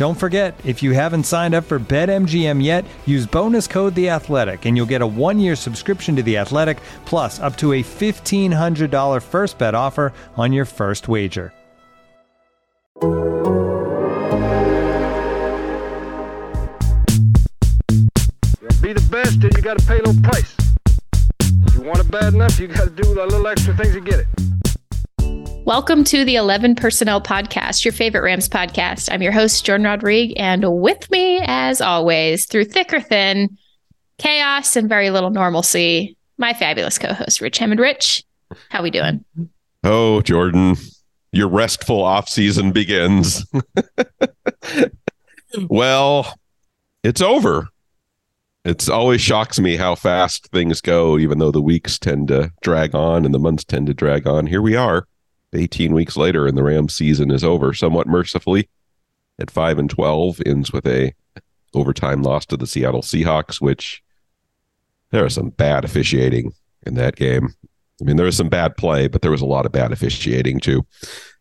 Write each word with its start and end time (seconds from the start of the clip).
Don't 0.00 0.14
forget, 0.14 0.58
if 0.64 0.82
you 0.82 0.92
haven't 0.92 1.24
signed 1.24 1.54
up 1.54 1.64
for 1.64 1.78
BetMGM 1.78 2.64
yet, 2.64 2.86
use 3.04 3.26
bonus 3.26 3.66
code 3.66 3.94
The 3.94 4.08
Athletic, 4.08 4.64
and 4.64 4.74
you'll 4.74 4.86
get 4.86 5.02
a 5.02 5.06
one-year 5.06 5.54
subscription 5.54 6.16
to 6.16 6.22
The 6.22 6.38
Athletic, 6.38 6.78
plus 7.04 7.38
up 7.38 7.54
to 7.58 7.74
a 7.74 7.82
fifteen 7.82 8.50
hundred 8.50 8.90
dollar 8.90 9.20
first 9.20 9.58
bet 9.58 9.74
offer 9.74 10.14
on 10.38 10.54
your 10.54 10.64
first 10.64 11.06
wager. 11.06 11.52
Be 18.80 18.94
the 18.94 19.06
best, 19.10 19.44
and 19.44 19.54
you 19.54 19.60
got 19.60 19.78
to 19.78 19.86
pay 19.86 19.98
a 19.98 20.02
little 20.02 20.22
price. 20.22 20.56
If 21.66 21.74
you 21.74 21.82
want 21.82 21.98
it 21.98 22.10
bad 22.10 22.32
enough, 22.32 22.58
you 22.58 22.68
got 22.68 22.84
to 22.84 23.02
do 23.02 23.22
a 23.22 23.26
little 23.26 23.46
extra 23.46 23.76
things 23.76 23.92
to 23.92 24.00
get 24.00 24.20
it. 24.20 24.28
Welcome 25.70 26.02
to 26.02 26.24
the 26.24 26.34
11 26.34 26.74
Personnel 26.74 27.20
Podcast, 27.20 27.84
your 27.84 27.92
favorite 27.92 28.22
Rams 28.22 28.48
podcast. 28.48 29.08
I'm 29.08 29.22
your 29.22 29.30
host, 29.30 29.64
Jordan 29.64 29.86
Rodriguez, 29.86 30.34
and 30.36 30.64
with 30.80 31.08
me, 31.12 31.38
as 31.44 31.80
always, 31.80 32.46
through 32.46 32.64
thick 32.64 32.92
or 32.92 33.00
thin, 33.00 33.56
chaos 34.18 34.74
and 34.74 34.88
very 34.88 35.10
little 35.10 35.30
normalcy, 35.30 36.16
my 36.38 36.54
fabulous 36.54 36.98
co-host, 36.98 37.40
Rich 37.40 37.58
Hammond. 37.58 37.80
Rich, 37.80 38.24
how 38.70 38.82
we 38.82 38.90
doing? 38.90 39.24
Oh, 39.84 40.22
Jordan, 40.22 40.74
your 41.30 41.46
restful 41.46 42.02
off 42.02 42.28
season 42.28 42.72
begins. 42.72 43.46
well, 45.68 46.36
it's 47.04 47.22
over. 47.22 47.68
It's 48.64 48.88
always 48.88 49.20
shocks 49.20 49.60
me 49.60 49.76
how 49.76 49.94
fast 49.94 50.48
things 50.48 50.80
go, 50.80 51.16
even 51.16 51.38
though 51.38 51.52
the 51.52 51.62
weeks 51.62 51.96
tend 51.96 52.26
to 52.26 52.50
drag 52.60 52.92
on 52.92 53.24
and 53.24 53.32
the 53.32 53.38
months 53.38 53.62
tend 53.62 53.86
to 53.86 53.94
drag 53.94 54.26
on. 54.26 54.48
Here 54.48 54.60
we 54.60 54.74
are, 54.74 55.06
18 55.54 55.92
weeks 55.92 56.16
later, 56.16 56.46
and 56.46 56.56
the 56.56 56.62
Rams 56.62 56.94
season 56.94 57.30
is 57.30 57.44
over, 57.44 57.72
somewhat 57.74 58.06
mercifully. 58.06 58.68
At 59.38 59.50
five 59.50 59.78
and 59.78 59.88
12, 59.88 60.42
ends 60.44 60.72
with 60.72 60.86
a 60.86 61.12
overtime 61.74 62.22
loss 62.22 62.44
to 62.46 62.56
the 62.56 62.66
Seattle 62.66 63.02
Seahawks, 63.02 63.60
which 63.60 64.02
there 65.10 65.24
was 65.24 65.34
some 65.34 65.50
bad 65.50 65.84
officiating 65.84 66.52
in 66.86 66.94
that 66.94 67.16
game. 67.16 67.54
I 68.00 68.04
mean, 68.04 68.16
there 68.16 68.26
was 68.26 68.36
some 68.36 68.48
bad 68.48 68.76
play, 68.76 69.08
but 69.08 69.22
there 69.22 69.30
was 69.30 69.42
a 69.42 69.46
lot 69.46 69.66
of 69.66 69.72
bad 69.72 69.92
officiating 69.92 70.60
too. 70.60 70.86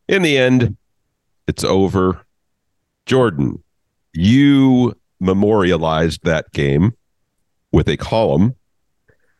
In 0.07 0.21
the 0.21 0.37
end, 0.37 0.75
it's 1.47 1.63
over. 1.63 2.21
Jordan, 3.05 3.63
you 4.13 4.95
memorialized 5.19 6.23
that 6.23 6.51
game 6.51 6.93
with 7.71 7.87
a 7.87 7.97
column 7.97 8.55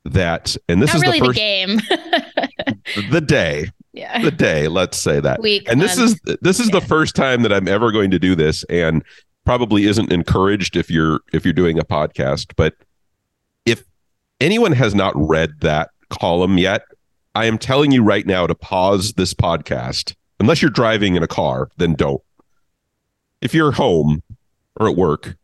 that, 0.06 0.56
and 0.68 0.82
this 0.82 0.94
Not 0.94 0.96
is 0.96 1.02
really 1.02 1.20
the 1.20 1.26
the, 1.26 1.28
first 1.28 1.38
game. 1.38 3.10
the 3.12 3.22
day, 3.22 3.72
yeah. 4.00 4.22
the 4.22 4.32
day. 4.32 4.68
Let's 4.68 4.98
say 4.98 5.20
that. 5.20 5.42
Week, 5.42 5.68
and 5.70 5.82
this 5.82 5.98
month. 5.98 6.20
is 6.26 6.38
this 6.42 6.60
is 6.60 6.70
the 6.70 6.82
first 6.82 7.16
time 7.16 7.44
that 7.44 7.54
I'm 7.54 7.68
ever 7.68 7.92
going 7.92 8.12
to 8.12 8.20
do 8.20 8.36
this, 8.36 8.64
and 8.66 9.04
probably 9.46 9.86
isn't 9.86 10.12
encouraged 10.12 10.76
if 10.76 10.90
you're 10.90 11.22
if 11.34 11.46
you're 11.46 11.54
doing 11.54 11.80
a 11.80 11.84
podcast. 11.84 12.54
But 12.56 12.76
if 13.66 13.84
anyone 14.40 14.72
has 14.72 14.96
not 14.96 15.14
read 15.16 15.62
that 15.62 15.90
column 16.10 16.58
yet, 16.58 16.84
I 17.36 17.46
am 17.46 17.58
telling 17.58 17.92
you 17.92 18.04
right 18.04 18.26
now 18.26 18.48
to 18.48 18.56
pause 18.56 19.14
this 19.14 19.34
podcast. 19.34 20.16
Unless 20.40 20.62
you're 20.62 20.72
driving 20.72 21.16
in 21.16 21.24
a 21.24 21.28
car, 21.28 21.70
then 21.78 21.94
don't. 21.94 22.22
If 23.42 23.54
you're 23.54 23.74
home 23.74 24.24
or 24.80 24.90
at 24.90 24.96
work, 24.96 25.36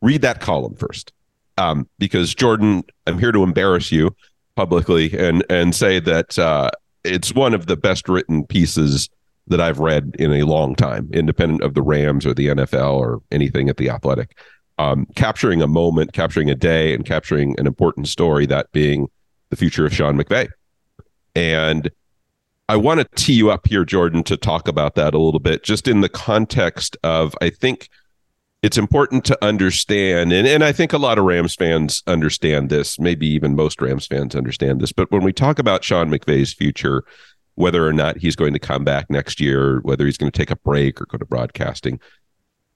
read 0.00 0.22
that 0.22 0.40
column 0.40 0.76
first. 0.76 1.12
Um, 1.58 1.88
because 1.98 2.34
Jordan, 2.34 2.84
I'm 3.06 3.18
here 3.18 3.32
to 3.32 3.42
embarrass 3.42 3.90
you 3.92 4.14
publicly 4.54 5.16
and 5.16 5.44
and 5.50 5.74
say 5.74 6.00
that 6.00 6.38
uh, 6.38 6.70
it's 7.08 7.34
one 7.34 7.54
of 7.54 7.66
the 7.66 7.76
best 7.76 8.08
written 8.08 8.44
pieces 8.46 9.08
that 9.48 9.60
I've 9.60 9.78
read 9.78 10.14
in 10.18 10.32
a 10.32 10.42
long 10.42 10.74
time, 10.74 11.08
independent 11.12 11.62
of 11.62 11.74
the 11.74 11.82
Rams 11.82 12.26
or 12.26 12.34
the 12.34 12.48
NFL 12.48 12.94
or 12.94 13.22
anything 13.30 13.68
at 13.68 13.78
the 13.78 13.90
Athletic. 13.90 14.38
Um, 14.78 15.06
capturing 15.16 15.60
a 15.60 15.66
moment, 15.66 16.12
capturing 16.12 16.50
a 16.50 16.54
day, 16.54 16.94
and 16.94 17.04
capturing 17.04 17.58
an 17.58 17.66
important 17.66 18.06
story, 18.06 18.46
that 18.46 18.70
being 18.70 19.08
the 19.50 19.56
future 19.56 19.84
of 19.84 19.94
Sean 19.94 20.16
McVay. 20.16 20.48
And 21.34 21.90
I 22.68 22.76
want 22.76 23.00
to 23.00 23.08
tee 23.16 23.32
you 23.32 23.50
up 23.50 23.66
here, 23.66 23.84
Jordan, 23.84 24.22
to 24.24 24.36
talk 24.36 24.68
about 24.68 24.94
that 24.94 25.14
a 25.14 25.18
little 25.18 25.40
bit, 25.40 25.64
just 25.64 25.88
in 25.88 26.00
the 26.00 26.08
context 26.08 26.96
of 27.02 27.34
I 27.40 27.50
think 27.50 27.88
it's 28.62 28.78
important 28.78 29.24
to 29.26 29.44
understand, 29.44 30.32
and, 30.32 30.46
and 30.46 30.64
I 30.64 30.72
think 30.72 30.92
a 30.92 30.98
lot 30.98 31.18
of 31.18 31.24
Rams 31.24 31.54
fans 31.54 32.02
understand 32.06 32.70
this, 32.70 32.98
maybe 32.98 33.26
even 33.28 33.54
most 33.54 33.80
Rams 33.80 34.06
fans 34.06 34.34
understand 34.34 34.80
this. 34.80 34.92
But 34.92 35.10
when 35.12 35.22
we 35.22 35.32
talk 35.32 35.58
about 35.58 35.84
Sean 35.84 36.10
McVay's 36.10 36.52
future, 36.52 37.04
whether 37.54 37.86
or 37.86 37.92
not 37.92 38.18
he's 38.18 38.36
going 38.36 38.52
to 38.52 38.58
come 38.58 38.84
back 38.84 39.10
next 39.10 39.40
year, 39.40 39.80
whether 39.80 40.04
he's 40.04 40.18
going 40.18 40.30
to 40.30 40.36
take 40.36 40.50
a 40.50 40.56
break 40.56 41.00
or 41.00 41.06
go 41.06 41.18
to 41.18 41.24
broadcasting, 41.24 42.00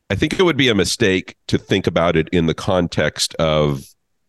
I 0.09 0.15
think 0.15 0.39
it 0.39 0.43
would 0.43 0.57
be 0.57 0.69
a 0.69 0.75
mistake 0.75 1.37
to 1.49 1.59
think 1.59 1.87
about 1.87 2.17
it 2.17 2.29
in 2.31 2.47
the 2.47 2.55
context 2.55 3.35
of 3.37 3.85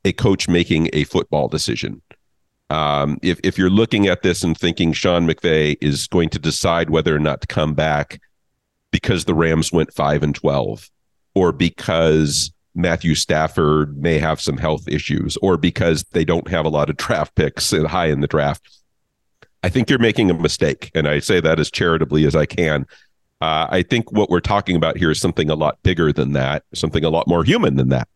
a 0.06 0.14
coach 0.14 0.48
making 0.48 0.90
a 0.94 1.04
football 1.04 1.48
decision. 1.48 2.02
Um, 2.70 3.20
if 3.22 3.40
if 3.44 3.58
you're 3.58 3.70
looking 3.70 4.08
at 4.08 4.24
this 4.24 4.44
and 4.44 4.58
thinking 4.58 4.94
Sean 4.94 5.28
McVay 5.28 5.78
is 5.82 6.08
going 6.08 6.30
to 6.30 6.40
decide 6.40 6.90
whether 6.90 7.16
or 7.16 7.20
not 7.20 7.42
to 7.42 7.48
come 7.48 7.74
back 7.74 8.20
because 8.92 9.26
the 9.26 9.36
Rams 9.36 9.72
went 9.72 9.94
five 9.94 10.24
and 10.24 10.34
twelve, 10.34 10.90
or 11.36 11.52
because 11.52 12.52
Matthew 12.76 13.16
Stafford 13.16 13.98
may 13.98 14.20
have 14.20 14.42
some 14.42 14.58
health 14.58 14.88
issues, 14.88 15.38
or 15.38 15.58
because 15.58 16.04
they 16.12 16.26
don't 16.26 16.48
have 16.48 16.66
a 16.66 16.70
lot 16.70 16.90
of 16.90 16.98
draft 16.98 17.36
picks 17.36 17.72
high 17.72 18.08
in 18.08 18.22
the 18.22 18.28
draft, 18.28 18.70
I 19.64 19.70
think 19.70 19.90
you're 19.90 20.00
making 20.00 20.30
a 20.30 20.34
mistake, 20.34 20.92
and 20.94 21.08
I 21.08 21.20
say 21.20 21.40
that 21.40 21.60
as 21.60 21.72
charitably 21.72 22.26
as 22.26 22.36
I 22.36 22.46
can. 22.46 22.86
Uh, 23.40 23.68
I 23.70 23.84
think 23.84 24.12
what 24.12 24.30
we're 24.30 24.40
talking 24.40 24.76
about 24.76 24.98
here 24.98 25.12
is 25.12 25.20
something 25.20 25.50
a 25.50 25.56
lot 25.56 25.82
bigger 25.84 26.12
than 26.12 26.34
that, 26.34 26.64
something 26.74 27.04
a 27.04 27.10
lot 27.10 27.28
more 27.28 27.44
human 27.44 27.76
than 27.76 27.90
that. 27.90 28.08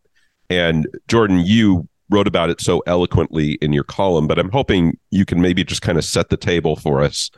And 0.50 0.88
Jordan, 1.08 1.40
you 1.40 1.88
wrote 2.10 2.28
about 2.28 2.50
it 2.50 2.62
so 2.62 2.82
eloquently 2.88 3.54
in 3.62 3.74
your 3.74 3.84
column, 3.84 4.28
but 4.28 4.40
I'm 4.40 4.52
hoping 4.52 4.98
you 5.12 5.26
can 5.26 5.42
maybe 5.42 5.64
just 5.64 5.82
kind 5.82 5.98
of 5.98 6.06
set 6.06 6.30
the 6.30 6.38
table 6.38 6.76
for 6.76 7.02
us 7.02 7.30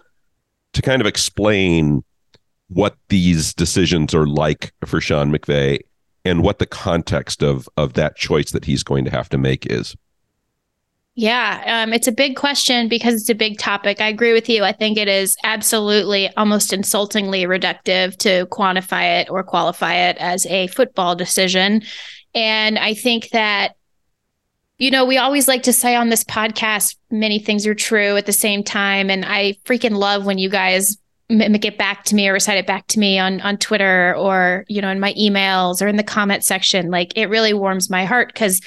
to 0.73 0.81
kind 0.81 1.01
of 1.01 1.07
explain 1.07 2.03
what 2.69 2.95
these 3.09 3.53
decisions 3.53 4.13
are 4.13 4.27
like 4.27 4.73
for 4.85 5.01
Sean 5.01 5.31
McVay 5.31 5.79
and 6.25 6.43
what 6.43 6.59
the 6.59 6.65
context 6.65 7.43
of 7.43 7.67
of 7.77 7.93
that 7.93 8.15
choice 8.15 8.51
that 8.51 8.65
he's 8.65 8.83
going 8.83 9.05
to 9.05 9.11
have 9.11 9.29
to 9.29 9.37
make 9.37 9.65
is. 9.65 9.95
Yeah, 11.15 11.83
um, 11.83 11.91
it's 11.91 12.07
a 12.07 12.13
big 12.13 12.37
question 12.37 12.87
because 12.87 13.15
it's 13.15 13.29
a 13.29 13.35
big 13.35 13.57
topic. 13.57 13.99
I 13.99 14.07
agree 14.07 14.31
with 14.31 14.47
you. 14.47 14.63
I 14.63 14.71
think 14.71 14.97
it 14.97 15.09
is 15.09 15.35
absolutely 15.43 16.29
almost 16.37 16.71
insultingly 16.71 17.43
reductive 17.43 18.15
to 18.19 18.45
quantify 18.45 19.19
it 19.19 19.29
or 19.29 19.43
qualify 19.43 19.95
it 19.95 20.15
as 20.17 20.45
a 20.45 20.67
football 20.67 21.17
decision. 21.17 21.81
And 22.33 22.79
I 22.79 22.93
think 22.93 23.31
that, 23.31 23.75
you 24.77 24.91
know, 24.91 25.03
we 25.03 25.17
always 25.17 25.49
like 25.49 25.63
to 25.63 25.73
say 25.73 25.93
on 25.93 26.07
this 26.07 26.23
podcast, 26.23 26.95
many 27.11 27.39
things 27.39 27.67
are 27.67 27.75
true 27.75 28.15
at 28.15 28.25
the 28.25 28.31
same 28.31 28.63
time. 28.63 29.09
And 29.09 29.25
I 29.25 29.57
freaking 29.65 29.97
love 29.97 30.25
when 30.25 30.37
you 30.37 30.47
guys 30.47 30.98
mimic 31.29 31.65
it 31.65 31.77
back 31.77 32.03
to 32.05 32.15
me 32.15 32.27
or 32.27 32.33
recite 32.33 32.57
it 32.57 32.67
back 32.67 32.87
to 32.87 32.99
me 32.99 33.19
on 33.19 33.41
on 33.41 33.57
Twitter 33.57 34.15
or, 34.15 34.65
you 34.67 34.81
know, 34.81 34.89
in 34.89 34.99
my 34.99 35.13
emails 35.13 35.81
or 35.81 35.87
in 35.87 35.95
the 35.95 36.03
comment 36.03 36.43
section. 36.43 36.89
Like 36.89 37.13
it 37.15 37.27
really 37.27 37.53
warms 37.53 37.89
my 37.89 38.05
heart 38.05 38.33
because 38.33 38.61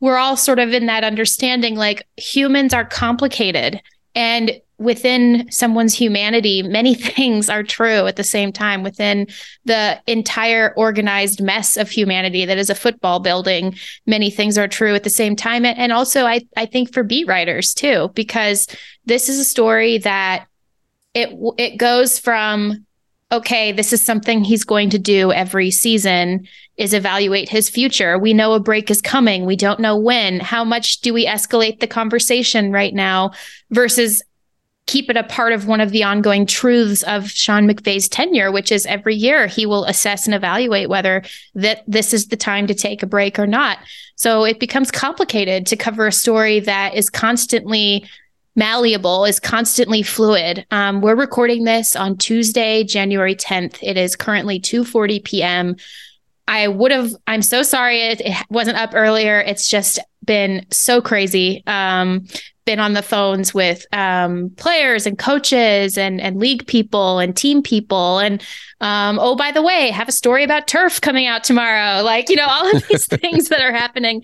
we're 0.00 0.18
all 0.18 0.36
sort 0.36 0.58
of 0.58 0.72
in 0.72 0.86
that 0.86 1.04
understanding 1.04 1.76
like 1.76 2.06
humans 2.16 2.74
are 2.74 2.84
complicated 2.84 3.80
and 4.14 4.60
within 4.78 5.50
someone's 5.50 5.94
humanity, 5.94 6.62
many 6.62 6.94
things 7.16 7.48
are 7.48 7.62
true 7.62 8.06
at 8.06 8.16
the 8.16 8.24
same 8.24 8.52
time 8.52 8.82
within 8.82 9.26
the 9.64 10.00
entire 10.06 10.74
organized 10.76 11.42
mess 11.42 11.76
of 11.76 11.90
humanity 11.90 12.44
that 12.44 12.58
is 12.58 12.70
a 12.70 12.74
football 12.74 13.20
building. 13.20 13.74
Many 14.06 14.30
things 14.30 14.58
are 14.58 14.68
true 14.68 14.94
at 14.94 15.04
the 15.04 15.10
same 15.10 15.36
time. 15.36 15.64
And 15.64 15.92
also, 15.92 16.26
I, 16.26 16.42
I 16.56 16.66
think 16.66 16.92
for 16.92 17.02
beat 17.02 17.26
writers 17.26 17.72
too, 17.72 18.10
because 18.14 18.66
this 19.06 19.28
is 19.28 19.38
a 19.38 19.44
story 19.44 19.98
that 19.98 20.46
it, 21.14 21.30
it 21.58 21.76
goes 21.78 22.18
from, 22.18 22.84
okay, 23.32 23.72
this 23.72 23.92
is 23.92 24.04
something 24.04 24.44
he's 24.44 24.64
going 24.64 24.90
to 24.90 24.98
do 24.98 25.32
every 25.32 25.70
season 25.70 26.46
is 26.76 26.92
evaluate 26.92 27.48
his 27.48 27.70
future. 27.70 28.18
We 28.18 28.34
know 28.34 28.52
a 28.52 28.60
break 28.60 28.90
is 28.90 29.00
coming. 29.00 29.46
We 29.46 29.56
don't 29.56 29.80
know 29.80 29.96
when. 29.96 30.40
How 30.40 30.64
much 30.64 31.00
do 31.00 31.14
we 31.14 31.26
escalate 31.26 31.80
the 31.80 31.86
conversation 31.86 32.72
right 32.72 32.92
now 32.92 33.32
versus 33.70 34.22
keep 34.86 35.08
it 35.08 35.16
a 35.16 35.22
part 35.22 35.52
of 35.52 35.66
one 35.66 35.80
of 35.80 35.92
the 35.92 36.02
ongoing 36.02 36.44
truths 36.46 37.02
of 37.04 37.30
Sean 37.30 37.66
McVay's 37.66 38.08
tenure, 38.08 38.52
which 38.52 38.70
is 38.70 38.84
every 38.86 39.14
year 39.14 39.46
he 39.46 39.64
will 39.64 39.84
assess 39.86 40.26
and 40.26 40.34
evaluate 40.34 40.90
whether 40.90 41.22
that 41.54 41.82
this 41.86 42.12
is 42.12 42.26
the 42.26 42.36
time 42.36 42.66
to 42.66 42.74
take 42.74 43.02
a 43.02 43.06
break 43.06 43.38
or 43.38 43.46
not. 43.46 43.78
So 44.16 44.44
it 44.44 44.60
becomes 44.60 44.90
complicated 44.90 45.66
to 45.68 45.76
cover 45.76 46.06
a 46.06 46.12
story 46.12 46.60
that 46.60 46.94
is 46.94 47.08
constantly 47.08 48.04
malleable, 48.56 49.24
is 49.24 49.40
constantly 49.40 50.02
fluid. 50.02 50.66
Um, 50.70 51.00
we're 51.00 51.14
recording 51.14 51.64
this 51.64 51.96
on 51.96 52.16
Tuesday, 52.16 52.84
January 52.84 53.34
10th. 53.34 53.78
It 53.82 53.96
is 53.96 54.16
currently 54.16 54.60
2:40 54.60 55.24
p.m. 55.24 55.76
I 56.46 56.68
would 56.68 56.90
have. 56.92 57.14
I'm 57.26 57.42
so 57.42 57.62
sorry 57.62 58.00
it, 58.00 58.20
it, 58.20 58.46
wasn't 58.50 58.76
up 58.76 58.90
earlier. 58.94 59.40
It's 59.40 59.68
just 59.68 59.98
been 60.24 60.66
so 60.70 61.00
crazy. 61.00 61.62
Um, 61.66 62.26
been 62.64 62.80
on 62.80 62.94
the 62.94 63.02
phones 63.02 63.52
with 63.52 63.86
um, 63.92 64.50
players 64.56 65.06
and 65.06 65.18
coaches 65.18 65.98
and 65.98 66.20
and 66.20 66.38
league 66.38 66.66
people 66.66 67.18
and 67.18 67.36
team 67.36 67.62
people 67.62 68.18
and 68.18 68.42
um, 68.80 69.18
oh 69.20 69.36
by 69.36 69.52
the 69.52 69.62
way 69.62 69.90
have 69.90 70.08
a 70.08 70.12
story 70.12 70.44
about 70.44 70.66
turf 70.66 71.00
coming 71.00 71.26
out 71.26 71.44
tomorrow 71.44 72.02
like 72.02 72.28
you 72.30 72.36
know 72.36 72.46
all 72.46 72.74
of 72.74 72.86
these 72.88 73.06
things 73.20 73.48
that 73.48 73.60
are 73.60 73.72
happening 73.72 74.22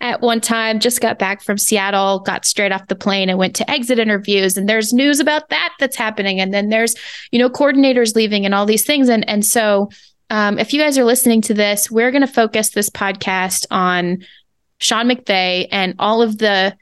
at 0.00 0.20
one 0.20 0.40
time 0.40 0.80
just 0.80 1.00
got 1.00 1.18
back 1.18 1.42
from 1.42 1.58
seattle 1.58 2.20
got 2.20 2.44
straight 2.44 2.72
off 2.72 2.86
the 2.88 2.94
plane 2.94 3.28
and 3.28 3.38
went 3.38 3.54
to 3.54 3.68
exit 3.70 3.98
interviews 3.98 4.56
and 4.56 4.68
there's 4.68 4.92
news 4.92 5.20
about 5.20 5.48
that 5.48 5.72
that's 5.78 5.96
happening 5.96 6.40
and 6.40 6.52
then 6.52 6.68
there's 6.68 6.94
you 7.30 7.38
know 7.38 7.50
coordinators 7.50 8.14
leaving 8.14 8.44
and 8.44 8.54
all 8.54 8.66
these 8.66 8.84
things 8.84 9.08
and 9.08 9.28
and 9.28 9.44
so 9.44 9.88
um, 10.28 10.58
if 10.58 10.72
you 10.72 10.80
guys 10.80 10.98
are 10.98 11.04
listening 11.04 11.40
to 11.40 11.54
this 11.54 11.90
we're 11.90 12.10
going 12.10 12.26
to 12.26 12.26
focus 12.26 12.70
this 12.70 12.90
podcast 12.90 13.66
on 13.70 14.24
sean 14.78 15.08
mcvay 15.08 15.68
and 15.70 15.94
all 15.98 16.22
of 16.22 16.38
the 16.38 16.76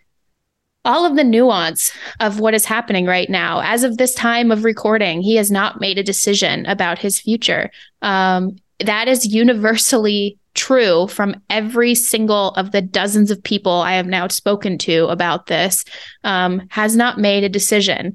all 0.85 1.07
of 1.07 1.17
the 1.17 1.25
nuance 1.25 1.93
of 2.21 2.41
what 2.41 2.55
is 2.55 2.67
happening 2.67 3.07
right 3.07 3.31
now. 3.31 3.61
As 3.61 3.85
of 3.85 3.97
this 3.97 4.15
time 4.15 4.51
of 4.51 4.65
recording, 4.65 5.23
he 5.23 5.37
has 5.37 5.51
not 5.51 5.81
made 5.81 5.99
a 5.99 6.03
decision 6.03 6.67
about 6.67 6.99
his 6.99 7.19
future. 7.19 7.71
Um, 8.03 8.57
that 8.81 9.09
is 9.09 9.27
universally 9.27 10.39
true 10.55 11.09
from 11.09 11.35
every 11.51 11.95
single 11.95 12.51
of 12.51 12.73
the 12.73 12.83
dozens 12.83 13.31
of 13.31 13.43
people 13.43 13.73
I 13.73 13.95
have 13.95 14.07
now 14.07 14.29
spoken 14.29 14.79
to 14.79 15.07
about 15.07 15.47
this, 15.47 15.85
um, 16.23 16.63
has 16.71 16.97
not 16.97 17.19
made 17.19 17.45
a 17.45 17.49
decision. 17.49 18.15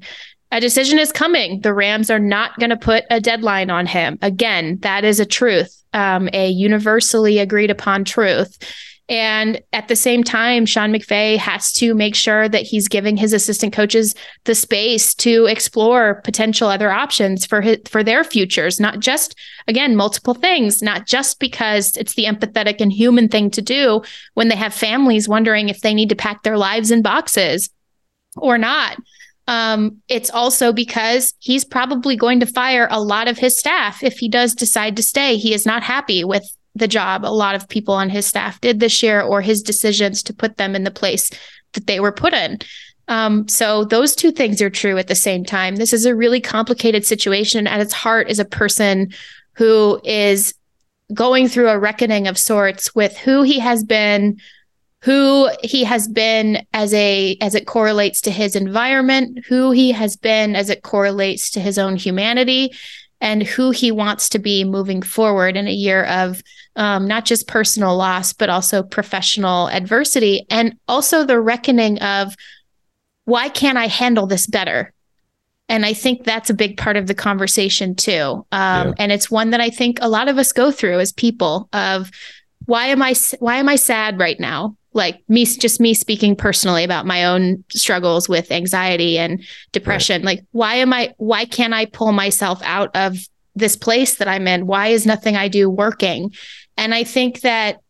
A 0.52 0.60
decision 0.60 0.98
is 0.98 1.12
coming. 1.12 1.60
The 1.60 1.74
Rams 1.74 2.10
are 2.10 2.18
not 2.18 2.58
going 2.58 2.70
to 2.70 2.76
put 2.76 3.04
a 3.10 3.20
deadline 3.20 3.70
on 3.70 3.86
him. 3.86 4.18
Again, 4.20 4.78
that 4.80 5.04
is 5.04 5.20
a 5.20 5.26
truth, 5.26 5.84
um, 5.92 6.28
a 6.32 6.48
universally 6.48 7.38
agreed 7.38 7.70
upon 7.70 8.04
truth. 8.04 8.58
And 9.10 9.60
at 9.72 9.88
the 9.88 9.96
same 9.96 10.22
time, 10.22 10.64
Sean 10.64 10.92
McVay 10.92 11.36
has 11.36 11.72
to 11.74 11.94
make 11.94 12.14
sure 12.14 12.48
that 12.48 12.62
he's 12.62 12.86
giving 12.86 13.16
his 13.16 13.32
assistant 13.32 13.72
coaches 13.72 14.14
the 14.44 14.54
space 14.54 15.16
to 15.16 15.46
explore 15.46 16.22
potential 16.22 16.68
other 16.68 16.92
options 16.92 17.44
for 17.44 17.60
his, 17.60 17.78
for 17.86 18.04
their 18.04 18.22
futures, 18.22 18.78
not 18.78 19.00
just 19.00 19.34
again 19.66 19.96
multiple 19.96 20.34
things, 20.34 20.80
not 20.80 21.08
just 21.08 21.40
because 21.40 21.96
it's 21.96 22.14
the 22.14 22.26
empathetic 22.26 22.80
and 22.80 22.92
human 22.92 23.28
thing 23.28 23.50
to 23.50 23.60
do 23.60 24.00
when 24.34 24.46
they 24.46 24.54
have 24.54 24.72
families 24.72 25.28
wondering 25.28 25.68
if 25.68 25.80
they 25.80 25.92
need 25.92 26.10
to 26.10 26.16
pack 26.16 26.44
their 26.44 26.56
lives 26.56 26.92
in 26.92 27.02
boxes 27.02 27.68
or 28.36 28.58
not. 28.58 28.96
Um, 29.48 29.96
it's 30.08 30.30
also 30.30 30.72
because 30.72 31.34
he's 31.40 31.64
probably 31.64 32.14
going 32.14 32.38
to 32.38 32.46
fire 32.46 32.86
a 32.88 33.02
lot 33.02 33.26
of 33.26 33.38
his 33.38 33.58
staff 33.58 34.04
if 34.04 34.18
he 34.18 34.28
does 34.28 34.54
decide 34.54 34.94
to 34.94 35.02
stay. 35.02 35.36
He 35.36 35.52
is 35.52 35.66
not 35.66 35.82
happy 35.82 36.22
with 36.22 36.48
the 36.74 36.88
job 36.88 37.24
a 37.24 37.26
lot 37.26 37.54
of 37.54 37.68
people 37.68 37.94
on 37.94 38.10
his 38.10 38.26
staff 38.26 38.60
did 38.60 38.80
this 38.80 39.02
year 39.02 39.20
or 39.20 39.40
his 39.40 39.62
decisions 39.62 40.22
to 40.22 40.34
put 40.34 40.56
them 40.56 40.74
in 40.74 40.84
the 40.84 40.90
place 40.90 41.30
that 41.72 41.86
they 41.86 42.00
were 42.00 42.12
put 42.12 42.32
in. 42.32 42.58
Um, 43.08 43.48
so 43.48 43.84
those 43.84 44.14
two 44.14 44.30
things 44.30 44.62
are 44.62 44.70
true 44.70 44.96
at 44.96 45.08
the 45.08 45.16
same 45.16 45.44
time. 45.44 45.76
This 45.76 45.92
is 45.92 46.06
a 46.06 46.14
really 46.14 46.40
complicated 46.40 47.04
situation. 47.04 47.66
At 47.66 47.80
its 47.80 47.92
heart 47.92 48.30
is 48.30 48.38
a 48.38 48.44
person 48.44 49.12
who 49.54 50.00
is 50.04 50.54
going 51.12 51.48
through 51.48 51.68
a 51.68 51.78
reckoning 51.78 52.28
of 52.28 52.38
sorts 52.38 52.94
with 52.94 53.16
who 53.18 53.42
he 53.42 53.58
has 53.58 53.82
been, 53.82 54.38
who 55.02 55.50
he 55.62 55.82
has 55.82 56.06
been 56.06 56.64
as 56.72 56.94
a 56.94 57.36
as 57.40 57.56
it 57.56 57.66
correlates 57.66 58.20
to 58.20 58.30
his 58.30 58.54
environment, 58.54 59.44
who 59.48 59.72
he 59.72 59.90
has 59.90 60.16
been 60.16 60.54
as 60.54 60.70
it 60.70 60.82
correlates 60.82 61.50
to 61.50 61.60
his 61.60 61.78
own 61.78 61.96
humanity, 61.96 62.72
and 63.20 63.42
who 63.42 63.70
he 63.70 63.92
wants 63.92 64.28
to 64.30 64.38
be 64.38 64.64
moving 64.64 65.02
forward 65.02 65.56
in 65.56 65.66
a 65.66 65.72
year 65.72 66.04
of 66.04 66.42
um, 66.76 67.06
not 67.06 67.24
just 67.24 67.46
personal 67.46 67.96
loss, 67.96 68.32
but 68.32 68.48
also 68.48 68.82
professional 68.82 69.68
adversity. 69.68 70.46
And 70.50 70.76
also 70.88 71.24
the 71.24 71.40
reckoning 71.40 72.00
of 72.00 72.34
why 73.24 73.48
can't 73.48 73.78
I 73.78 73.86
handle 73.86 74.26
this 74.26 74.46
better? 74.46 74.92
And 75.68 75.86
I 75.86 75.92
think 75.92 76.24
that's 76.24 76.50
a 76.50 76.54
big 76.54 76.78
part 76.78 76.96
of 76.96 77.06
the 77.06 77.14
conversation 77.14 77.94
too. 77.94 78.44
Um, 78.50 78.88
yeah. 78.88 78.92
And 78.98 79.12
it's 79.12 79.30
one 79.30 79.50
that 79.50 79.60
I 79.60 79.70
think 79.70 79.98
a 80.00 80.08
lot 80.08 80.28
of 80.28 80.38
us 80.38 80.52
go 80.52 80.72
through 80.72 80.98
as 80.98 81.12
people 81.12 81.68
of 81.72 82.10
why 82.66 82.86
am 82.86 83.02
I 83.02 83.14
why 83.38 83.56
am 83.56 83.68
I 83.68 83.76
sad 83.76 84.18
right 84.18 84.38
now? 84.38 84.76
Like 84.92 85.22
me, 85.28 85.44
just 85.44 85.80
me 85.80 85.94
speaking 85.94 86.34
personally 86.34 86.82
about 86.82 87.06
my 87.06 87.24
own 87.24 87.64
struggles 87.70 88.28
with 88.28 88.50
anxiety 88.50 89.18
and 89.18 89.44
depression. 89.72 90.22
Right. 90.22 90.36
Like 90.36 90.44
why 90.50 90.74
am 90.76 90.92
I? 90.92 91.14
Why 91.18 91.44
can't 91.44 91.74
I 91.74 91.86
pull 91.86 92.12
myself 92.12 92.60
out 92.64 92.94
of 92.96 93.16
this 93.54 93.76
place 93.76 94.16
that 94.16 94.28
I'm 94.28 94.48
in? 94.48 94.66
Why 94.66 94.88
is 94.88 95.06
nothing 95.06 95.36
I 95.36 95.48
do 95.48 95.70
working? 95.70 96.32
And 96.76 96.94
I 96.94 97.04
think 97.04 97.42
that, 97.42 97.80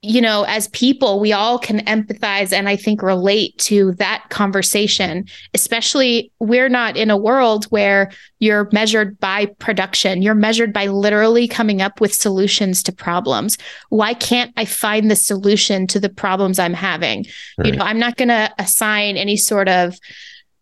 you 0.00 0.20
know, 0.20 0.44
as 0.44 0.68
people, 0.68 1.18
we 1.18 1.32
all 1.32 1.58
can 1.58 1.80
empathize 1.80 2.52
and 2.52 2.68
I 2.68 2.76
think 2.76 3.02
relate 3.02 3.58
to 3.58 3.92
that 3.94 4.26
conversation, 4.28 5.26
especially 5.54 6.30
we're 6.38 6.68
not 6.68 6.96
in 6.96 7.10
a 7.10 7.16
world 7.16 7.64
where 7.66 8.12
you're 8.38 8.68
measured 8.70 9.18
by 9.18 9.46
production. 9.46 10.22
You're 10.22 10.36
measured 10.36 10.72
by 10.72 10.86
literally 10.86 11.48
coming 11.48 11.82
up 11.82 12.00
with 12.00 12.14
solutions 12.14 12.84
to 12.84 12.92
problems. 12.92 13.58
Why 13.88 14.14
can't 14.14 14.52
I 14.56 14.66
find 14.66 15.10
the 15.10 15.16
solution 15.16 15.88
to 15.88 15.98
the 15.98 16.08
problems 16.08 16.60
I'm 16.60 16.74
having? 16.74 17.26
Right. 17.58 17.66
You 17.66 17.72
know, 17.72 17.84
I'm 17.84 17.98
not 17.98 18.16
going 18.16 18.28
to 18.28 18.54
assign 18.56 19.16
any 19.16 19.36
sort 19.36 19.68
of, 19.68 19.98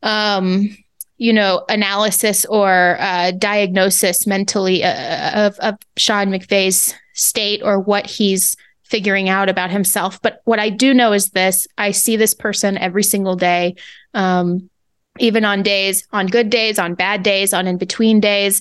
um, 0.02 0.74
you 1.18 1.34
know, 1.34 1.62
analysis 1.68 2.46
or 2.46 2.96
uh, 3.00 3.32
diagnosis 3.32 4.26
mentally 4.26 4.82
uh, 4.82 5.46
of, 5.46 5.58
of 5.58 5.74
Sean 5.98 6.28
McVay's 6.28 6.94
state 7.12 7.60
or 7.62 7.78
what 7.78 8.06
he's 8.06 8.56
figuring 8.88 9.28
out 9.28 9.48
about 9.48 9.70
himself. 9.70 10.20
But 10.22 10.40
what 10.44 10.58
I 10.58 10.70
do 10.70 10.94
know 10.94 11.12
is 11.12 11.30
this 11.30 11.66
I 11.76 11.90
see 11.90 12.16
this 12.16 12.34
person 12.34 12.78
every 12.78 13.02
single 13.02 13.36
day, 13.36 13.76
um, 14.14 14.70
even 15.18 15.44
on 15.44 15.62
days, 15.62 16.06
on 16.12 16.26
good 16.26 16.50
days, 16.50 16.78
on 16.78 16.94
bad 16.94 17.22
days, 17.22 17.52
on 17.52 17.66
in 17.66 17.78
between 17.78 18.20
days. 18.20 18.60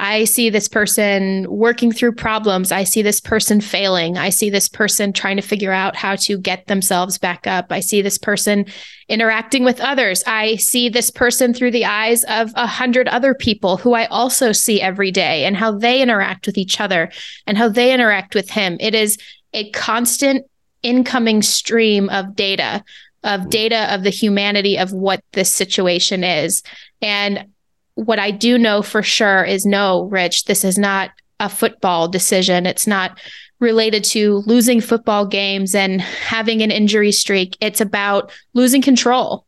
I 0.00 0.24
see 0.24 0.50
this 0.50 0.68
person 0.68 1.46
working 1.48 1.92
through 1.92 2.12
problems. 2.12 2.72
I 2.72 2.84
see 2.84 3.02
this 3.02 3.20
person 3.20 3.60
failing. 3.60 4.18
I 4.18 4.30
see 4.30 4.50
this 4.50 4.68
person 4.68 5.12
trying 5.12 5.36
to 5.36 5.42
figure 5.42 5.72
out 5.72 5.94
how 5.94 6.16
to 6.16 6.36
get 6.36 6.66
themselves 6.66 7.16
back 7.16 7.46
up. 7.46 7.66
I 7.70 7.80
see 7.80 8.02
this 8.02 8.18
person 8.18 8.66
interacting 9.08 9.64
with 9.64 9.80
others. 9.80 10.24
I 10.26 10.56
see 10.56 10.88
this 10.88 11.10
person 11.10 11.54
through 11.54 11.70
the 11.70 11.84
eyes 11.84 12.24
of 12.24 12.50
a 12.56 12.66
hundred 12.66 13.06
other 13.08 13.34
people 13.34 13.76
who 13.76 13.94
I 13.94 14.06
also 14.06 14.52
see 14.52 14.80
every 14.80 15.12
day 15.12 15.44
and 15.44 15.56
how 15.56 15.72
they 15.72 16.02
interact 16.02 16.46
with 16.46 16.58
each 16.58 16.80
other 16.80 17.10
and 17.46 17.56
how 17.56 17.68
they 17.68 17.92
interact 17.92 18.34
with 18.34 18.50
him. 18.50 18.76
It 18.80 18.94
is 18.94 19.16
a 19.54 19.70
constant 19.70 20.44
incoming 20.82 21.40
stream 21.40 22.10
of 22.10 22.36
data 22.36 22.84
of 23.24 23.48
data 23.48 23.92
of 23.94 24.02
the 24.02 24.10
humanity 24.10 24.76
of 24.76 24.92
what 24.92 25.24
this 25.32 25.52
situation 25.52 26.22
is. 26.22 26.62
And 27.00 27.46
what 27.94 28.18
I 28.18 28.30
do 28.30 28.58
know 28.58 28.82
for 28.82 29.02
sure 29.02 29.42
is 29.42 29.64
no, 29.64 30.02
Rich, 30.02 30.44
this 30.44 30.62
is 30.62 30.76
not 30.76 31.10
a 31.40 31.48
football 31.48 32.06
decision. 32.06 32.66
It's 32.66 32.86
not 32.86 33.18
related 33.60 34.04
to 34.04 34.42
losing 34.46 34.80
football 34.80 35.26
games 35.26 35.74
and 35.74 36.02
having 36.02 36.62
an 36.62 36.70
injury 36.70 37.12
streak. 37.12 37.56
It's 37.60 37.80
about 37.80 38.30
losing 38.52 38.82
control. 38.82 39.46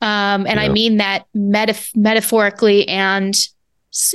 Um, 0.00 0.46
and 0.46 0.58
yeah. 0.58 0.62
I 0.62 0.68
mean 0.68 0.96
that 0.96 1.26
metaf- 1.36 1.94
metaphorically 1.94 2.88
and 2.88 3.36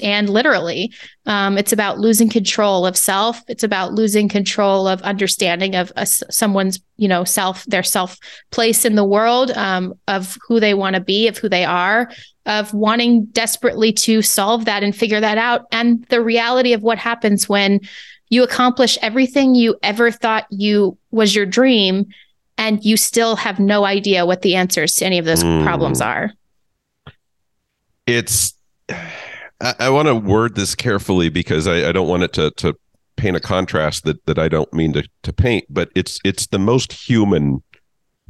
and 0.01 0.29
literally. 0.29 0.93
Um, 1.25 1.57
it's 1.57 1.71
about 1.71 1.99
losing 1.99 2.29
control 2.29 2.85
of 2.85 2.97
self. 2.97 3.41
It's 3.47 3.63
about 3.63 3.93
losing 3.93 4.27
control 4.27 4.87
of 4.87 5.01
understanding 5.01 5.75
of 5.75 5.91
a, 5.95 6.05
someone's, 6.05 6.79
you 6.97 7.07
know, 7.07 7.23
self, 7.23 7.65
their 7.65 7.83
self 7.83 8.17
place 8.51 8.85
in 8.85 8.95
the 8.95 9.05
world, 9.05 9.51
um, 9.51 9.93
of 10.07 10.37
who 10.47 10.59
they 10.59 10.73
want 10.73 10.95
to 10.95 11.01
be, 11.01 11.27
of 11.27 11.37
who 11.37 11.49
they 11.49 11.65
are, 11.65 12.09
of 12.45 12.73
wanting 12.73 13.25
desperately 13.25 13.93
to 13.93 14.21
solve 14.21 14.65
that 14.65 14.83
and 14.83 14.95
figure 14.95 15.19
that 15.19 15.37
out 15.37 15.65
and 15.71 16.03
the 16.05 16.21
reality 16.21 16.73
of 16.73 16.83
what 16.83 16.97
happens 16.97 17.47
when 17.47 17.79
you 18.29 18.43
accomplish 18.43 18.97
everything 19.01 19.55
you 19.55 19.77
ever 19.83 20.11
thought 20.11 20.45
you 20.49 20.97
was 21.11 21.35
your 21.35 21.45
dream 21.45 22.05
and 22.57 22.83
you 22.83 22.97
still 22.97 23.35
have 23.35 23.59
no 23.59 23.85
idea 23.85 24.25
what 24.25 24.41
the 24.41 24.55
answers 24.55 24.95
to 24.95 25.05
any 25.05 25.17
of 25.17 25.25
those 25.25 25.43
mm. 25.43 25.63
problems 25.63 26.01
are 26.01 26.31
it's 28.05 28.53
i, 29.61 29.75
I 29.79 29.89
want 29.89 30.07
to 30.07 30.15
word 30.15 30.55
this 30.55 30.75
carefully 30.75 31.29
because 31.29 31.67
I, 31.67 31.89
I 31.89 31.91
don't 31.91 32.07
want 32.07 32.23
it 32.23 32.33
to 32.33 32.51
to 32.51 32.75
paint 33.15 33.37
a 33.37 33.39
contrast 33.39 34.05
that 34.05 34.25
that 34.25 34.39
i 34.39 34.47
don't 34.47 34.71
mean 34.73 34.93
to 34.93 35.07
to 35.23 35.33
paint 35.33 35.65
but 35.69 35.89
it's 35.95 36.19
it's 36.23 36.47
the 36.47 36.59
most 36.59 36.91
human 36.91 37.63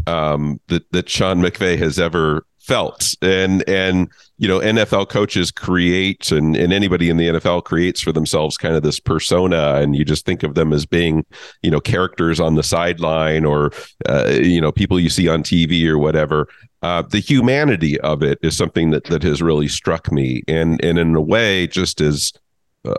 um 0.07 0.59
that 0.67 0.91
that 0.91 1.09
sean 1.09 1.41
mcvay 1.41 1.77
has 1.77 1.99
ever 1.99 2.45
felt. 2.63 3.13
And 3.21 3.67
and 3.67 4.09
you 4.37 4.47
know 4.47 4.59
nfl 4.59 5.07
coaches 5.07 5.51
create 5.51 6.31
and, 6.31 6.55
and 6.55 6.71
anybody 6.71 7.09
in 7.09 7.17
the 7.17 7.27
nfl 7.27 7.63
creates 7.63 8.01
for 8.01 8.11
themselves 8.11 8.57
kind 8.57 8.75
of 8.75 8.83
this 8.83 8.99
persona 8.99 9.75
and 9.75 9.95
you 9.95 10.05
just 10.05 10.25
think 10.25 10.43
of 10.43 10.55
them 10.55 10.73
as 10.73 10.85
being 10.85 11.25
you 11.61 11.69
know 11.69 11.79
characters 11.79 12.39
on 12.39 12.55
the 12.55 12.63
sideline 12.63 13.45
or 13.45 13.71
uh, 14.07 14.29
you 14.29 14.61
know 14.61 14.71
people 14.71 14.99
you 14.99 15.09
see 15.09 15.27
on 15.27 15.43
tv 15.43 15.85
or 15.85 15.97
whatever 15.97 16.47
uh, 16.83 17.01
the 17.01 17.19
humanity 17.19 17.99
of 18.01 18.21
it 18.21 18.37
is 18.41 18.55
something 18.55 18.91
that 18.91 19.05
that 19.05 19.23
has 19.23 19.41
really 19.41 19.67
struck 19.67 20.11
me 20.11 20.43
and 20.47 20.83
and 20.83 20.99
in 20.99 21.15
a 21.15 21.21
way 21.21 21.65
just 21.67 22.01
as 22.01 22.33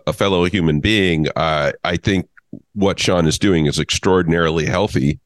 a 0.07 0.13
fellow 0.13 0.45
human 0.45 0.81
being 0.81 1.27
uh, 1.37 1.73
i 1.85 1.97
think 1.97 2.29
what 2.75 2.99
sean 2.99 3.27
is 3.27 3.39
doing 3.39 3.67
is 3.67 3.79
extraordinarily 3.79 4.67
healthy 4.67 5.21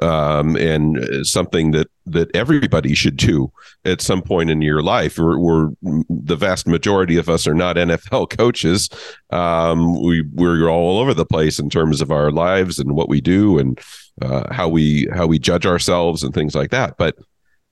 um, 0.00 0.56
and 0.56 1.26
something 1.26 1.72
that 1.72 1.88
that 2.06 2.34
everybody 2.34 2.94
should 2.94 3.16
do 3.16 3.52
at 3.84 4.00
some 4.00 4.22
point 4.22 4.50
in 4.50 4.62
your 4.62 4.82
life. 4.82 5.18
We're, 5.18 5.38
we're 5.38 5.68
the 6.08 6.36
vast 6.36 6.66
majority 6.66 7.16
of 7.16 7.28
us 7.28 7.46
are 7.46 7.54
not 7.54 7.76
NFL 7.76 8.30
coaches. 8.36 8.88
Um, 9.30 10.00
we 10.02 10.22
we're 10.32 10.68
all 10.68 10.98
over 10.98 11.12
the 11.12 11.26
place 11.26 11.58
in 11.58 11.68
terms 11.68 12.00
of 12.00 12.10
our 12.10 12.30
lives 12.30 12.78
and 12.78 12.96
what 12.96 13.08
we 13.08 13.20
do 13.20 13.58
and 13.58 13.78
uh, 14.22 14.52
how 14.52 14.68
we 14.68 15.08
how 15.12 15.26
we 15.26 15.38
judge 15.38 15.66
ourselves 15.66 16.22
and 16.22 16.32
things 16.32 16.54
like 16.54 16.70
that. 16.70 16.96
But 16.96 17.16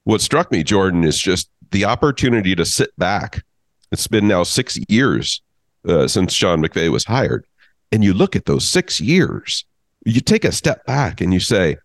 what 0.04 0.21
struck 0.21 0.50
me, 0.50 0.62
Jordan, 0.62 1.04
is 1.04 1.19
just 1.19 1.49
the 1.71 1.85
opportunity 1.85 2.54
to 2.54 2.64
sit 2.64 2.90
back. 2.99 3.42
It's 3.92 4.07
been 4.07 4.28
now 4.28 4.42
six 4.42 4.78
years 4.88 5.42
uh, 5.87 6.09
since 6.09 6.33
Sean 6.33 6.62
McVay 6.62 6.90
was 6.90 7.04
hired, 7.04 7.47
and 7.92 8.04
you 8.04 8.14
look 8.14 8.37
at 8.37 8.47
those 8.47 8.66
six 8.66 9.00
years. 9.00 9.64
You 10.04 10.21
take 10.21 10.45
a 10.45 10.52
step 10.52 10.87
back 10.87 11.21
and 11.21 11.35
you 11.35 11.40
say, 11.40 11.76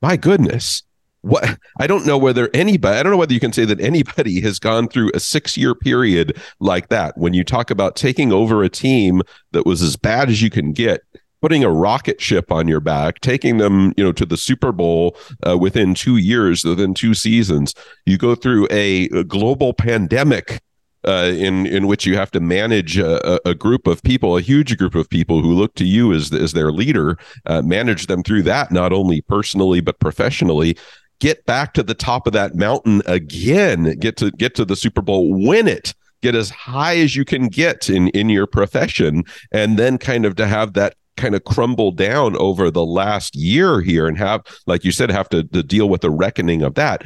my 0.00 0.16
goodness 0.16 0.82
what 1.26 1.58
I 1.80 1.88
don't 1.88 2.06
know 2.06 2.16
whether 2.16 2.48
anybody 2.54 2.98
I 2.98 3.02
don't 3.02 3.10
know 3.10 3.18
whether 3.18 3.34
you 3.34 3.40
can 3.40 3.52
say 3.52 3.64
that 3.64 3.80
anybody 3.80 4.40
has 4.42 4.58
gone 4.58 4.88
through 4.88 5.08
a 5.08 5.18
6-year 5.18 5.74
period 5.74 6.40
like 6.60 6.88
that 6.88 7.18
when 7.18 7.34
you 7.34 7.42
talk 7.42 7.70
about 7.70 7.96
taking 7.96 8.32
over 8.32 8.62
a 8.62 8.68
team 8.68 9.22
that 9.50 9.66
was 9.66 9.82
as 9.82 9.96
bad 9.96 10.30
as 10.30 10.40
you 10.40 10.50
can 10.50 10.72
get 10.72 11.02
putting 11.46 11.62
a 11.62 11.70
rocket 11.70 12.20
ship 12.20 12.50
on 12.50 12.66
your 12.66 12.80
back 12.80 13.20
taking 13.20 13.58
them 13.58 13.94
you 13.96 14.02
know 14.02 14.10
to 14.10 14.26
the 14.26 14.36
Super 14.36 14.72
Bowl 14.72 15.16
uh, 15.46 15.56
within 15.56 15.94
2 15.94 16.16
years 16.16 16.64
within 16.64 16.92
2 16.92 17.14
seasons 17.14 17.72
you 18.04 18.18
go 18.18 18.34
through 18.34 18.66
a, 18.68 19.04
a 19.10 19.22
global 19.22 19.72
pandemic 19.72 20.60
uh, 21.06 21.32
in 21.36 21.64
in 21.66 21.86
which 21.86 22.04
you 22.04 22.16
have 22.16 22.32
to 22.32 22.40
manage 22.40 22.98
a, 22.98 23.48
a, 23.48 23.54
group 23.54 23.86
of 23.86 24.02
people, 24.02 24.36
a 24.36 24.40
huge 24.40 24.76
group 24.76 24.96
of 24.96 25.08
people 25.08 25.40
who 25.40 25.52
look 25.52 25.72
to 25.76 25.84
you 25.84 26.12
as 26.12 26.32
as 26.32 26.52
their 26.52 26.72
leader, 26.72 27.16
uh, 27.46 27.62
manage 27.62 28.08
them 28.08 28.24
through 28.24 28.42
that 28.42 28.72
not 28.72 28.92
only 28.92 29.20
personally 29.20 29.80
but 29.80 30.00
professionally. 30.00 30.76
Get 31.20 31.46
back 31.46 31.74
to 31.74 31.84
the 31.84 31.94
top 31.94 32.26
of 32.26 32.32
that 32.32 32.56
mountain 32.56 33.02
again. 33.06 33.96
Get 34.00 34.16
to 34.16 34.32
get 34.32 34.56
to 34.56 34.64
the 34.64 34.74
Super 34.74 35.00
Bowl, 35.00 35.32
win 35.32 35.68
it 35.68 35.94
get 36.22 36.34
as 36.34 36.50
high 36.50 36.96
as 36.96 37.14
you 37.14 37.24
can 37.24 37.46
get 37.46 37.88
in 37.88 38.08
in 38.08 38.28
your 38.28 38.46
profession 38.46 39.22
and 39.52 39.78
then 39.78 39.98
kind 39.98 40.24
of 40.24 40.34
to 40.34 40.46
have 40.46 40.72
that 40.72 40.96
kind 41.16 41.34
of 41.34 41.44
crumble 41.44 41.92
down 41.92 42.36
over 42.36 42.70
the 42.70 42.84
last 42.84 43.34
year 43.34 43.80
here 43.80 44.06
and 44.06 44.18
have 44.18 44.42
like 44.66 44.84
you 44.84 44.92
said 44.92 45.10
have 45.10 45.28
to, 45.28 45.44
to 45.44 45.62
deal 45.62 45.88
with 45.88 46.00
the 46.00 46.10
reckoning 46.10 46.62
of 46.62 46.74
that 46.74 47.02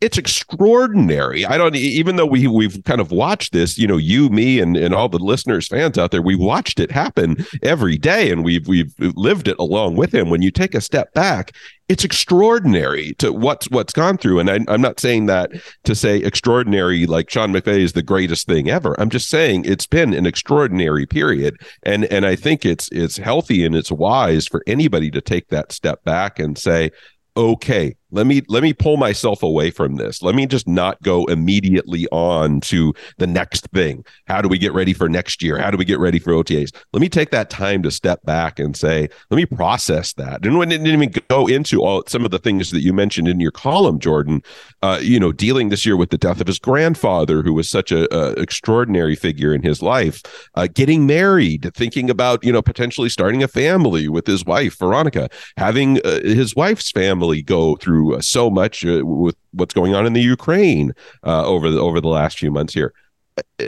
it's 0.00 0.16
extraordinary. 0.16 1.44
I 1.44 1.58
don't 1.58 1.74
even 1.74 2.16
though 2.16 2.26
we 2.26 2.46
we've 2.46 2.82
kind 2.84 3.00
of 3.00 3.10
watched 3.10 3.52
this, 3.52 3.76
you 3.76 3.86
know, 3.86 3.96
you, 3.96 4.28
me, 4.28 4.60
and 4.60 4.76
and 4.76 4.94
all 4.94 5.08
the 5.08 5.18
listeners, 5.18 5.66
fans 5.66 5.98
out 5.98 6.12
there, 6.12 6.22
we 6.22 6.36
watched 6.36 6.78
it 6.78 6.92
happen 6.92 7.44
every 7.64 7.98
day, 7.98 8.30
and 8.30 8.44
we've 8.44 8.68
we've 8.68 8.94
lived 8.98 9.48
it 9.48 9.56
along 9.58 9.96
with 9.96 10.14
him. 10.14 10.30
When 10.30 10.40
you 10.40 10.52
take 10.52 10.76
a 10.76 10.80
step 10.80 11.12
back, 11.14 11.52
it's 11.88 12.04
extraordinary 12.04 13.14
to 13.14 13.32
what's 13.32 13.68
what's 13.70 13.92
gone 13.92 14.18
through. 14.18 14.38
And 14.38 14.48
I, 14.48 14.60
I'm 14.68 14.80
not 14.80 15.00
saying 15.00 15.26
that 15.26 15.50
to 15.82 15.96
say 15.96 16.18
extraordinary 16.18 17.06
like 17.06 17.28
Sean 17.28 17.52
McVay 17.52 17.80
is 17.80 17.94
the 17.94 18.02
greatest 18.02 18.46
thing 18.46 18.70
ever. 18.70 18.94
I'm 19.00 19.10
just 19.10 19.28
saying 19.28 19.64
it's 19.64 19.86
been 19.88 20.14
an 20.14 20.26
extraordinary 20.26 21.06
period, 21.06 21.60
and 21.82 22.04
and 22.04 22.24
I 22.24 22.36
think 22.36 22.64
it's 22.64 22.88
it's 22.92 23.16
healthy 23.16 23.64
and 23.64 23.74
it's 23.74 23.90
wise 23.90 24.46
for 24.46 24.62
anybody 24.68 25.10
to 25.10 25.20
take 25.20 25.48
that 25.48 25.72
step 25.72 26.04
back 26.04 26.38
and 26.38 26.56
say, 26.56 26.92
okay 27.36 27.96
let 28.10 28.26
me 28.26 28.42
let 28.48 28.62
me 28.62 28.72
pull 28.72 28.96
myself 28.96 29.42
away 29.42 29.70
from 29.70 29.96
this. 29.96 30.22
Let 30.22 30.34
me 30.34 30.46
just 30.46 30.66
not 30.66 31.00
go 31.02 31.24
immediately 31.26 32.06
on 32.10 32.60
to 32.62 32.94
the 33.18 33.26
next 33.26 33.68
thing. 33.68 34.04
How 34.26 34.42
do 34.42 34.48
we 34.48 34.58
get 34.58 34.72
ready 34.72 34.92
for 34.92 35.08
next 35.08 35.42
year? 35.42 35.58
How 35.58 35.70
do 35.70 35.76
we 35.76 35.84
get 35.84 35.98
ready 35.98 36.18
for 36.18 36.32
otas 36.32 36.72
let 36.92 37.00
me 37.00 37.08
take 37.08 37.30
that 37.30 37.50
time 37.50 37.82
to 37.82 37.90
step 37.90 38.22
back 38.24 38.58
and 38.58 38.76
say 38.76 39.08
let 39.30 39.36
me 39.36 39.46
process 39.46 40.12
that. 40.14 40.44
And 40.44 40.58
when 40.58 40.72
it 40.72 40.78
didn't 40.78 41.02
even 41.02 41.22
go 41.28 41.46
into 41.46 41.82
all 41.82 42.02
some 42.06 42.24
of 42.24 42.30
the 42.30 42.38
things 42.38 42.70
that 42.70 42.80
you 42.80 42.92
mentioned 42.92 43.28
in 43.28 43.40
your 43.40 43.50
column 43.50 43.98
jordan 43.98 44.42
uh, 44.82 44.98
you 45.00 45.18
know 45.18 45.32
dealing 45.32 45.68
this 45.68 45.84
year 45.84 45.96
with 45.96 46.10
the 46.10 46.18
death 46.18 46.40
of 46.40 46.46
his 46.46 46.58
grandfather 46.58 47.42
who 47.42 47.52
was 47.52 47.68
such 47.68 47.92
a, 47.92 48.12
a 48.14 48.32
extraordinary 48.40 49.14
figure 49.14 49.54
in 49.54 49.62
his 49.62 49.82
life 49.82 50.22
uh, 50.54 50.66
getting 50.72 51.06
married 51.06 51.70
thinking 51.74 52.08
about 52.10 52.42
you 52.44 52.52
know 52.52 52.62
potentially 52.62 53.08
starting 53.08 53.42
a 53.42 53.48
family 53.48 54.08
with 54.08 54.26
his 54.26 54.44
wife 54.44 54.78
veronica 54.78 55.28
having 55.56 56.00
uh, 56.04 56.20
his 56.22 56.54
wife's 56.54 56.90
family 56.90 57.42
go 57.42 57.76
through 57.76 57.97
through 57.98 58.16
uh, 58.16 58.20
so 58.20 58.50
much 58.50 58.84
uh, 58.84 59.04
with 59.04 59.36
what's 59.52 59.74
going 59.74 59.94
on 59.94 60.06
in 60.06 60.12
the 60.12 60.22
Ukraine 60.22 60.92
uh, 61.24 61.44
over 61.46 61.70
the 61.70 61.80
over 61.80 62.00
the 62.00 62.08
last 62.08 62.38
few 62.38 62.50
months 62.50 62.74
here. 62.74 62.92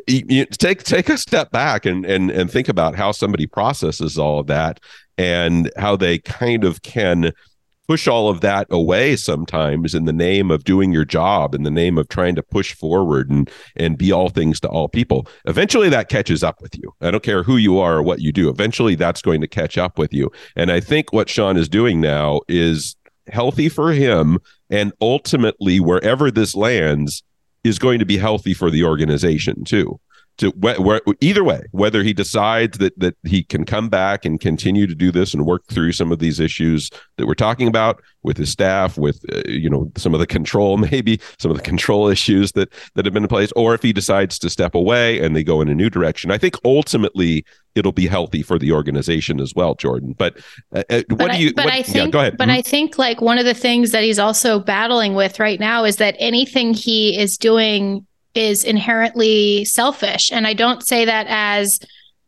You, 0.06 0.25
you 0.28 0.44
take 0.46 0.82
take 0.82 1.08
a 1.08 1.18
step 1.18 1.50
back 1.50 1.87
and 1.87 2.04
and 2.04 2.30
and 2.30 2.50
think 2.50 2.68
about 2.68 2.96
how 2.96 3.12
somebody 3.12 3.46
processes 3.46 4.18
all 4.18 4.40
of 4.40 4.46
that 4.46 4.80
and 5.18 5.70
how 5.76 5.96
they 5.96 6.18
kind 6.18 6.64
of 6.64 6.82
can 6.82 7.32
push 7.87 8.06
all 8.06 8.28
of 8.28 8.40
that 8.40 8.68
away 8.70 9.16
sometimes 9.16 9.96
in 9.96 10.04
the 10.04 10.12
name 10.12 10.49
of 10.49 10.62
doing 10.62 10.92
your 10.92 11.04
job 11.04 11.56
in 11.56 11.64
the 11.64 11.70
name 11.72 11.99
of 11.99 12.08
trying 12.08 12.37
to 12.37 12.42
push 12.42 12.72
forward 12.72 13.28
and 13.30 13.50
and 13.75 13.99
be 13.99 14.12
all 14.12 14.28
things 14.28 14.60
to 14.60 14.68
all 14.68 14.88
people. 14.88 15.26
Eventually 15.46 15.88
that 15.88 16.08
catches 16.08 16.44
up 16.44 16.60
with 16.62 16.76
you. 16.76 16.92
I 17.00 17.10
don't 17.10 17.22
care 17.22 17.42
who 17.42 17.56
you 17.56 17.78
are 17.78 17.96
or 17.96 18.02
what 18.02 18.20
you 18.20 18.32
do. 18.32 18.49
Eventually 18.49 18.94
that's 18.94 19.22
going 19.22 19.40
to 19.40 19.49
catch 19.49 19.76
up 19.76 19.99
with 19.99 20.12
you. 20.12 20.30
And 20.56 20.70
i 20.70 20.80
think 20.80 21.12
what 21.12 21.28
sean 21.28 21.56
is 21.56 21.68
doing 21.68 22.00
now 22.00 22.40
is 22.49 22.96
healthy 23.32 23.68
for 23.68 23.92
him 23.92 24.38
and 24.68 24.92
ultimately 25.00 25.80
wherever 25.80 26.30
this 26.30 26.54
lands 26.54 27.22
is 27.64 27.78
going 27.78 27.99
to 27.99 28.06
be 28.06 28.16
healthy 28.16 28.54
for 28.54 28.70
the 28.70 28.84
organization 28.84 29.64
too 29.64 29.99
to 30.40 30.50
wh- 30.62 30.82
wh- 30.82 31.12
either 31.20 31.44
way 31.44 31.62
whether 31.70 32.02
he 32.02 32.12
decides 32.12 32.78
that 32.78 32.99
that 32.99 33.14
he 33.25 33.44
can 33.44 33.64
come 33.64 33.88
back 33.88 34.25
and 34.25 34.40
continue 34.40 34.87
to 34.87 34.94
do 34.94 35.12
this 35.12 35.35
and 35.35 35.47
work 35.47 35.66
through 35.68 35.92
some 35.92 36.11
of 36.11 36.18
these 36.18 36.40
issues 36.40 36.90
that 37.16 37.26
we're 37.26 37.35
talking 37.35 37.68
about 37.68 38.02
with 38.23 38.37
his 38.37 38.50
staff 38.50 38.97
with 38.97 39.23
uh, 39.32 39.42
you 39.47 39.68
know 39.68 39.90
some 39.97 40.14
of 40.14 40.20
the 40.20 40.26
control 40.26 40.76
maybe 40.90 41.20
some 41.38 41.50
of 41.50 41.56
the 41.56 41.62
control 41.62 42.09
issues 42.09 42.52
that 42.52 42.73
that 42.94 43.04
have 43.04 43.14
been 43.14 43.23
in 43.23 43.28
place 43.28 43.52
or 43.54 43.75
if 43.75 43.82
he 43.82 43.92
decides 43.92 44.38
to 44.38 44.49
step 44.50 44.75
away 44.75 45.20
and 45.20 45.37
they 45.37 45.44
go 45.44 45.61
in 45.61 45.68
a 45.68 45.75
new 45.75 45.90
direction. 45.90 46.30
I 46.30 46.38
think 46.38 46.56
ultimately 46.64 47.44
it'll 47.75 47.92
be 47.92 48.06
healthy 48.06 48.42
for 48.42 48.59
the 48.59 48.73
organization 48.73 49.40
as 49.40 49.54
well 49.54 49.75
jordan. 49.75 50.14
But 50.18 50.38
uh, 50.75 50.82
uh 50.90 51.02
what 51.09 51.18
but 51.18 51.32
do 51.32 51.42
you 51.42 51.54
but 51.54 51.66
what, 51.66 51.75
i 51.75 51.82
think 51.82 51.97
yeah, 51.97 52.06
go 52.09 52.18
ahead. 52.20 52.37
but 52.37 52.49
mm-hmm. 52.49 52.59
i 52.59 52.62
think 52.62 52.99
like 52.99 53.20
one 53.20 53.38
of 53.38 53.44
the 53.44 53.54
things 53.54 53.92
that 53.92 54.02
he's 54.02 54.18
also 54.18 54.59
battling 54.59 55.14
with 55.14 55.38
right 55.38 55.61
now 55.61 55.85
is 55.85 55.97
that 55.97 56.16
anything 56.18 56.75
he 56.75 57.16
is 57.16 57.38
doing 57.38 58.06
is 58.34 58.64
inherently 58.64 59.64
selfish. 59.64 60.30
And 60.32 60.46
I 60.46 60.54
don't 60.54 60.87
say 60.87 61.04
that 61.04 61.26
as 61.28 61.80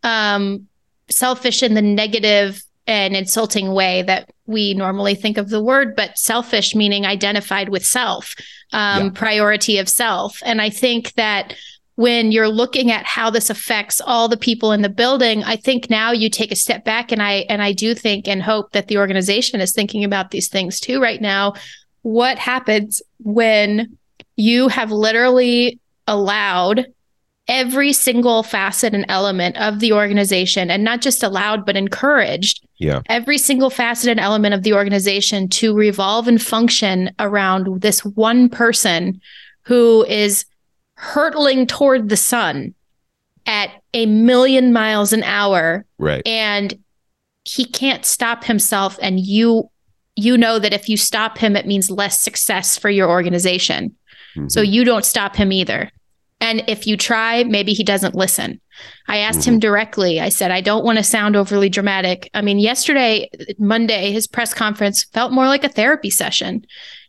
um, 0.03 0.67
selfish 1.09 1.63
in 1.63 1.75
the 1.75 1.83
negative 1.83 2.63
and 2.87 3.15
insulting 3.15 3.73
way 3.73 4.03
that 4.03 4.31
we 4.47 4.75
normally 4.75 5.15
think 5.15 5.39
of 5.39 5.51
the 5.51 5.63
word, 5.63 5.95
but 5.95 6.19
selfish 6.19 6.75
meaning 6.75 7.07
identified 7.07 7.69
with 7.69 7.87
self, 7.87 8.35
um, 8.73 9.05
yeah. 9.05 9.11
priority 9.15 9.79
of 9.79 9.89
self. 9.89 10.39
And 10.45 10.61
I 10.61 10.71
think 10.71 11.13
that 11.15 11.55
when 11.95 12.33
you're 12.33 12.49
looking 12.49 12.91
at 12.91 13.05
how 13.05 13.31
this 13.31 13.51
affects 13.51 14.01
all 14.01 14.27
the 14.27 14.37
people 14.37 14.73
in 14.73 14.83
the 14.83 14.89
building, 14.89 15.45
I 15.45 15.57
think 15.57 15.91
now 15.91 16.11
you 16.11 16.31
take 16.31 16.51
a 16.51 16.57
step 16.57 16.85
back 16.85 17.13
and 17.13 17.23
I 17.23 17.45
and 17.49 17.63
I 17.63 17.73
do 17.73 17.95
think 17.95 18.27
and 18.27 18.43
hope 18.43 18.73
that 18.73 18.89
the 18.89 18.99
organization 18.99 19.61
is 19.61 19.73
thinking 19.73 20.03
about 20.03 20.31
these 20.31 20.49
things 20.49 20.81
too 20.81 21.01
right 21.01 21.21
now. 21.21 21.55
What 22.01 22.39
happens 22.39 23.03
when 23.21 23.99
you 24.37 24.69
have 24.69 24.91
literally 24.91 25.79
allowed 26.13 26.87
every 27.49 27.93
single 27.93 28.43
facet 28.45 28.95
and 28.95 29.05
element 29.09 29.57
of 29.57 29.81
the 29.81 29.93
organization 29.93 30.71
and 30.71 30.85
not 30.85 31.01
just 31.01 31.23
allowed 31.25 31.67
but 31.67 31.77
encouraged 31.77 32.65
yeah 32.79 33.01
every 33.09 33.37
single 33.37 33.69
facet 33.69 34.09
and 34.09 34.21
element 34.21 34.55
of 34.55 34.63
the 34.63 34.73
organization 34.73 35.49
to 35.49 35.75
revolve 35.75 36.29
and 36.29 36.41
function 36.41 37.11
around 37.19 37.81
this 37.83 38.05
one 38.05 38.49
person 38.49 39.21
who 39.63 40.05
is 40.05 40.45
hurtling 40.95 41.67
toward 41.67 42.09
the 42.09 42.17
sun 42.17 42.73
at 43.47 43.71
a 43.93 44.07
million 44.07 44.73
miles 44.73 45.13
an 45.13 45.25
hour 45.25 45.85
Right. 45.99 46.23
and 46.27 46.79
he 47.45 47.65
can't 47.65 48.05
stop 48.05 48.45
himself 48.45 48.99
and 49.03 49.19
you 49.19 49.69
you 50.15 50.37
know 50.39 50.61
that 50.61 50.73
if 50.73 50.89
you 50.89 50.97
stop 50.97 51.39
him 51.39 51.57
it 51.57 51.67
means 51.67 51.91
less 51.91 52.21
success 52.21 52.79
for 52.79 52.89
your 52.91 53.11
organization 53.11 53.97
so 54.49 54.63
Mhm. 54.63 54.73
you 54.73 54.85
don't 54.85 55.05
stop 55.05 55.35
him 55.35 55.51
either 55.51 55.91
and 56.43 56.63
if 56.69 56.87
you 56.87 56.97
try 56.97 57.45
maybe 57.45 57.73
he 57.73 57.85
doesn't 57.85 58.15
listen. 58.15 58.61
I 59.09 59.19
asked 59.19 59.45
him 59.45 59.59
directly. 59.59 60.21
I 60.21 60.29
said 60.29 60.51
i 60.51 60.61
don't 60.61 60.85
want 60.85 60.99
to 60.99 61.05
sound 61.05 61.37
overly 61.37 61.69
dramatic. 61.69 62.29
I 62.35 62.43
mean 62.43 62.59
yesterday 62.59 63.31
monday 63.59 64.13
his 64.13 64.27
press 64.27 64.53
conference 64.53 65.05
felt 65.05 65.33
more 65.33 65.47
like 65.47 65.65
a 65.65 65.69
therapy 65.69 66.11
session. 66.11 66.65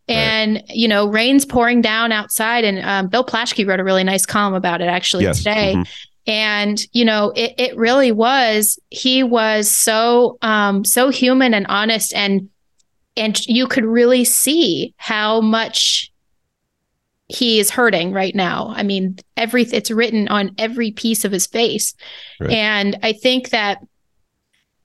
And 0.07 0.61
you 0.69 0.87
know 0.87 1.07
rain's 1.07 1.45
pouring 1.45 1.81
down 1.81 2.11
outside 2.11 2.63
and 2.63 2.79
um, 2.85 3.07
bill 3.07 3.25
plaschke 3.25 3.65
wrote 3.67 3.79
a 3.79 3.83
really 3.83 4.03
nice 4.03 4.25
column 4.25 4.53
about 4.53 4.81
it 4.81 4.87
actually 4.87 5.23
Yes. 5.25 5.37
today. 5.39 5.73
Mhm. 5.75 5.87
and 6.27 6.77
you 6.93 7.05
know 7.05 7.31
it, 7.35 7.53
it 7.57 7.77
really 7.77 8.11
was 8.11 8.77
he 8.89 9.23
was 9.23 9.69
so 9.69 10.37
um 10.41 10.83
so 10.85 11.09
human 11.09 11.53
and 11.53 11.65
honest 11.67 12.13
and 12.13 12.49
and 13.15 13.45
you 13.47 13.67
could 13.67 13.85
really 13.85 14.23
see 14.25 14.93
how 14.97 15.39
much 15.41 16.11
he 17.33 17.59
is 17.59 17.71
hurting 17.71 18.11
right 18.11 18.35
now. 18.35 18.73
I 18.75 18.83
mean 18.83 19.17
every 19.35 19.63
it's 19.63 19.91
written 19.91 20.27
on 20.27 20.51
every 20.57 20.91
piece 20.91 21.25
of 21.25 21.31
his 21.31 21.47
face. 21.47 21.95
Right. 22.39 22.51
and 22.51 22.97
i 23.03 23.13
think 23.13 23.49
that 23.49 23.79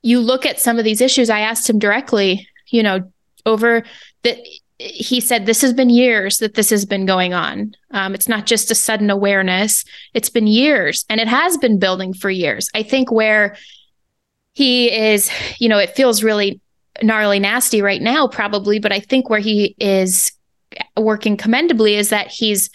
you 0.02 0.21
look 0.21 0.47
at 0.47 0.61
some 0.61 0.78
of 0.78 0.85
these 0.85 1.00
issues 1.00 1.28
i 1.31 1.40
asked 1.40 1.69
him 1.69 1.78
directly 1.78 2.47
you 2.69 2.83
know 2.83 3.11
over 3.47 3.83
that 4.23 4.38
he 4.78 5.21
said 5.21 5.45
this 5.45 5.61
has 5.61 5.73
been 5.73 5.90
years 5.90 6.38
that 6.38 6.55
this 6.55 6.71
has 6.71 6.85
been 6.85 7.05
going 7.05 7.35
on. 7.35 7.75
Um, 7.90 8.14
it's 8.14 8.28
not 8.28 8.47
just 8.47 8.71
a 8.71 8.76
sudden 8.76 9.11
awareness. 9.11 9.85
It's 10.14 10.31
been 10.31 10.47
years 10.47 11.05
and 11.09 11.21
it 11.21 11.26
has 11.26 11.57
been 11.57 11.81
building 11.81 12.14
for 12.14 12.31
years. 12.31 12.69
I 12.75 12.85
think 12.85 13.11
where 13.11 13.57
he 14.59 14.90
is 14.90 15.31
you 15.59 15.69
know 15.69 15.78
it 15.78 15.95
feels 15.95 16.25
really 16.25 16.61
gnarly 17.00 17.38
nasty 17.38 17.81
right 17.81 18.02
now 18.02 18.26
probably 18.26 18.81
but 18.81 18.90
i 18.90 18.99
think 18.99 19.31
where 19.31 19.38
he 19.38 19.76
is 19.78 20.33
working 20.96 21.37
commendably 21.37 21.94
is 21.96 22.10
that 22.10 22.28
he's 22.28 22.70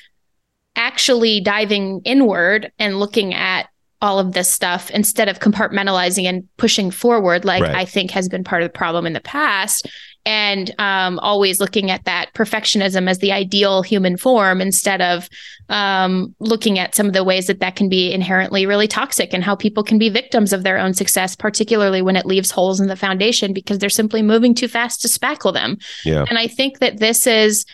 actually 0.76 1.40
diving 1.42 2.02
inward 2.04 2.72
and 2.80 3.00
looking 3.00 3.34
at 3.34 3.68
all 4.02 4.20
of 4.20 4.34
this 4.34 4.50
stuff 4.50 4.90
instead 4.92 5.30
of 5.30 5.40
compartmentalizing 5.40 6.26
and 6.26 6.48
pushing 6.58 6.92
forward 6.92 7.46
like 7.46 7.62
Right. 7.64 7.76
i 7.76 7.86
think 7.86 8.12
has 8.12 8.28
been 8.28 8.44
part 8.44 8.62
of 8.64 8.70
the 8.70 8.78
problem 8.78 9.06
in 9.06 9.14
the 9.14 9.22
past 9.22 9.88
and 10.26 10.74
um, 10.80 11.20
always 11.20 11.60
looking 11.60 11.92
at 11.92 12.06
that 12.06 12.34
perfectionism 12.34 13.10
as 13.10 13.20
the 13.20 13.32
ideal 13.34 13.82
human 13.82 14.16
form 14.16 14.62
instead 14.62 15.02
of 15.02 15.28
um, 15.70 16.34
looking 16.40 16.80
at 16.80 16.96
some 16.96 17.08
of 17.08 17.14
the 17.14 17.26
ways 17.26 17.48
that 17.48 17.60
that 17.60 17.76
can 17.76 17.90
be 17.90 18.14
inherently 18.14 18.66
really 18.66 18.88
toxic 18.88 19.34
and 19.34 19.44
how 19.44 19.54
people 19.56 19.84
can 19.84 19.98
be 19.98 20.08
victims 20.08 20.54
of 20.54 20.64
their 20.64 20.78
own 20.78 20.94
success, 20.94 21.36
particularly 21.36 22.02
when 22.02 22.16
it 22.16 22.26
leaves 22.26 22.52
holes 22.52 22.80
in 22.80 22.88
the 22.88 22.96
foundation 22.96 23.52
because 23.52 23.80
they're 23.80 23.90
simply 23.90 24.22
moving 24.22 24.56
too 24.56 24.70
fast 24.70 25.02
to 25.02 25.10
spackle 25.10 25.54
them. 25.54 25.78
Yeah. 26.06 26.24
And 26.30 26.38
I 26.38 26.48
think 26.48 26.80
that 26.80 27.00
this 27.00 27.28
is, 27.28 27.66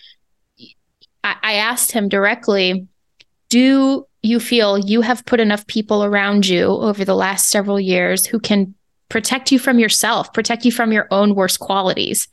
I, 1.29 1.36
I 1.51 1.53
asked 1.53 1.91
him 1.91 2.09
directly, 2.09 2.88
do 3.50 4.05
you 4.21 4.39
feel 4.39 4.77
you 4.77 5.01
have 5.01 5.25
put 5.25 5.39
enough 5.39 5.65
people 5.67 6.03
around 6.03 6.48
you 6.48 6.65
over 6.65 7.05
the 7.05 7.15
last 7.15 7.50
several 7.50 7.79
years 7.79 8.25
who 8.25 8.39
can 8.39 8.75
protect 9.09 9.51
you 9.51 9.59
from 9.59 9.79
yourself, 9.79 10.33
protect 10.33 10.65
you 10.65 10.71
from 10.71 10.91
your 10.91 11.07
own 11.12 11.36
worst 11.36 11.59
qualities? 11.59 12.27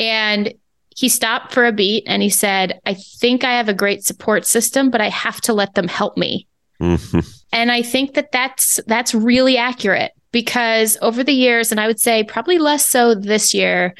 And 0.00 0.52
he 0.96 1.08
stopped 1.08 1.52
for 1.52 1.64
a 1.64 1.72
beat 1.72 2.04
and 2.06 2.22
he 2.22 2.30
said, 2.30 2.80
I 2.84 2.94
think 2.94 3.44
I 3.44 3.52
have 3.52 3.68
a 3.68 3.74
great 3.74 4.04
support 4.04 4.46
system, 4.46 4.90
but 4.90 5.00
I 5.00 5.08
have 5.10 5.40
to 5.42 5.52
let 5.52 5.74
them 5.74 5.86
help 5.86 6.16
me. 6.16 6.46
Mhm. 6.80 7.26
And 7.52 7.70
I 7.72 7.82
think 7.82 8.14
that 8.14 8.32
that's 8.32 8.80
that's 8.86 9.14
really 9.14 9.56
accurate 9.56 10.12
because 10.32 10.98
over 11.02 11.24
the 11.24 11.32
years 11.32 11.70
and 11.70 11.80
I 11.80 11.86
would 11.86 12.00
say 12.00 12.24
probably 12.24 12.58
less 12.58 12.86
so 12.86 13.14
this 13.14 13.54
year, 13.54 13.94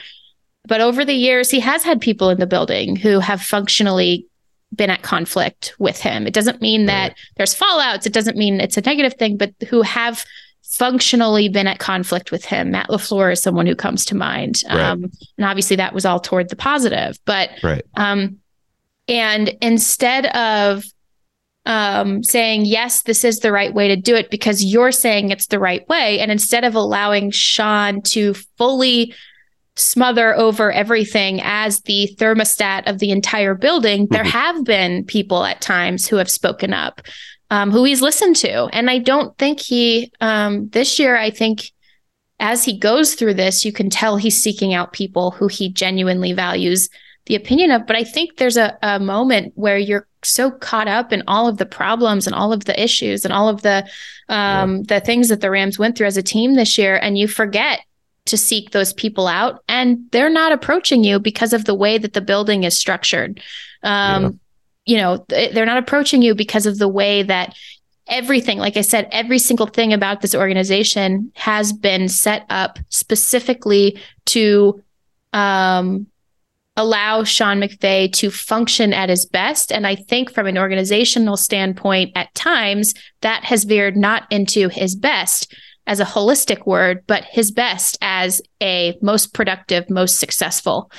but 0.69 0.81
over 0.81 1.05
the 1.05 1.15
years 1.15 1.51
he 1.51 1.61
has 1.61 1.83
had 1.83 2.01
people 2.01 2.31
in 2.31 2.39
the 2.39 2.47
building 2.47 2.95
who 2.95 3.19
have 3.19 3.41
functionally 3.43 4.27
been 4.75 4.91
at 4.91 5.03
conflict 5.03 5.75
with 5.79 5.99
him. 5.99 6.27
It 6.27 6.35
doesn't 6.35 6.61
mean 6.61 6.87
that 6.87 7.17
there's 7.37 7.55
fallouts, 7.55 8.07
it 8.07 8.13
doesn't 8.13 8.37
mean 8.37 8.61
it's 8.61 8.77
a 8.77 8.83
negative 8.83 9.15
thing, 9.15 9.37
but 9.37 9.53
who 9.69 9.83
have 9.83 10.25
functionally 10.63 11.49
been 11.49 11.67
at 11.67 11.79
conflict 11.79 12.31
with 12.31 12.45
him. 12.45 12.73
Matt 12.73 12.89
LaFleur 12.89 13.33
is 13.33 13.43
someone 13.43 13.67
who 13.67 13.75
comes 13.75 14.05
to 14.05 14.15
mind. 14.15 14.63
Right. 14.69 14.79
Um, 14.79 15.11
and 15.39 15.47
obviously 15.47 15.77
that 15.77 15.95
was 15.95 16.05
all 16.05 16.21
toward 16.21 16.51
the 16.51 16.57
positive, 16.57 17.19
but 17.25 17.51
Right. 17.63 17.83
um, 17.97 18.37
and 19.09 19.57
instead 19.63 20.27
of 20.37 20.85
um, 21.65 22.23
saying, 22.23 22.67
yes, 22.67 23.03
this 23.03 23.25
is 23.25 23.41
the 23.41 23.53
right 23.53 23.73
way 23.73 23.89
to 23.89 23.97
do 23.97 24.15
it 24.15 24.31
because 24.31 24.65
you're 24.65 24.93
saying 24.93 25.31
it's 25.31 25.47
the 25.47 25.59
right 25.59 25.87
way, 25.89 26.21
and 26.21 26.31
instead 26.31 26.65
of 26.65 26.75
allowing 26.75 27.31
Sean 27.31 28.03
to 28.03 28.35
fully 28.57 29.15
smother 29.79 30.37
over 30.37 30.73
everything 30.73 31.41
as 31.43 31.81
the 31.83 32.15
thermostat 32.19 32.89
of 32.89 32.99
the 32.99 33.11
entire 33.11 33.55
building, 33.55 34.07
there 34.11 34.25
Mhm. 34.25 34.31
have 34.31 34.65
been 34.65 35.05
people 35.05 35.45
at 35.45 35.61
times 35.61 36.07
who 36.07 36.17
have 36.17 36.31
spoken 36.31 36.73
up, 36.75 37.01
um, 37.51 37.71
who 37.71 37.85
he's 37.85 38.03
listened 38.03 38.37
to. 38.37 38.67
And 38.73 38.91
I 38.91 38.99
don't 38.99 39.37
think 39.39 39.61
he, 39.61 40.13
um, 40.21 40.69
this 40.71 40.99
year, 40.99 41.17
I 41.17 41.31
think 41.31 41.71
as 42.41 42.65
he 42.65 42.79
goes 42.79 43.15
through 43.15 43.35
this, 43.35 43.65
you 43.65 43.73
can 43.73 43.91
tell 43.91 44.17
he's 44.17 44.41
seeking 44.43 44.75
out 44.75 44.93
people 44.93 45.33
who 45.33 45.49
he 45.49 45.69
genuinely 45.73 46.33
values 46.33 46.89
the 47.27 47.35
opinion 47.35 47.71
of. 47.71 47.87
But 47.87 47.97
I 47.97 48.05
think 48.05 48.37
there's 48.37 48.57
a, 48.57 48.77
a 48.83 48.99
moment 48.99 49.53
where 49.55 49.77
you're 49.77 50.07
so 50.25 50.51
caught 50.51 50.89
up 50.89 51.13
in 51.13 51.23
all 51.29 51.47
of 51.47 51.59
the 51.59 51.67
problems 51.67 52.27
and 52.27 52.35
all 52.35 52.53
of 52.53 52.65
the 52.65 52.81
issues 52.83 53.25
and 53.25 53.33
all 53.33 53.49
of 53.49 53.63
the 53.63 53.87
um, 54.29 54.83
the 54.85 55.01
things 55.01 55.29
that 55.29 55.41
the 55.41 55.51
Rams 55.51 55.79
went 55.79 55.97
through 55.97 56.07
as 56.07 56.17
a 56.17 56.23
team 56.23 56.55
this 56.55 56.77
year, 56.77 56.97
and 56.97 57.17
you 57.17 57.27
forget 57.29 57.81
to 58.29 58.37
seek 58.37 58.71
those 58.71 58.93
people 58.93 59.27
out, 59.27 59.63
and 59.69 59.99
they're 60.13 60.31
not 60.31 60.53
approaching 60.53 61.05
you 61.05 61.19
because 61.19 61.53
of 61.53 61.65
the 61.65 61.75
way 61.75 61.99
that 61.99 62.13
the 62.13 62.21
building 62.21 62.65
is 62.65 62.79
structured. 62.79 63.41
Um, 63.83 64.23
Yeah. 64.23 64.31
You 64.87 64.97
know, 64.97 65.27
they're 65.29 65.67
not 65.67 65.77
approaching 65.77 66.23
you 66.23 66.35
because 66.35 66.65
of 66.65 66.79
the 66.79 66.89
way 66.89 67.23
that 67.23 67.55
everything, 68.07 68.59
like 68.59 68.79
I 68.79 68.81
said, 68.81 69.07
every 69.13 69.39
single 69.39 69.67
thing 69.67 69.93
about 69.93 70.23
this 70.23 70.35
organization 70.35 71.31
has 71.35 71.75
been 71.75 72.09
set 72.09 72.47
up 72.49 72.79
specifically 72.89 74.01
to 74.27 74.83
um, 75.35 76.07
allow 76.75 77.23
Sean 77.25 77.61
McVay 77.61 78.11
to 78.15 78.31
function 78.31 78.95
at 78.95 79.11
his 79.11 79.27
best. 79.27 79.73
And 79.73 79.87
I 79.87 79.95
think 79.95 80.33
from 80.33 80.47
an 80.47 80.57
organizational 80.57 81.37
standpoint, 81.37 82.13
at 82.15 82.35
times 82.35 82.95
that 83.21 83.45
has 83.45 83.65
veered 83.65 83.97
not 83.97 84.23
into 84.31 84.71
his 84.71 84.97
best 84.97 85.55
as 85.89 85.99
a 86.01 86.05
holistic 86.05 86.67
word, 86.67 87.03
but 87.07 87.25
his 87.25 87.51
best 87.51 87.99
as 88.03 88.41
a 88.63 88.97
most 89.03 89.35
productive, 89.35 89.89
most 89.91 90.21
successful. 90.21 90.93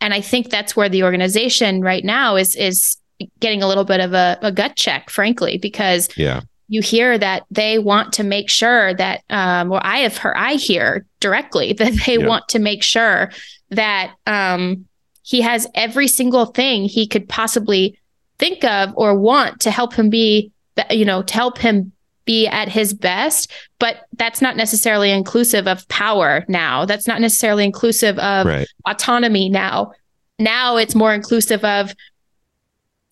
And 0.00 0.14
I 0.14 0.20
think 0.22 0.48
that's 0.48 0.74
where 0.76 0.88
the 0.88 1.02
organization 1.02 1.82
right 1.82 2.04
now 2.04 2.36
is 2.36 2.54
is 2.54 2.96
getting 3.40 3.62
a 3.62 3.68
little 3.68 3.84
bit 3.84 4.00
of 4.00 4.12
a, 4.14 4.38
a 4.42 4.52
gut 4.52 4.76
check, 4.76 5.10
frankly, 5.10 5.58
because 5.58 6.08
Yeah. 6.16 6.42
you 6.68 6.80
hear 6.82 7.16
that 7.18 7.44
they 7.50 7.78
want 7.78 8.12
to 8.14 8.22
make 8.24 8.48
sure 8.50 8.94
that 8.94 9.22
um 9.30 9.72
or 9.72 9.80
I 9.84 9.98
have 9.98 10.16
heard 10.16 10.36
I 10.36 10.54
hear 10.54 11.04
directly 11.20 11.72
that 11.80 11.92
they 12.06 12.18
Yeah. 12.18 12.26
want 12.26 12.48
to 12.50 12.58
make 12.58 12.82
sure 12.82 13.30
that 13.70 14.14
um 14.26 14.86
he 15.22 15.40
has 15.40 15.66
every 15.74 16.06
single 16.06 16.46
thing 16.46 16.84
he 16.84 17.06
could 17.08 17.28
possibly 17.28 17.98
think 18.38 18.62
of 18.64 18.92
or 18.96 19.18
want 19.18 19.60
to 19.62 19.70
help 19.72 19.94
him 19.94 20.08
be 20.10 20.52
you 20.90 21.04
know 21.04 21.22
to 21.22 21.34
help 21.34 21.58
him 21.58 21.92
be 22.26 22.46
at 22.46 22.68
his 22.68 22.92
best 22.92 23.50
but 23.78 24.06
that's 24.18 24.42
not 24.42 24.56
necessarily 24.56 25.10
inclusive 25.10 25.66
of 25.66 25.86
power 25.88 26.44
now 26.48 26.84
that's 26.84 27.06
not 27.06 27.20
necessarily 27.20 27.64
inclusive 27.64 28.18
of 28.18 28.46
Right. 28.46 28.68
autonomy 28.86 29.48
now. 29.48 29.92
Now 30.38 30.76
it's 30.76 30.94
more 30.94 31.14
inclusive 31.14 31.64
of 31.64 31.94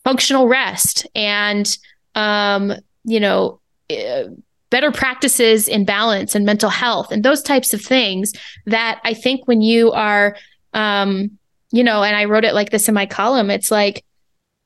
functional 0.05 0.46
rest 0.48 1.07
and, 1.14 1.77
um, 2.14 2.72
you 3.05 3.18
know, 3.20 3.61
uh, 3.90 4.24
better 4.70 4.90
practices 4.92 5.68
in 5.68 5.85
balance 5.85 6.35
and 6.35 6.44
mental 6.44 6.70
health 6.70 7.11
and 7.11 7.22
those 7.24 7.42
types 7.42 7.72
of 7.72 7.81
things 7.81 8.33
that 8.66 9.00
I 9.05 9.14
think 9.14 9.46
when 9.46 9.62
you 9.62 9.92
are, 9.92 10.37
um, 10.74 11.38
you 11.70 11.83
know, 11.85 12.03
and 12.03 12.16
I 12.16 12.24
wrote 12.27 12.44
it 12.44 12.55
like 12.55 12.70
this 12.70 12.88
in 12.88 12.94
my 12.94 13.07
column, 13.07 13.50
it's 13.50 13.70
like 13.70 14.05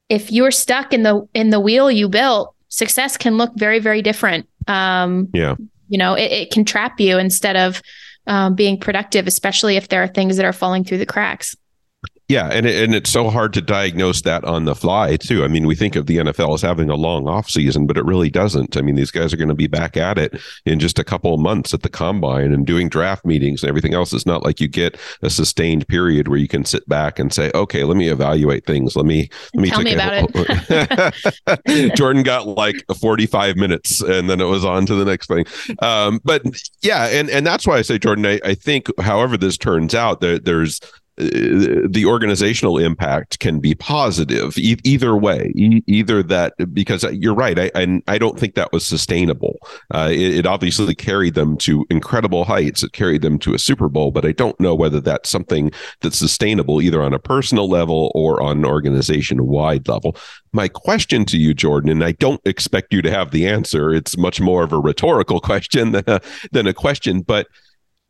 if 0.08 0.32
you're 0.32 0.50
stuck 0.50 0.92
in 0.92 1.02
the 1.02 1.28
in 1.34 1.50
the 1.50 1.60
wheel 1.60 1.90
you 1.90 2.08
built, 2.08 2.54
success 2.68 3.16
can 3.16 3.36
look 3.36 3.52
very 3.56 3.78
very 3.78 4.02
different. 4.02 4.48
Um, 4.66 5.28
Yeah. 5.32 5.56
you 5.88 5.98
know, 5.98 6.14
it, 6.14 6.30
it 6.30 6.50
can 6.50 6.64
trap 6.64 7.00
you 7.00 7.18
instead 7.18 7.56
of 7.56 7.82
um, 8.26 8.54
being 8.54 8.78
productive, 8.78 9.26
especially 9.26 9.76
if 9.76 9.88
there 9.88 10.02
are 10.02 10.08
things 10.08 10.36
that 10.36 10.44
are 10.44 10.52
falling 10.52 10.84
through 10.84 10.98
the 10.98 11.06
cracks. 11.06 11.56
Yeah, 12.28 12.48
and 12.52 12.66
it, 12.66 12.84
and 12.84 12.94
it's 12.94 13.08
so 13.08 13.30
hard 13.30 13.54
to 13.54 13.62
diagnose 13.62 14.20
that 14.22 14.44
on 14.44 14.66
the 14.66 14.74
fly 14.74 15.16
too. 15.16 15.44
I 15.44 15.48
mean, 15.48 15.66
we 15.66 15.74
think 15.74 15.96
of 15.96 16.04
the 16.04 16.18
NFL 16.18 16.54
as 16.54 16.60
having 16.60 16.90
a 16.90 16.94
long 16.94 17.26
off 17.26 17.48
season, 17.48 17.86
but 17.86 17.96
it 17.96 18.04
really 18.04 18.28
doesn't. 18.28 18.76
I 18.76 18.82
mean, 18.82 18.96
these 18.96 19.10
guys 19.10 19.32
are 19.32 19.38
going 19.38 19.48
to 19.48 19.54
be 19.54 19.66
back 19.66 19.96
at 19.96 20.18
it 20.18 20.38
in 20.66 20.78
just 20.78 20.98
a 20.98 21.04
couple 21.04 21.32
of 21.32 21.40
months 21.40 21.72
at 21.72 21.80
the 21.80 21.88
combine 21.88 22.52
and 22.52 22.66
doing 22.66 22.90
draft 22.90 23.24
meetings 23.24 23.62
and 23.62 23.70
everything 23.70 23.94
else. 23.94 24.12
It's 24.12 24.26
not 24.26 24.44
like 24.44 24.60
you 24.60 24.68
get 24.68 24.98
a 25.22 25.30
sustained 25.30 25.88
period 25.88 26.28
where 26.28 26.38
you 26.38 26.48
can 26.48 26.66
sit 26.66 26.86
back 26.86 27.18
and 27.18 27.32
say, 27.32 27.50
"Okay, 27.54 27.82
let 27.84 27.96
me 27.96 28.10
evaluate 28.10 28.66
things. 28.66 28.94
Let 28.94 29.06
me 29.06 29.30
let 29.54 29.62
me 29.62 29.70
Tell 29.70 29.82
me 29.82 29.94
about 29.94 30.28
it." 30.34 31.94
Jordan 31.96 32.24
got 32.24 32.46
like 32.46 32.76
45 33.00 33.56
minutes 33.56 34.02
and 34.02 34.28
then 34.28 34.42
it 34.42 34.44
was 34.44 34.66
on 34.66 34.84
to 34.84 34.94
the 34.94 35.06
next 35.06 35.28
thing. 35.28 35.46
Um, 35.80 36.20
but 36.24 36.42
yeah, 36.82 37.06
and 37.06 37.30
and 37.30 37.46
that's 37.46 37.66
why 37.66 37.78
I 37.78 37.82
say 37.82 37.98
Jordan, 37.98 38.26
I, 38.26 38.38
I 38.44 38.52
think 38.54 38.88
however 39.00 39.38
this 39.38 39.56
turns 39.56 39.94
out, 39.94 40.20
there, 40.20 40.38
there's 40.38 40.78
the 41.18 42.04
organizational 42.06 42.78
impact 42.78 43.40
can 43.40 43.58
be 43.58 43.74
positive 43.74 44.56
e- 44.56 44.76
either 44.84 45.16
way 45.16 45.52
e- 45.56 45.82
either 45.86 46.22
that 46.22 46.54
because 46.72 47.02
you're 47.12 47.34
right 47.34 47.58
I, 47.58 47.70
I, 47.74 48.02
I 48.06 48.18
don't 48.18 48.38
think 48.38 48.54
that 48.54 48.72
was 48.72 48.86
sustainable. 48.86 49.58
Uh, 49.92 50.10
it, 50.12 50.36
it, 50.36 50.46
obviously 50.46 50.94
carried 50.94 51.34
them 51.34 51.56
to 51.58 51.84
incredible 51.90 52.44
heights. 52.44 52.82
It 52.82 52.92
carried 52.92 53.22
them 53.22 53.38
to 53.40 53.52
a 53.52 53.58
super 53.58 53.88
bowl 53.88 54.12
but 54.12 54.24
i 54.24 54.32
don't 54.32 54.58
know 54.60 54.74
whether 54.74 55.00
that's 55.00 55.28
something 55.28 55.72
that's 56.00 56.16
sustainable 56.16 56.80
either 56.80 57.02
on 57.02 57.12
a 57.12 57.18
personal 57.18 57.68
level 57.68 58.12
or 58.14 58.40
on 58.40 58.58
an 58.58 58.64
organization 58.64 59.46
wide 59.46 59.88
level. 59.88 60.16
My 60.52 60.68
question 60.68 61.24
to 61.26 61.36
you 61.36 61.52
jordan 61.52 61.90
and 61.90 62.04
i 62.04 62.12
don't 62.12 62.40
expect 62.44 62.92
you 62.92 63.02
to 63.02 63.10
have 63.10 63.32
the 63.32 63.46
answer 63.46 63.92
it's 63.92 64.16
much 64.16 64.40
more 64.40 64.62
of 64.62 64.72
a 64.72 64.78
rhetorical 64.78 65.40
question 65.50 65.92
than 65.92 66.04
a, 66.06 66.20
than 66.52 66.66
a 66.66 66.74
question 66.74 67.22
but 67.22 67.48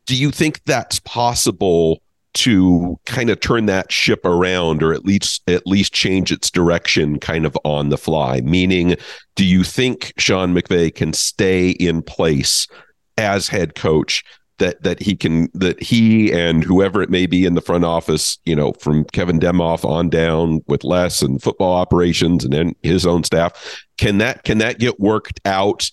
do 0.05 0.15
you 0.15 0.31
think 0.31 0.63
that's 0.63 0.99
possible 1.01 2.01
to 2.35 2.99
kind 3.05 3.29
of 3.29 3.39
turn 3.39 3.65
that 3.65 3.91
ship 3.91 4.23
around 4.25 4.83
or 4.83 4.93
at 4.93 5.05
least 5.05 5.41
at 5.47 5.65
least 5.65 5.93
change 5.93 6.31
its 6.31 6.51
direction 6.51 7.19
kind 7.19 7.45
of 7.45 7.57
on 7.63 7.89
the 7.89 7.97
fly. 7.97 8.41
Meaning 8.41 8.95
do 9.35 9.45
you 9.45 9.63
think 9.63 10.13
Sean 10.17 10.53
McVay 10.53 10.93
can 10.93 11.13
stay 11.13 11.71
in 11.71 12.01
place 12.01 12.67
as 13.17 13.47
head 13.47 13.75
coach 13.75 14.23
that 14.59 14.81
that 14.83 15.01
he 15.01 15.15
can 15.15 15.49
that 15.53 15.81
he 15.81 16.31
and 16.31 16.63
whoever 16.63 17.01
it 17.01 17.09
may 17.09 17.25
be 17.25 17.45
in 17.45 17.55
the 17.55 17.61
front 17.61 17.83
office 17.83 18.37
you 18.45 18.55
know 18.55 18.73
from 18.73 19.05
Kevin 19.05 19.39
Demoff 19.39 19.83
on 19.83 20.09
down 20.09 20.61
with 20.67 20.83
Les 20.83 21.21
and 21.21 21.41
football 21.41 21.73
operations 21.73 22.43
and 22.43 22.53
then 22.53 22.75
his 22.83 23.05
own 23.05 23.23
staff 23.23 23.83
can 23.97 24.19
that 24.19 24.43
can 24.43 24.59
that 24.59 24.79
get 24.79 24.99
worked 24.99 25.39
out 25.45 25.89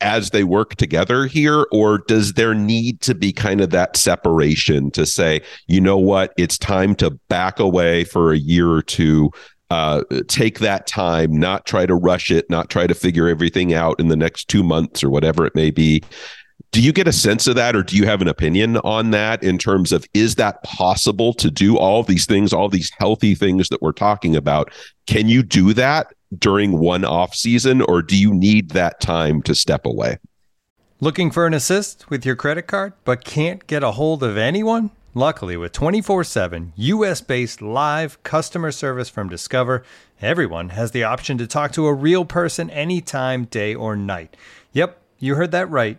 as 0.00 0.30
they 0.30 0.44
work 0.44 0.76
together 0.76 1.26
here 1.26 1.66
or 1.72 1.98
does 1.98 2.34
there 2.34 2.54
need 2.54 3.00
to 3.00 3.14
be 3.14 3.32
kind 3.32 3.60
of 3.60 3.70
that 3.70 3.96
separation 3.96 4.90
to 4.92 5.04
say 5.04 5.40
you 5.66 5.80
know 5.80 5.98
what 5.98 6.32
it's 6.36 6.56
time 6.56 6.94
to 6.94 7.10
back 7.28 7.58
away 7.58 8.04
for 8.04 8.32
a 8.32 8.38
year 8.38 8.68
or 8.70 8.82
two 8.82 9.30
uh, 9.70 10.02
take 10.28 10.60
that 10.60 10.86
time 10.86 11.36
not 11.36 11.66
try 11.66 11.84
to 11.84 11.94
rush 11.94 12.30
it 12.30 12.48
not 12.48 12.70
try 12.70 12.86
to 12.86 12.94
figure 12.94 13.28
everything 13.28 13.74
out 13.74 13.98
in 14.00 14.08
the 14.08 14.16
next 14.16 14.48
two 14.48 14.62
months 14.62 15.04
or 15.04 15.10
whatever 15.10 15.44
it 15.44 15.54
may 15.54 15.70
be? 15.70 16.02
Do 16.70 16.82
you 16.82 16.92
get 16.92 17.08
a 17.08 17.12
sense 17.12 17.46
of 17.46 17.54
that 17.56 17.74
or 17.74 17.82
do 17.82 17.96
you 17.96 18.04
have 18.04 18.20
an 18.20 18.28
opinion 18.28 18.76
on 18.78 19.10
that 19.12 19.42
in 19.42 19.58
terms 19.58 19.90
of 19.90 20.06
is 20.12 20.34
that 20.34 20.62
possible 20.64 21.32
to 21.34 21.50
do 21.50 21.76
all 21.76 22.02
these 22.02 22.26
things 22.26 22.52
all 22.52 22.68
these 22.68 22.90
healthy 22.98 23.34
things 23.34 23.68
that 23.68 23.82
we're 23.82 23.92
talking 23.92 24.36
about? 24.36 24.72
Can 25.06 25.28
you 25.28 25.42
do 25.42 25.74
that 25.74 26.12
during 26.36 26.78
one 26.78 27.04
off 27.04 27.34
season, 27.34 27.82
or 27.82 28.02
do 28.02 28.16
you 28.16 28.34
need 28.34 28.70
that 28.70 29.00
time 29.00 29.42
to 29.42 29.54
step 29.54 29.86
away? 29.86 30.18
Looking 31.00 31.30
for 31.30 31.46
an 31.46 31.54
assist 31.54 32.10
with 32.10 32.26
your 32.26 32.36
credit 32.36 32.66
card, 32.66 32.92
but 33.04 33.24
can't 33.24 33.66
get 33.66 33.84
a 33.84 33.92
hold 33.92 34.22
of 34.22 34.36
anyone? 34.36 34.90
Luckily, 35.14 35.56
with 35.56 35.72
24 35.72 36.24
7 36.24 36.72
US 36.76 37.20
based 37.20 37.62
live 37.62 38.22
customer 38.22 38.70
service 38.70 39.08
from 39.08 39.28
Discover, 39.28 39.84
everyone 40.20 40.70
has 40.70 40.90
the 40.90 41.04
option 41.04 41.38
to 41.38 41.46
talk 41.46 41.72
to 41.72 41.86
a 41.86 41.94
real 41.94 42.24
person 42.24 42.68
anytime, 42.70 43.44
day 43.44 43.74
or 43.74 43.96
night. 43.96 44.36
Yep, 44.72 45.00
you 45.18 45.34
heard 45.34 45.50
that 45.52 45.70
right 45.70 45.98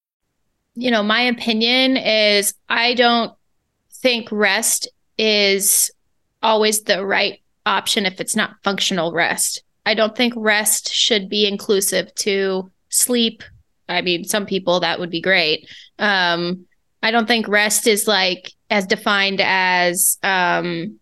you 0.75 0.91
know, 0.91 1.03
my 1.03 1.21
opinion 1.21 1.97
is 1.97 2.53
I 2.69 2.93
don't 2.93 3.33
think 3.93 4.31
rest 4.31 4.89
is 5.17 5.91
always 6.41 6.83
the 6.83 7.05
right 7.05 7.41
option 7.65 8.05
if 8.05 8.19
it's 8.19 8.35
not 8.35 8.55
functional 8.63 9.11
rest. 9.11 9.63
I 9.85 9.93
don't 9.93 10.15
think 10.15 10.33
rest 10.35 10.93
should 10.93 11.29
be 11.29 11.47
inclusive 11.47 12.13
to 12.15 12.71
sleep. 12.89 13.43
I 13.89 14.01
mean, 14.01 14.23
some 14.23 14.45
people 14.45 14.79
that 14.79 14.99
would 14.99 15.09
be 15.09 15.21
great. 15.21 15.67
Um, 15.99 16.65
I 17.03 17.11
don't 17.11 17.27
think 17.27 17.47
rest 17.47 17.87
is 17.87 18.07
like 18.07 18.53
as 18.69 18.85
defined 18.85 19.41
as 19.43 20.17
um, 20.23 20.99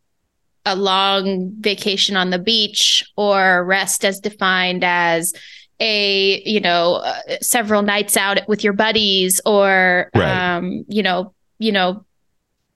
a 0.66 0.76
long 0.76 1.54
vacation 1.60 2.16
on 2.16 2.30
the 2.30 2.40
beach 2.40 3.04
or 3.16 3.64
rest 3.66 4.06
as 4.06 4.20
defined 4.20 4.84
as 4.84 5.34
a 5.80 6.42
you 6.44 6.60
know 6.60 6.96
uh, 6.96 7.38
several 7.42 7.82
nights 7.82 8.18
out 8.18 8.40
with 8.48 8.64
your 8.64 8.74
buddies 8.74 9.40
or 9.46 10.10
right. 10.16 10.56
um 10.56 10.86
you 10.88 11.04
know 11.04 11.34
you 11.58 11.72
know 11.72 12.06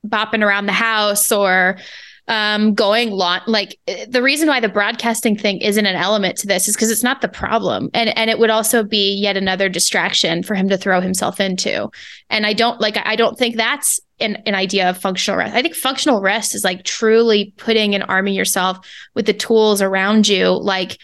bopping 0.07 0.43
around 0.43 0.65
the 0.65 0.73
house 0.73 1.31
or 1.31 1.77
um 2.29 2.73
going 2.73 3.11
long 3.11 3.41
like 3.47 3.77
uh, 3.89 4.05
the 4.07 4.21
reason 4.21 4.47
why 4.47 4.61
the 4.61 4.69
broadcasting 4.69 5.37
thing 5.37 5.59
isn't 5.59 5.85
an 5.85 5.95
element 5.95 6.37
to 6.37 6.47
this 6.47 6.69
is 6.69 6.75
because 6.75 6.89
it's 6.89 7.03
not 7.03 7.19
the 7.19 7.27
problem. 7.27 7.89
And 7.93 8.17
and 8.17 8.29
it 8.29 8.39
would 8.39 8.49
also 8.49 8.83
be 8.83 9.13
yet 9.13 9.35
another 9.35 9.67
distraction 9.67 10.41
for 10.41 10.55
him 10.55 10.69
to 10.69 10.77
throw 10.77 11.01
himself 11.01 11.41
into. 11.41 11.89
And 12.29 12.45
i 12.45 12.53
don't 12.53 12.79
like 12.79 12.97
i 13.05 13.17
don't 13.17 13.37
think 13.37 13.57
that's 13.57 13.99
an, 14.19 14.37
an 14.45 14.55
idea 14.55 14.89
of 14.89 14.97
functional 14.97 15.37
rest. 15.37 15.53
I 15.53 15.61
think 15.61 15.75
functional 15.75 16.21
rest 16.21 16.55
is 16.55 16.63
like 16.63 16.83
truly 16.83 17.53
putting 17.57 17.93
and 17.93 18.03
arming 18.07 18.33
yourself 18.33 18.79
with 19.15 19.25
the 19.25 19.33
tools 19.33 19.81
around 19.81 20.27
you 20.27 20.49
like 20.49 20.97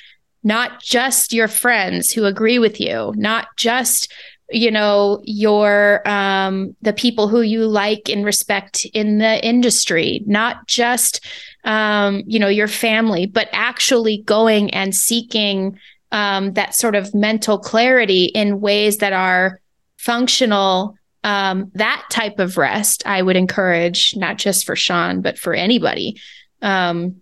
not 0.43 0.81
just 0.81 1.33
your 1.33 1.47
friends 1.47 2.11
who 2.11 2.25
agree 2.25 2.59
with 2.59 2.79
you, 2.79 3.13
not 3.15 3.47
just 3.57 4.11
you 4.51 4.71
know 4.71 5.21
your 5.23 6.07
um 6.07 6.75
the 6.81 6.93
people 6.93 7.27
who 7.27 7.41
you 7.41 7.65
like 7.65 8.09
and 8.09 8.25
respect 8.25 8.85
in 8.93 9.19
the 9.19 9.45
industry 9.45 10.23
not 10.25 10.67
just 10.67 11.25
um 11.65 12.23
you 12.25 12.39
know 12.39 12.47
your 12.47 12.67
family 12.67 13.25
but 13.25 13.47
actually 13.51 14.21
going 14.23 14.69
and 14.71 14.95
seeking 14.95 15.77
um 16.11 16.53
that 16.53 16.73
sort 16.73 16.95
of 16.95 17.13
mental 17.13 17.59
clarity 17.59 18.25
in 18.25 18.59
ways 18.59 18.97
that 18.97 19.13
are 19.13 19.59
functional 19.97 20.95
um 21.23 21.69
that 21.75 22.03
type 22.09 22.39
of 22.39 22.57
rest 22.57 23.03
i 23.05 23.21
would 23.21 23.35
encourage 23.35 24.15
not 24.15 24.37
just 24.37 24.65
for 24.65 24.75
sean 24.75 25.21
but 25.21 25.37
for 25.37 25.53
anybody 25.53 26.19
um 26.61 27.21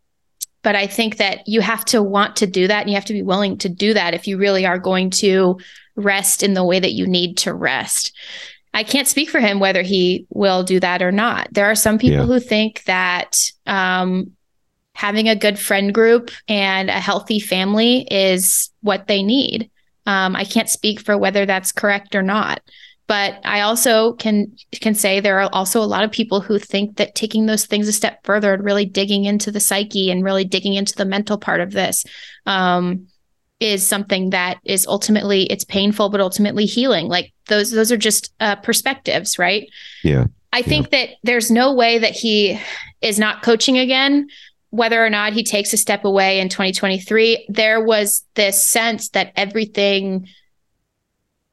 but 0.68 0.76
I 0.76 0.86
think 0.86 1.16
that 1.16 1.48
you 1.48 1.62
have 1.62 1.86
to 1.86 2.04
want 2.04 2.36
to 2.36 2.46
do 2.46 2.68
that 2.68 2.82
and 2.82 2.90
you 2.90 2.96
have 2.96 3.06
to 3.06 3.14
be 3.14 3.22
willing 3.22 3.58
to 3.60 3.70
do 3.70 3.94
that 3.94 4.14
if 4.14 4.28
you 4.28 4.38
really 4.38 4.66
are 4.66 4.78
going 4.78 5.12
to 5.12 5.58
rest 5.96 6.44
in 6.44 6.56
the 6.56 6.64
way 6.66 6.78
that 6.78 6.92
you 6.92 7.08
need 7.08 7.38
to 7.38 7.54
rest. 7.54 8.12
I 8.74 8.84
can't 8.84 9.08
speak 9.08 9.30
for 9.30 9.40
him 9.40 9.62
whether 9.62 9.82
he 9.82 10.28
will 10.30 10.64
do 10.64 10.82
that 10.82 11.02
or 11.02 11.14
not. 11.14 11.48
There 11.54 11.68
are 11.68 11.74
some 11.74 11.98
people 11.98 12.18
yeah. 12.18 12.26
who 12.26 12.42
think 12.42 12.84
that 12.84 13.38
um, 13.66 14.34
having 14.92 15.30
a 15.30 15.38
good 15.38 15.58
friend 15.58 15.94
group 15.94 16.32
and 16.50 16.90
a 16.90 17.00
healthy 17.00 17.40
family 17.40 18.06
is 18.12 18.70
what 18.82 19.08
they 19.08 19.24
need. 19.24 19.72
Um, 20.06 20.36
I 20.36 20.44
can't 20.44 20.70
speak 20.70 21.00
for 21.00 21.18
whether 21.18 21.46
that's 21.46 21.72
correct 21.72 22.14
or 22.14 22.24
not, 22.24 22.60
but 23.08 23.40
I 23.46 23.62
also 23.62 24.14
can 24.14 24.56
can 24.72 24.94
say 24.94 25.20
there 25.20 25.40
are 25.40 25.50
also 25.54 25.82
a 25.82 25.86
lot 25.86 26.04
of 26.04 26.12
people 26.12 26.42
who 26.42 26.60
think 26.60 26.98
that 26.98 27.16
taking 27.16 27.46
those 27.46 27.66
things 27.66 27.88
a 27.88 27.94
step 27.94 28.20
further 28.24 28.54
and 28.54 28.64
really 28.64 28.86
digging 28.86 29.26
into 29.26 29.50
the 29.50 29.60
psyche 29.60 30.12
and 30.12 30.24
really 30.24 30.44
digging 30.44 30.74
into 30.74 30.96
the 30.96 31.06
mental 31.06 31.38
part 31.38 31.62
of 31.62 31.72
this 31.72 32.06
um, 32.46 33.08
is 33.60 33.88
something 33.88 34.32
that 34.32 34.60
is 34.66 34.86
ultimately 34.86 35.44
it's 35.44 35.64
painful 35.64 36.10
but 36.10 36.20
ultimately 36.20 36.66
healing. 36.66 37.08
Like 37.08 37.34
those 37.48 37.72
those 37.72 37.92
are 37.92 37.98
just 37.98 38.34
uh, 38.42 38.58
perspectives, 38.58 39.40
right? 39.40 39.70
Yeah. 40.04 40.26
I 40.52 40.62
think 40.62 40.90
yeah. 40.92 41.06
that 41.06 41.10
there's 41.24 41.50
no 41.50 41.74
way 41.74 42.00
that 42.00 42.14
he 42.14 42.60
is 43.02 43.20
not 43.20 43.42
coaching 43.42 43.78
again 43.78 44.28
whether 44.70 45.04
or 45.04 45.10
not 45.10 45.34
he 45.34 45.44
takes 45.44 45.72
a 45.74 45.78
step 45.78 46.04
away 46.04 46.40
in 46.40 46.50
2023, 46.50 47.48
there 47.50 47.84
was 47.84 48.26
this 48.36 48.68
sense 48.68 49.10
that 49.10 49.32
everything 49.36 50.28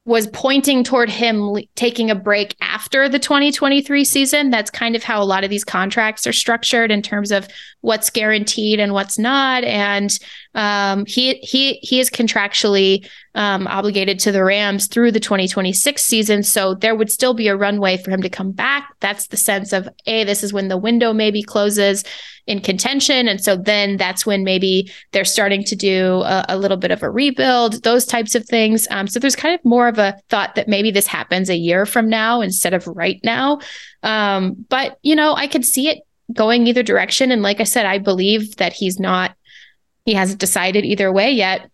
was 0.06 0.26
pointing 0.28 0.84
toward 0.84 1.08
him 1.08 1.56
taking 1.76 2.10
a 2.10 2.14
break 2.14 2.54
after 2.60 3.08
the 3.08 3.18
2023 3.18 4.04
season. 4.04 4.50
That's 4.50 4.70
kind 4.70 4.94
of 4.94 5.02
how 5.02 5.22
a 5.22 5.24
lot 5.24 5.44
of 5.44 5.50
these 5.50 5.64
contracts 5.64 6.26
are 6.26 6.32
structured 6.32 6.90
in 6.90 7.00
terms 7.00 7.32
of 7.32 7.48
what's 7.80 8.10
guaranteed 8.10 8.80
and 8.80 8.92
what's 8.92 9.18
not. 9.18 9.64
And 9.64 10.16
um, 10.54 11.04
he 11.06 11.34
he 11.36 11.74
he 11.82 12.00
is 12.00 12.10
contractually 12.10 13.08
um, 13.34 13.66
obligated 13.66 14.18
to 14.20 14.32
the 14.32 14.44
Rams 14.44 14.86
through 14.86 15.12
the 15.12 15.20
2026 15.20 16.02
season, 16.02 16.42
so 16.42 16.74
there 16.74 16.94
would 16.94 17.10
still 17.10 17.34
be 17.34 17.48
a 17.48 17.56
runway 17.56 17.96
for 17.96 18.10
him 18.10 18.22
to 18.22 18.28
come 18.28 18.52
back. 18.52 18.94
That's 19.00 19.28
the 19.28 19.36
sense 19.36 19.72
of 19.72 19.88
a 20.06 20.24
this 20.24 20.42
is 20.42 20.52
when 20.52 20.68
the 20.68 20.76
window 20.76 21.12
maybe 21.12 21.42
closes 21.42 22.04
in 22.46 22.60
contention. 22.60 23.26
And 23.26 23.42
so 23.42 23.56
then 23.56 23.96
that's 23.96 24.26
when 24.26 24.44
maybe 24.44 24.90
they're 25.12 25.24
starting 25.24 25.64
to 25.64 25.76
do 25.76 26.20
a, 26.22 26.44
a 26.50 26.58
little 26.58 26.76
bit 26.76 26.90
of 26.90 27.02
a 27.02 27.10
rebuild, 27.10 27.82
those 27.82 28.04
types 28.04 28.34
of 28.34 28.44
things. 28.44 28.86
Um, 28.90 29.06
so 29.06 29.18
there's 29.18 29.36
kind 29.36 29.54
of 29.54 29.64
more 29.64 29.88
of 29.88 29.98
a 29.98 30.20
thought 30.28 30.54
that 30.56 30.68
maybe 30.68 30.90
this 30.90 31.06
happens 31.06 31.48
a 31.48 31.56
year 31.56 31.86
from 31.86 32.08
now 32.08 32.40
instead 32.40 32.74
of 32.74 32.86
right 32.86 33.18
now. 33.24 33.60
Um, 34.02 34.66
but, 34.68 34.98
you 35.02 35.16
know, 35.16 35.34
I 35.34 35.46
could 35.46 35.64
see 35.64 35.88
it 35.88 36.00
going 36.32 36.66
either 36.66 36.82
direction. 36.82 37.30
And 37.30 37.42
like 37.42 37.60
I 37.60 37.64
said, 37.64 37.86
I 37.86 37.98
believe 37.98 38.56
that 38.56 38.74
he's 38.74 39.00
not, 39.00 39.34
he 40.04 40.14
hasn't 40.14 40.40
decided 40.40 40.84
either 40.84 41.12
way 41.12 41.30
yet. 41.30 41.70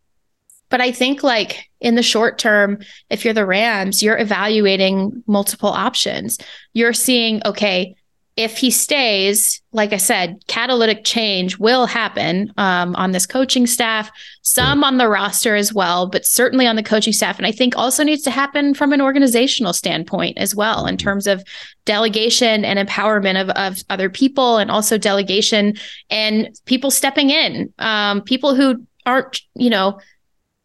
But 0.69 0.81
I 0.81 0.93
think, 0.93 1.23
like 1.23 1.69
in 1.81 1.97
the 1.97 2.03
short 2.03 2.38
term, 2.38 2.79
if 3.11 3.25
you're 3.25 3.35
the 3.35 3.45
Rams, 3.45 4.03
you're 4.03 4.19
evaluating 4.19 5.25
multiple 5.27 5.69
options. 5.69 6.38
You're 6.73 6.93
seeing, 6.93 7.43
okay, 7.45 7.97
if 8.40 8.57
he 8.57 8.70
stays, 8.70 9.61
like 9.72 9.92
I 9.92 9.98
said, 9.98 10.42
catalytic 10.46 11.05
change 11.05 11.59
will 11.59 11.85
happen 11.85 12.50
um, 12.57 12.96
on 12.96 13.12
this 13.12 13.26
coaching 13.26 13.66
staff, 13.66 14.11
some 14.40 14.83
on 14.83 14.96
the 14.96 15.11
roster 15.11 15.57
as 15.57 15.74
well, 15.74 16.07
but 16.07 16.24
certainly 16.24 16.66
on 16.66 16.74
the 16.74 16.83
coaching 16.83 17.12
staff. 17.12 17.37
And 17.37 17.46
I 17.46 17.53
think 17.53 17.76
also 17.76 18.03
needs 18.03 18.22
to 18.22 18.31
happen 18.31 18.72
from 18.72 18.94
an 18.94 19.03
organizational 19.03 19.74
standpoint 19.74 20.38
as 20.38 20.55
well, 20.55 20.87
in 20.87 20.96
terms 20.96 21.26
of 21.26 21.44
delegation 21.85 22.64
and 22.64 22.79
empowerment 22.79 23.38
of, 23.38 23.50
of 23.50 23.85
other 23.90 24.09
people, 24.09 24.57
and 24.57 24.70
also 24.70 24.96
delegation 24.96 25.74
and 26.09 26.48
people 26.64 26.90
stepping 26.90 27.29
in, 27.29 27.70
um, 27.79 28.22
people 28.22 28.55
who 28.55 28.87
aren't, 29.05 29.42
you 29.55 29.68
know, 29.68 30.00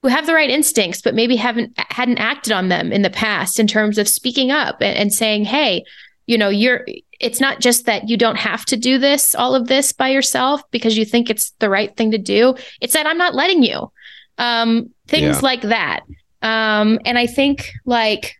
who 0.01 0.07
have 0.07 0.27
the 0.27 0.33
right 0.33 0.49
instincts, 0.49 1.01
but 1.01 1.15
maybe 1.15 1.35
haven't 1.35 1.73
hadn't 1.77 2.19
acted 2.19 2.53
on 2.53 2.69
them 2.69 2.93
in 2.93 3.01
the 3.01 3.09
past 3.09 3.59
in 3.59 3.67
terms 3.67 3.97
of 3.97 4.07
speaking 4.07 4.51
up 4.51 4.79
and, 4.79 4.95
and 4.95 5.13
saying, 5.13 5.43
"Hey, 5.45 5.83
you 6.27 6.37
know, 6.37 6.49
you're 6.49 6.85
it's 7.19 7.39
not 7.39 7.59
just 7.59 7.85
that 7.85 8.09
you 8.09 8.17
don't 8.17 8.37
have 8.37 8.65
to 8.65 8.77
do 8.77 8.97
this, 8.97 9.35
all 9.35 9.55
of 9.55 9.67
this 9.67 9.91
by 9.91 10.09
yourself 10.09 10.61
because 10.71 10.97
you 10.97 11.05
think 11.05 11.29
it's 11.29 11.51
the 11.59 11.69
right 11.69 11.95
thing 11.95 12.11
to 12.11 12.17
do. 12.17 12.55
It's 12.81 12.93
that 12.93 13.07
I'm 13.07 13.17
not 13.17 13.35
letting 13.35 13.63
you. 13.63 13.91
Um, 14.37 14.91
things 15.07 15.37
yeah. 15.37 15.39
like 15.41 15.61
that. 15.61 16.01
Um, 16.41 16.99
and 17.05 17.17
I 17.17 17.27
think 17.27 17.71
like 17.85 18.35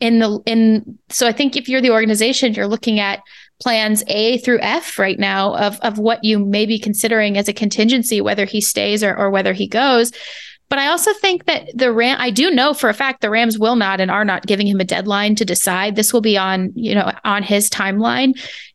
in 0.00 0.18
the 0.18 0.40
in 0.44 0.98
so 1.08 1.26
I 1.26 1.32
think 1.32 1.56
if 1.56 1.68
you're 1.68 1.80
the 1.80 1.90
organization, 1.90 2.54
you're 2.54 2.66
looking 2.66 3.00
at 3.00 3.20
plans 3.62 4.02
A 4.08 4.38
through 4.38 4.60
F 4.60 4.98
right 4.98 5.18
now 5.18 5.56
of 5.56 5.78
of 5.80 5.98
what 5.98 6.24
you 6.24 6.38
may 6.38 6.66
be 6.66 6.78
considering 6.78 7.38
as 7.38 7.48
a 7.48 7.52
contingency, 7.52 8.20
whether 8.20 8.44
he 8.44 8.60
stays 8.60 9.02
or, 9.02 9.16
or 9.16 9.30
whether 9.30 9.52
he 9.52 9.66
goes. 9.66 10.12
But 10.68 10.78
I 10.78 10.88
also 10.88 11.12
think 11.12 11.44
that 11.44 11.68
the 11.74 11.92
Ram, 11.92 12.16
I 12.18 12.30
do 12.30 12.50
know 12.50 12.74
for 12.74 12.88
a 12.88 12.94
fact 12.94 13.20
the 13.20 13.30
Rams 13.30 13.58
will 13.58 13.76
not 13.76 14.00
and 14.00 14.10
are 14.10 14.24
not 14.24 14.46
giving 14.46 14.66
him 14.66 14.80
a 14.80 14.84
deadline 14.84 15.34
to 15.36 15.44
decide. 15.44 15.94
This 15.94 16.12
will 16.12 16.20
be 16.20 16.36
on, 16.36 16.72
you 16.74 16.94
know, 16.94 17.12
on 17.24 17.42
his 17.42 17.70
timeline. 17.70 18.32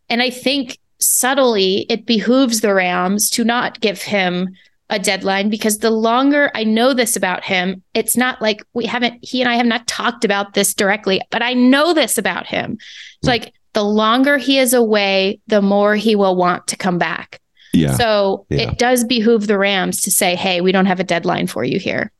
And 0.09 0.21
I 0.21 0.29
think 0.29 0.77
subtly 0.99 1.85
it 1.89 2.05
behooves 2.05 2.61
the 2.61 2.73
Rams 2.73 3.29
to 3.31 3.43
not 3.43 3.79
give 3.81 4.01
him 4.01 4.49
a 4.89 4.99
deadline 4.99 5.49
because 5.49 5.79
the 5.79 5.91
longer 5.91 6.51
I 6.55 6.63
know 6.63 6.93
this 6.93 7.15
about 7.15 7.43
him, 7.43 7.83
it's 7.93 8.17
not 8.17 8.41
like 8.41 8.63
we 8.73 8.85
haven't, 8.85 9.23
he 9.23 9.41
and 9.41 9.49
I 9.49 9.55
have 9.55 9.65
not 9.65 9.87
talked 9.87 10.25
about 10.25 10.53
this 10.53 10.73
directly, 10.73 11.21
but 11.29 11.43
I 11.43 11.53
know 11.53 11.93
this 11.93 12.17
about 12.17 12.47
him. 12.47 12.73
It's 12.73 13.19
hmm. 13.23 13.27
like 13.27 13.53
the 13.73 13.83
longer 13.83 14.37
he 14.37 14.57
is 14.57 14.73
away, 14.73 15.39
the 15.47 15.61
more 15.61 15.95
he 15.95 16.15
will 16.15 16.35
want 16.35 16.67
to 16.67 16.75
come 16.75 16.97
back. 16.97 17.39
Yeah. 17.73 17.95
So 17.95 18.45
yeah. 18.49 18.69
it 18.69 18.77
does 18.77 19.03
behoove 19.03 19.47
the 19.47 19.57
Rams 19.57 20.01
to 20.01 20.11
say, 20.11 20.35
"Hey, 20.35 20.61
we 20.61 20.71
don't 20.71 20.85
have 20.85 20.99
a 20.99 21.03
deadline 21.03 21.47
for 21.47 21.63
you 21.63 21.79
here." 21.79 22.11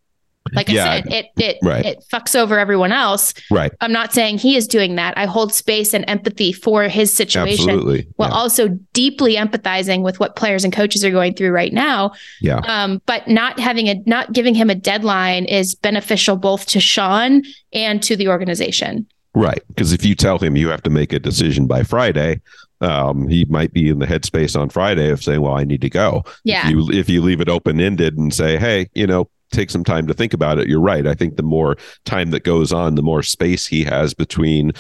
Like 0.53 0.69
I 0.69 0.73
yeah, 0.73 0.83
said, 0.83 1.13
it 1.13 1.25
it 1.38 1.57
right. 1.62 1.85
it 1.85 2.03
fucks 2.12 2.35
over 2.35 2.57
everyone 2.57 2.91
else. 2.91 3.33
Right. 3.51 3.71
I'm 3.81 3.91
not 3.91 4.13
saying 4.13 4.39
he 4.39 4.55
is 4.55 4.67
doing 4.67 4.95
that. 4.95 5.17
I 5.17 5.25
hold 5.25 5.53
space 5.53 5.93
and 5.93 6.05
empathy 6.07 6.51
for 6.53 6.83
his 6.83 7.13
situation 7.13 7.69
Absolutely. 7.69 8.07
while 8.15 8.29
yeah. 8.29 8.35
also 8.35 8.67
deeply 8.93 9.35
empathizing 9.35 10.01
with 10.01 10.19
what 10.19 10.35
players 10.35 10.63
and 10.63 10.73
coaches 10.73 11.03
are 11.03 11.12
going 11.12 11.35
through 11.35 11.51
right 11.51 11.73
now. 11.73 12.13
Yeah. 12.41 12.59
Um, 12.67 13.01
but 13.05 13.27
not 13.27 13.59
having 13.59 13.89
a 13.89 14.01
not 14.05 14.33
giving 14.33 14.55
him 14.55 14.69
a 14.69 14.75
deadline 14.75 15.45
is 15.45 15.75
beneficial 15.75 16.35
both 16.35 16.65
to 16.67 16.79
Sean 16.79 17.43
and 17.73 18.01
to 18.03 18.15
the 18.15 18.27
organization. 18.27 19.05
Right. 19.35 19.62
Because 19.67 19.93
if 19.93 20.03
you 20.03 20.15
tell 20.15 20.39
him 20.39 20.55
you 20.55 20.69
have 20.69 20.83
to 20.83 20.89
make 20.89 21.13
a 21.13 21.19
decision 21.19 21.67
by 21.67 21.83
Friday, 21.83 22.41
um, 22.81 23.27
he 23.27 23.45
might 23.45 23.73
be 23.73 23.89
in 23.89 23.99
the 23.99 24.05
headspace 24.05 24.59
on 24.59 24.69
Friday 24.69 25.09
of 25.09 25.23
saying, 25.23 25.41
"Well, 25.41 25.55
I 25.55 25.63
need 25.63 25.81
to 25.81 25.89
go." 25.89 26.23
Yeah. 26.43 26.65
If 26.65 26.71
you 26.71 26.89
if 26.91 27.09
you 27.09 27.21
leave 27.21 27.41
it 27.41 27.49
open 27.49 27.79
ended 27.79 28.17
and 28.17 28.33
say, 28.33 28.57
"Hey, 28.57 28.89
you 28.93 29.07
know, 29.07 29.29
take 29.51 29.69
some 29.69 29.83
time 29.83 30.07
to 30.07 30.13
think 30.13 30.33
about 30.33 30.59
it," 30.59 30.67
you're 30.67 30.79
right. 30.79 31.05
I 31.05 31.13
think 31.13 31.35
the 31.35 31.43
more 31.43 31.77
time 32.05 32.31
that 32.31 32.43
goes 32.43 32.71
on, 32.71 32.95
the 32.95 33.01
more 33.01 33.23
space 33.23 33.67
he 33.67 33.83
has 33.83 34.13
between 34.13 34.71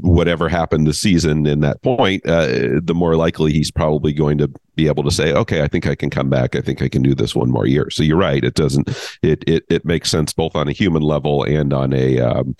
whatever 0.00 0.48
happened 0.48 0.86
this 0.86 1.00
season 1.00 1.46
in 1.46 1.60
that 1.60 1.82
point, 1.82 2.26
uh, 2.26 2.80
the 2.82 2.94
more 2.94 3.16
likely 3.16 3.52
he's 3.52 3.70
probably 3.70 4.12
going 4.12 4.38
to 4.38 4.50
be 4.74 4.86
able 4.86 5.02
to 5.02 5.10
say, 5.10 5.32
okay, 5.32 5.62
I 5.62 5.68
think 5.68 5.86
I 5.86 5.94
can 5.94 6.08
come 6.08 6.30
back. 6.30 6.56
I 6.56 6.60
think 6.60 6.80
I 6.80 6.88
can 6.88 7.02
do 7.02 7.14
this 7.14 7.34
one 7.34 7.50
more 7.50 7.66
year. 7.66 7.90
So 7.90 8.02
you're 8.02 8.16
right. 8.16 8.42
It 8.42 8.54
doesn't, 8.54 8.88
it, 9.22 9.44
it, 9.46 9.64
it 9.68 9.84
makes 9.84 10.10
sense 10.10 10.32
both 10.32 10.56
on 10.56 10.66
a 10.66 10.72
human 10.72 11.02
level 11.02 11.44
and 11.44 11.72
on 11.72 11.92
a, 11.92 12.20
um, 12.20 12.56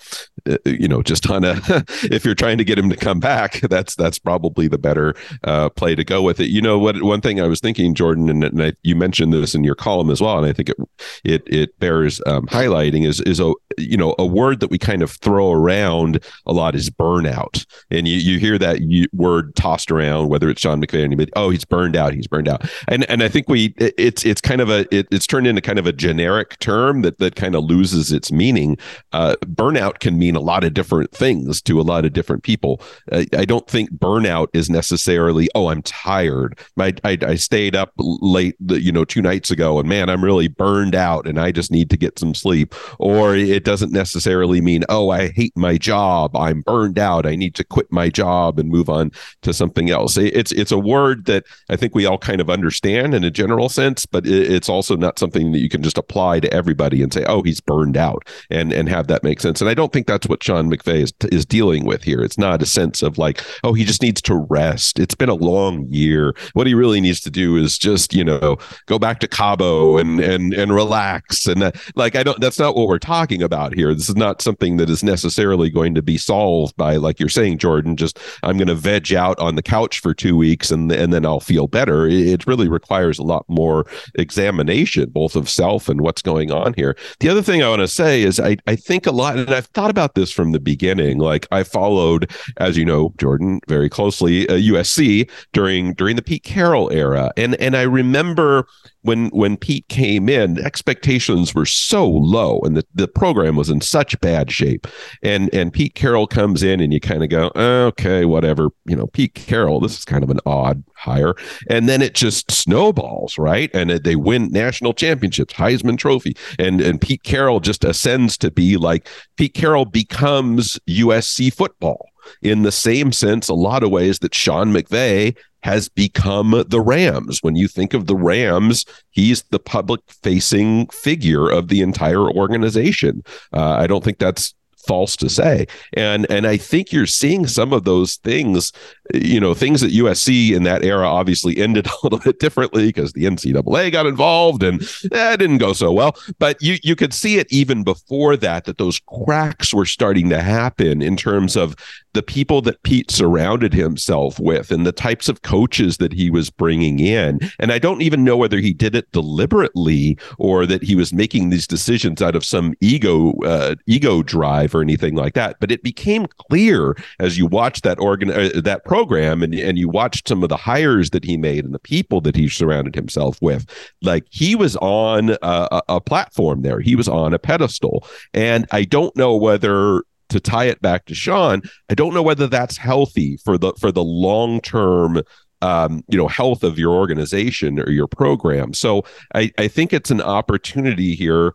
uh, 0.47 0.57
you 0.65 0.87
know, 0.87 1.01
just 1.01 1.29
on 1.29 1.43
a, 1.43 1.59
if 2.03 2.23
you're 2.23 2.35
trying 2.35 2.59
to 2.59 2.63
get 2.63 2.77
him 2.77 2.89
to 2.89 2.95
come 2.95 3.19
back, 3.19 3.61
that's, 3.61 3.95
that's 3.95 4.19
probably 4.19 4.67
the 4.67 4.77
better 4.77 5.15
uh, 5.43 5.69
play 5.69 5.95
to 5.95 6.03
go 6.03 6.21
with 6.21 6.39
it. 6.39 6.49
You 6.49 6.61
know, 6.61 6.77
what, 6.77 7.01
one 7.01 7.21
thing 7.21 7.41
I 7.41 7.47
was 7.47 7.59
thinking, 7.59 7.95
Jordan, 7.95 8.29
and, 8.29 8.43
and 8.43 8.61
I, 8.61 8.73
you 8.83 8.95
mentioned 8.95 9.33
this 9.33 9.55
in 9.55 9.63
your 9.63 9.75
column 9.75 10.11
as 10.11 10.21
well. 10.21 10.37
And 10.37 10.45
I 10.45 10.53
think 10.53 10.69
it, 10.69 10.77
it, 11.23 11.43
it 11.47 11.79
bears 11.79 12.21
um, 12.27 12.45
highlighting 12.45 13.07
is, 13.07 13.21
is 13.21 13.39
a, 13.39 13.53
you 13.79 13.97
know, 13.97 14.13
a 14.19 14.25
word 14.25 14.59
that 14.59 14.69
we 14.69 14.77
kind 14.77 15.01
of 15.01 15.11
throw 15.11 15.51
around 15.51 16.23
a 16.45 16.53
lot 16.53 16.62
is 16.71 16.89
burnout. 16.89 17.65
And 17.91 18.07
you, 18.07 18.17
you 18.17 18.39
hear 18.39 18.57
that 18.57 18.79
word 19.13 19.55
tossed 19.55 19.91
around, 19.91 20.29
whether 20.29 20.49
it's 20.49 20.61
Sean 20.61 20.81
McVay 20.81 21.01
or 21.01 21.05
anybody, 21.05 21.31
oh, 21.35 21.49
he's 21.49 21.65
burned 21.65 21.95
out. 21.95 22.13
He's 22.13 22.27
burned 22.27 22.47
out. 22.47 22.69
And 22.87 23.09
and 23.09 23.21
I 23.23 23.27
think 23.27 23.49
we 23.49 23.73
it's 23.77 24.25
it's 24.25 24.41
kind 24.41 24.61
of 24.61 24.69
a 24.69 24.85
it, 24.95 25.07
it's 25.11 25.27
turned 25.27 25.47
into 25.47 25.61
kind 25.61 25.79
of 25.79 25.85
a 25.87 25.93
generic 25.93 26.57
term 26.59 27.01
that 27.01 27.19
that 27.19 27.35
kind 27.35 27.55
of 27.55 27.63
loses 27.63 28.11
its 28.11 28.31
meaning. 28.31 28.77
Uh, 29.11 29.35
burnout 29.45 29.99
can 29.99 30.17
mean 30.17 30.35
a 30.35 30.39
lot 30.39 30.63
of 30.63 30.73
different 30.73 31.11
things 31.11 31.61
to 31.63 31.79
a 31.79 31.83
lot 31.83 32.05
of 32.05 32.13
different 32.13 32.43
people. 32.43 32.81
Uh, 33.11 33.25
I 33.37 33.45
don't 33.45 33.67
think 33.67 33.91
burnout 33.91 34.47
is 34.53 34.69
necessarily 34.69 35.49
oh 35.55 35.67
I'm 35.67 35.81
tired. 35.81 36.57
I, 36.79 36.93
I, 37.03 37.17
I 37.21 37.35
stayed 37.35 37.75
up 37.75 37.91
late 37.97 38.55
you 38.67 38.91
know 38.91 39.05
two 39.05 39.21
nights 39.21 39.51
ago 39.51 39.79
and 39.79 39.87
man 39.87 40.09
I'm 40.09 40.23
really 40.23 40.47
burned 40.47 40.95
out 40.95 41.27
and 41.27 41.39
I 41.39 41.51
just 41.51 41.71
need 41.71 41.89
to 41.89 41.97
get 41.97 42.19
some 42.19 42.33
sleep. 42.33 42.75
Or 42.99 43.35
it 43.35 43.63
doesn't 43.63 43.91
necessarily 43.91 44.61
mean 44.61 44.83
oh 44.89 45.09
I 45.09 45.29
hate 45.29 45.55
my 45.55 45.77
job. 45.77 46.35
I'm 46.53 46.61
burned 46.61 46.99
out. 46.99 47.25
I 47.25 47.35
need 47.35 47.55
to 47.55 47.63
quit 47.63 47.91
my 47.91 48.09
job 48.09 48.59
and 48.59 48.69
move 48.69 48.89
on 48.89 49.11
to 49.41 49.53
something 49.53 49.89
else. 49.89 50.17
It's 50.17 50.51
it's 50.51 50.71
a 50.71 50.77
word 50.77 51.25
that 51.25 51.45
I 51.69 51.75
think 51.75 51.95
we 51.95 52.05
all 52.05 52.17
kind 52.17 52.39
of 52.39 52.49
understand 52.49 53.13
in 53.13 53.23
a 53.23 53.31
general 53.31 53.69
sense, 53.69 54.05
but 54.05 54.25
it's 54.27 54.69
also 54.69 54.95
not 54.95 55.19
something 55.19 55.51
that 55.51 55.59
you 55.59 55.69
can 55.69 55.83
just 55.83 55.97
apply 55.97 56.39
to 56.41 56.53
everybody 56.53 57.01
and 57.01 57.11
say, 57.11 57.25
"Oh, 57.25 57.41
he's 57.41 57.59
burned 57.59 57.97
out," 57.97 58.29
and 58.49 58.71
and 58.71 58.87
have 58.87 59.07
that 59.07 59.23
make 59.23 59.41
sense. 59.41 59.61
And 59.61 59.69
I 59.69 59.73
don't 59.73 59.91
think 59.91 60.07
that's 60.07 60.27
what 60.27 60.43
Sean 60.43 60.69
McVay 60.71 61.01
is 61.01 61.13
is 61.31 61.45
dealing 61.45 61.85
with 61.85 62.03
here. 62.03 62.21
It's 62.21 62.37
not 62.37 62.61
a 62.61 62.67
sense 62.67 63.01
of 63.01 63.17
like, 63.17 63.43
"Oh, 63.63 63.73
he 63.73 63.83
just 63.83 64.01
needs 64.01 64.21
to 64.23 64.35
rest." 64.35 64.99
It's 64.99 65.15
been 65.15 65.29
a 65.29 65.33
long 65.33 65.87
year. 65.89 66.35
What 66.53 66.67
he 66.67 66.75
really 66.75 67.01
needs 67.01 67.21
to 67.21 67.31
do 67.31 67.57
is 67.57 67.77
just 67.77 68.13
you 68.13 68.23
know 68.23 68.57
go 68.85 68.99
back 68.99 69.19
to 69.21 69.27
Cabo 69.27 69.97
and 69.97 70.19
and 70.19 70.53
and 70.53 70.73
relax. 70.73 71.47
And 71.47 71.63
uh, 71.63 71.71
like 71.95 72.15
I 72.15 72.23
don't. 72.23 72.39
That's 72.39 72.59
not 72.59 72.75
what 72.75 72.87
we're 72.87 72.99
talking 72.99 73.41
about 73.41 73.73
here. 73.73 73.93
This 73.93 74.09
is 74.09 74.15
not 74.15 74.41
something 74.41 74.77
that 74.77 74.89
is 74.89 75.03
necessarily 75.03 75.69
going 75.69 75.95
to 75.95 76.01
be 76.01 76.17
solved 76.17 76.42
solved 76.43 76.75
by, 76.75 76.97
like 76.97 77.19
you're 77.19 77.29
saying, 77.29 77.57
Jordan, 77.57 77.95
just 77.95 78.19
I'm 78.43 78.57
going 78.57 78.67
to 78.67 78.75
veg 78.75 79.13
out 79.13 79.39
on 79.39 79.55
the 79.55 79.61
couch 79.61 79.99
for 79.99 80.13
two 80.13 80.35
weeks 80.35 80.71
and 80.71 80.91
and 80.91 81.13
then 81.13 81.25
I'll 81.25 81.39
feel 81.39 81.67
better. 81.67 82.07
It, 82.07 82.43
really 82.43 82.67
requires 82.67 83.17
a 83.19 83.23
lot 83.23 83.45
more 83.47 83.85
examination, 84.15 85.09
both 85.09 85.37
of 85.37 85.49
self 85.49 85.87
and 85.87 86.01
what's 86.01 86.21
going 86.21 86.51
on 86.51 86.73
here. 86.73 86.97
The 87.21 87.29
other 87.29 87.41
thing 87.41 87.63
I 87.63 87.69
want 87.69 87.79
to 87.79 87.87
say 87.87 88.21
is 88.21 88.37
I 88.37 88.57
I 88.67 88.75
think 88.75 89.07
a 89.07 89.11
lot, 89.11 89.37
and 89.37 89.49
I've 89.49 89.67
thought 89.67 89.89
about 89.89 90.15
this 90.15 90.29
from 90.29 90.51
the 90.51 90.59
beginning. 90.59 91.19
Like 91.19 91.47
I 91.51 91.63
followed, 91.63 92.29
as 92.57 92.75
you 92.77 92.83
know, 92.83 93.13
Jordan, 93.17 93.61
very 93.69 93.89
closely 93.89 94.49
uh, 94.49 94.55
USC 94.55 95.29
during 95.53 95.93
during 95.93 96.17
the 96.17 96.21
Pete 96.21 96.43
Carroll 96.43 96.91
era, 96.91 97.31
and 97.37 97.55
and 97.61 97.77
I 97.77 97.83
remember 97.83 98.67
when 99.03 99.27
when 99.27 99.57
Pete 99.57 99.87
came 99.89 100.27
in, 100.27 100.57
expectations 100.59 101.53
were 101.53 101.65
so 101.65 102.09
low 102.09 102.59
and 102.61 102.75
the, 102.75 102.85
the 102.93 103.07
program 103.07 103.55
was 103.55 103.69
in 103.69 103.81
such 103.81 104.19
bad 104.21 104.51
shape. 104.51 104.87
And 105.21 105.53
and 105.53 105.71
Pete 105.71 105.95
Carroll 105.95 106.27
comes 106.27 106.63
in 106.63 106.79
and 106.79 106.91
you 106.91 106.99
kind 106.99 107.23
of 107.23 107.29
go, 107.29 107.51
okay, 107.55 108.25
whatever. 108.25 108.69
You 108.85 108.95
know, 108.95 109.07
Pete 109.07 109.35
Carroll, 109.35 109.79
this 109.79 109.97
is 109.97 110.05
kind 110.05 110.23
of 110.23 110.29
an 110.29 110.39
odd 110.45 110.83
hire. 110.95 111.35
And 111.69 111.87
then 111.87 112.01
it 112.01 112.15
just 112.15 112.51
snowballs, 112.51 113.37
right? 113.37 113.69
And 113.73 113.91
they 113.91 114.15
win 114.15 114.51
national 114.51 114.93
championships, 114.93 115.53
Heisman 115.53 115.97
Trophy. 115.97 116.35
And 116.57 116.81
and 116.81 116.99
Pete 116.99 117.23
Carroll 117.23 117.59
just 117.59 117.83
ascends 117.83 118.37
to 118.39 118.51
be 118.51 118.77
like 118.77 119.07
Pete 119.37 119.53
Carroll 119.53 119.85
becomes 119.85 120.79
USC 120.89 121.53
football 121.53 122.09
in 122.41 122.63
the 122.63 122.71
same 122.71 123.11
sense, 123.11 123.49
a 123.49 123.53
lot 123.53 123.83
of 123.83 123.91
ways 123.91 124.19
that 124.19 124.35
Sean 124.35 124.73
McVay 124.73 125.35
has 125.63 125.87
become 125.87 126.63
the 126.67 126.81
Rams. 126.81 127.41
When 127.41 127.55
you 127.55 127.67
think 127.67 127.93
of 127.93 128.07
the 128.07 128.15
Rams, 128.15 128.85
he's 129.11 129.43
the 129.43 129.59
public 129.59 130.01
facing 130.21 130.87
figure 130.87 131.49
of 131.49 131.69
the 131.69 131.81
entire 131.81 132.29
organization. 132.29 133.23
Uh, 133.53 133.77
I 133.79 133.87
don't 133.87 134.03
think 134.03 134.19
that's 134.19 134.53
false 134.85 135.15
to 135.15 135.29
say 135.29 135.65
and 135.93 136.29
and 136.29 136.45
i 136.45 136.57
think 136.57 136.91
you're 136.91 137.05
seeing 137.05 137.47
some 137.47 137.71
of 137.71 137.85
those 137.85 138.17
things 138.17 138.73
you 139.13 139.39
know 139.39 139.53
things 139.53 139.83
at 139.83 139.91
usc 139.91 140.55
in 140.55 140.63
that 140.63 140.83
era 140.83 141.07
obviously 141.07 141.57
ended 141.63 141.87
a 141.87 141.93
little 142.03 142.19
bit 142.19 142.39
differently 142.39 142.87
because 142.87 143.13
the 143.13 143.23
ncaa 143.23 143.91
got 143.91 144.05
involved 144.05 144.63
and 144.63 144.81
that 145.11 145.37
didn't 145.39 145.57
go 145.57 145.73
so 145.73 145.91
well 145.91 146.15
but 146.39 146.61
you 146.61 146.77
you 146.83 146.95
could 146.95 147.13
see 147.13 147.37
it 147.37 147.47
even 147.51 147.83
before 147.83 148.37
that 148.37 148.65
that 148.65 148.77
those 148.77 148.99
cracks 148.99 149.73
were 149.73 149.85
starting 149.85 150.29
to 150.29 150.41
happen 150.41 151.01
in 151.01 151.17
terms 151.17 151.55
of 151.55 151.75
the 152.13 152.23
people 152.23 152.61
that 152.61 152.81
Pete 152.83 153.11
surrounded 153.11 153.73
himself 153.73 154.39
with 154.39 154.71
and 154.71 154.85
the 154.85 154.91
types 154.91 155.27
of 155.27 155.41
coaches 155.41 155.97
that 155.97 156.13
he 156.13 156.29
was 156.29 156.49
bringing 156.49 156.99
in. 156.99 157.39
And 157.59 157.71
I 157.71 157.79
don't 157.79 158.01
even 158.01 158.23
know 158.23 158.37
whether 158.37 158.59
he 158.59 158.73
did 158.73 158.95
it 158.95 159.11
deliberately 159.11 160.17
or 160.37 160.65
that 160.65 160.83
he 160.83 160.95
was 160.95 161.11
making 161.11 161.49
these 161.49 161.67
decisions 161.67 162.21
out 162.21 162.35
of 162.35 162.45
some 162.45 162.75
ego 162.79 163.33
uh, 163.43 163.75
ego 163.87 164.21
drive 164.21 164.75
or 164.75 164.81
anything 164.81 165.15
like 165.15 165.33
that. 165.33 165.57
But 165.59 165.71
it 165.71 165.83
became 165.83 166.27
clear 166.49 166.95
as 167.19 167.37
you 167.37 167.47
watched 167.47 167.83
that 167.83 167.99
organ 167.99 168.31
uh, 168.31 168.61
that 168.63 168.83
program 168.93 169.41
and 169.41 169.55
and 169.55 169.79
you 169.79 169.89
watched 169.89 170.27
some 170.27 170.43
of 170.43 170.49
the 170.49 170.57
hires 170.57 171.09
that 171.09 171.23
he 171.23 171.35
made 171.35 171.65
and 171.65 171.73
the 171.73 171.79
people 171.79 172.21
that 172.21 172.35
he 172.35 172.47
surrounded 172.47 172.93
himself 172.93 173.41
with, 173.41 173.65
like 174.03 174.23
he 174.29 174.55
was 174.55 174.75
on 174.77 175.31
a, 175.41 175.81
a 175.89 175.99
platform 175.99 176.61
there. 176.61 176.79
He 176.79 176.95
was 176.95 177.07
on 177.07 177.33
a 177.33 177.39
pedestal, 177.39 178.07
and 178.35 178.67
I 178.71 178.83
don't 178.83 179.15
know 179.15 179.35
whether 179.35 180.03
to 180.29 180.39
tie 180.39 180.65
it 180.65 180.81
back 180.81 181.05
to 181.05 181.15
Sean, 181.15 181.63
I 181.89 181.95
don't 181.95 182.13
know 182.13 182.21
whether 182.21 182.47
that's 182.47 182.77
healthy 182.77 183.37
for 183.37 183.57
the 183.57 183.73
for 183.79 183.91
the 183.91 184.03
long 184.03 184.61
term 184.61 185.23
um, 185.63 186.03
you 186.07 186.17
know 186.17 186.27
health 186.27 186.63
of 186.63 186.77
your 186.77 186.93
organization 186.93 187.79
or 187.79 187.89
your 187.89 188.07
program. 188.07 188.73
So 188.73 189.05
I, 189.33 189.51
I 189.57 189.67
think 189.69 189.91
it's 189.91 190.11
an 190.11 190.21
opportunity 190.21 191.15
here 191.15 191.53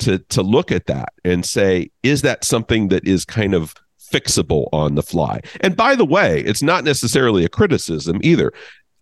to 0.00 0.18
to 0.18 0.42
look 0.42 0.70
at 0.70 0.86
that 0.86 1.12
and 1.24 1.44
say, 1.44 1.90
is 2.04 2.22
that 2.22 2.44
something 2.44 2.88
that 2.88 3.06
is 3.08 3.24
kind 3.24 3.54
of 3.54 3.74
fixable 4.12 4.68
on 4.72 4.94
the 4.94 5.02
fly? 5.02 5.40
And 5.60 5.76
by 5.76 5.94
the 5.94 6.04
way, 6.04 6.40
it's 6.40 6.62
not 6.62 6.84
necessarily 6.84 7.44
a 7.44 7.48
criticism 7.48 8.20
either. 8.22 8.52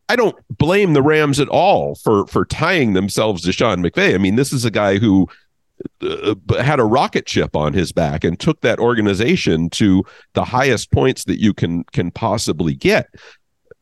I 0.09 0.17
don't 0.17 0.37
blame 0.49 0.93
the 0.93 1.03
Rams 1.03 1.41
at 1.41 1.49
all 1.49 1.95
for 1.95 2.27
for 2.27 2.45
tying 2.45 2.93
themselves 2.93 3.43
to 3.43 3.53
Sean 3.53 3.83
McVay. 3.83 4.15
I 4.15 4.19
mean, 4.19 4.37
this 4.37 4.53
is 4.53 4.65
a 4.65 4.71
guy 4.71 4.99
who 4.99 5.29
uh, 6.03 6.35
had 6.61 6.79
a 6.79 6.85
rocket 6.85 7.29
ship 7.29 7.57
on 7.57 7.73
his 7.73 7.93
back 7.93 8.23
and 8.23 8.39
took 8.39 8.61
that 8.61 8.79
organization 8.79 9.71
to 9.71 10.05
the 10.35 10.45
highest 10.45 10.93
points 10.93 11.25
that 11.25 11.41
you 11.41 11.55
can 11.55 11.85
can 11.85 12.11
possibly 12.11 12.75
get. 12.75 13.09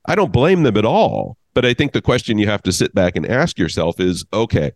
I 0.06 0.14
don't 0.14 0.32
blame 0.32 0.62
them 0.62 0.76
at 0.76 0.84
all, 0.84 1.36
but 1.54 1.64
I 1.64 1.74
think 1.74 1.92
the 1.92 2.02
question 2.02 2.38
you 2.38 2.46
have 2.46 2.62
to 2.62 2.72
sit 2.72 2.94
back 2.94 3.16
and 3.16 3.26
ask 3.26 3.58
yourself 3.58 4.00
is, 4.00 4.24
okay, 4.32 4.72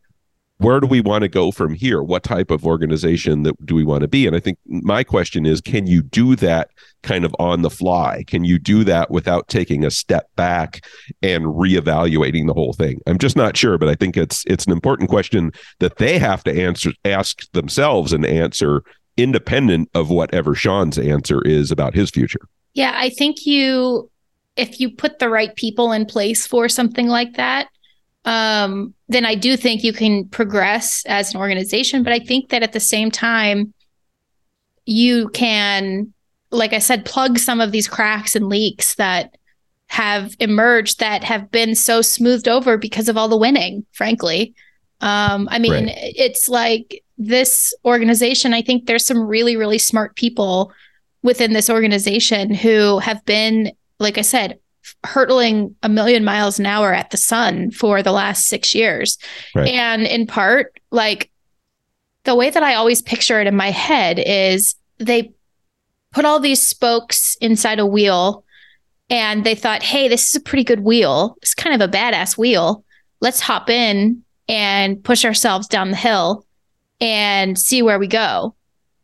where 0.59 0.81
do 0.81 0.87
we 0.87 1.01
want 1.01 1.23
to 1.23 1.29
go 1.29 1.51
from 1.51 1.75
here? 1.75 2.03
What 2.03 2.23
type 2.23 2.51
of 2.51 2.65
organization 2.65 3.43
that 3.43 3.67
do 3.67 3.75
we 3.75 3.85
want 3.85 4.03
to 4.03 4.09
be? 4.09 4.27
And 4.27 4.35
i 4.35 4.41
think 4.41 4.59
my 4.67 5.05
question 5.05 5.47
is 5.47 5.61
can 5.61 5.87
you 5.87 6.03
do 6.03 6.37
that 6.37 6.71
kind 7.03 7.25
of 7.25 7.35
on 7.39 7.63
the 7.63 7.71
fly? 7.71 8.25
Can 8.27 8.45
you 8.45 8.59
do 8.59 8.83
that 8.85 9.11
without 9.11 9.49
taking 9.49 9.85
a 9.85 9.91
step 9.91 10.29
back 10.35 10.85
and 11.23 11.45
reevaluating 11.45 12.47
the 12.47 12.55
whole 12.55 12.73
thing? 12.73 13.01
I'm 13.07 13.19
just 13.19 13.37
not 13.37 13.57
sure 13.57 13.79
but 13.79 13.89
i 13.89 13.95
think 13.95 14.17
it's 14.17 14.45
it's 14.47 14.67
an 14.67 14.73
important 14.73 15.11
question 15.11 15.53
that 15.79 15.97
they 15.97 16.19
have 16.19 16.43
to 16.45 16.53
answer 16.53 16.93
ask 17.05 17.51
themselves 17.53 18.13
and 18.13 18.25
answer 18.25 18.83
independent 19.17 19.89
of 19.95 20.11
whatever 20.11 20.55
sean's 20.55 20.99
answer 20.99 21.41
is 21.43 21.71
about 21.71 21.95
his 21.95 22.11
future. 22.11 22.49
Yeah 22.75 22.93
i 22.95 23.11
think 23.11 23.47
you 23.47 24.11
if 24.57 24.81
you 24.81 24.91
put 24.91 25.19
the 25.19 25.29
right 25.29 25.55
people 25.57 25.93
in 25.93 26.07
place 26.07 26.47
for 26.47 26.69
something 26.69 27.09
like 27.09 27.35
that 27.35 27.69
um, 28.27 28.93
then 29.09 29.25
I 29.25 29.37
do 29.37 29.57
think 29.57 29.85
you 29.85 29.93
can 29.93 30.29
progress 30.29 31.05
as 31.07 31.33
an 31.33 31.41
organization. 31.41 32.03
But 32.03 32.13
I 32.13 32.19
think 32.19 32.51
that 32.51 32.63
at 32.63 32.73
the 32.73 32.81
same 32.81 33.11
time, 33.11 33.73
you 34.85 35.29
can, 35.31 36.13
like 36.51 36.73
I 36.73 36.81
said, 36.81 37.05
plug 37.05 37.39
some 37.39 37.61
of 37.61 37.73
these 37.73 37.89
cracks 37.89 38.37
and 38.37 38.49
leaks 38.49 38.97
that 38.97 39.37
have 39.89 40.35
emerged 40.41 40.99
that 40.99 41.23
have 41.23 41.51
been 41.53 41.77
so 41.77 42.03
smoothed 42.03 42.49
over 42.49 42.77
because 42.77 43.09
of 43.09 43.17
all 43.17 43.29
the 43.29 43.37
winning, 43.37 43.87
frankly. 43.93 44.55
Um, 45.01 45.49
I 45.51 45.61
mean, 45.61 45.87
right. 45.87 45.95
it's 45.97 46.49
like 46.49 47.05
this 47.19 47.73
organization, 47.85 48.53
I 48.53 48.63
think 48.63 48.87
there's 48.87 49.07
some 49.07 49.27
really, 49.27 49.57
really 49.57 49.79
smart 49.79 50.17
people 50.17 50.73
within 51.23 51.53
this 51.53 51.71
organization 51.71 52.53
who 52.53 52.99
have 52.99 53.25
been, 53.25 53.73
like 54.01 54.19
I 54.19 54.23
said, 54.23 54.59
hurtling 55.05 55.75
a 55.83 55.89
million 55.89 56.25
miles 56.25 56.59
an 56.59 56.67
hour 56.67 56.93
at 56.93 57.11
the 57.11 57.17
sun 57.17 57.71
for 57.71 58.03
the 58.03 58.13
last 58.13 58.47
six 58.47 58.75
years. 58.75 59.19
Right. 59.55 59.69
And 59.69 60.03
in 60.03 60.27
part, 60.27 60.79
like 60.91 61.31
the 62.25 62.35
way 62.35 62.51
that 62.51 62.63
I 62.63 62.75
always 62.75 63.03
picture 63.03 63.41
it 63.41 63.47
in 63.47 63.57
my 63.57 63.71
head 63.71 64.19
is 64.19 64.75
they 64.99 65.33
put 66.13 66.25
all 66.25 66.41
these 66.41 66.67
spokes 66.67 67.37
inside 67.41 67.79
a 67.79 67.87
wheel 67.87 68.45
and 69.09 69.45
they 69.45 69.55
thought, 69.55 69.83
hey, 69.83 70.09
this 70.09 70.29
is 70.29 70.37
a 70.37 70.41
pretty 70.41 70.65
good 70.65 70.81
wheel. 70.81 71.37
It's 71.41 71.55
kind 71.55 71.81
of 71.81 71.89
a 71.89 71.93
badass 71.93 72.37
wheel. 72.37 72.85
Let's 73.21 73.41
hop 73.41 73.71
in 73.71 74.25
and 74.49 75.03
push 75.03 75.25
ourselves 75.25 75.69
down 75.69 75.91
the 75.91 75.97
hill 75.97 76.45
and 77.01 77.59
see 77.59 77.83
where 77.83 77.99
we 77.99 78.09
go. 78.09 78.56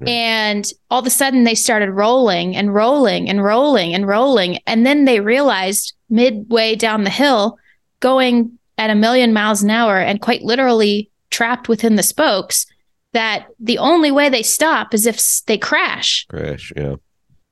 And 0.08 0.66
all 0.90 1.00
of 1.00 1.06
a 1.06 1.10
sudden 1.10 1.44
they 1.44 1.54
started 1.54 1.90
rolling 1.90 2.56
and 2.56 2.74
rolling 2.74 3.28
and 3.28 3.42
rolling 3.42 3.94
and 3.94 4.06
rolling. 4.06 4.58
And 4.66 4.86
then 4.86 5.04
they 5.04 5.20
realized 5.20 5.94
midway 6.08 6.74
down 6.74 7.04
the 7.04 7.10
hill, 7.10 7.58
going 8.00 8.58
at 8.78 8.90
a 8.90 8.94
million 8.94 9.32
miles 9.32 9.62
an 9.62 9.70
hour 9.70 9.98
and 9.98 10.20
quite 10.20 10.42
literally 10.42 11.10
trapped 11.30 11.68
within 11.68 11.96
the 11.96 12.02
spokes, 12.02 12.66
that 13.12 13.46
the 13.60 13.78
only 13.78 14.10
way 14.10 14.28
they 14.28 14.42
stop 14.42 14.94
is 14.94 15.06
if 15.06 15.20
they 15.46 15.58
crash. 15.58 16.26
Crash, 16.28 16.72
yeah. 16.76 16.96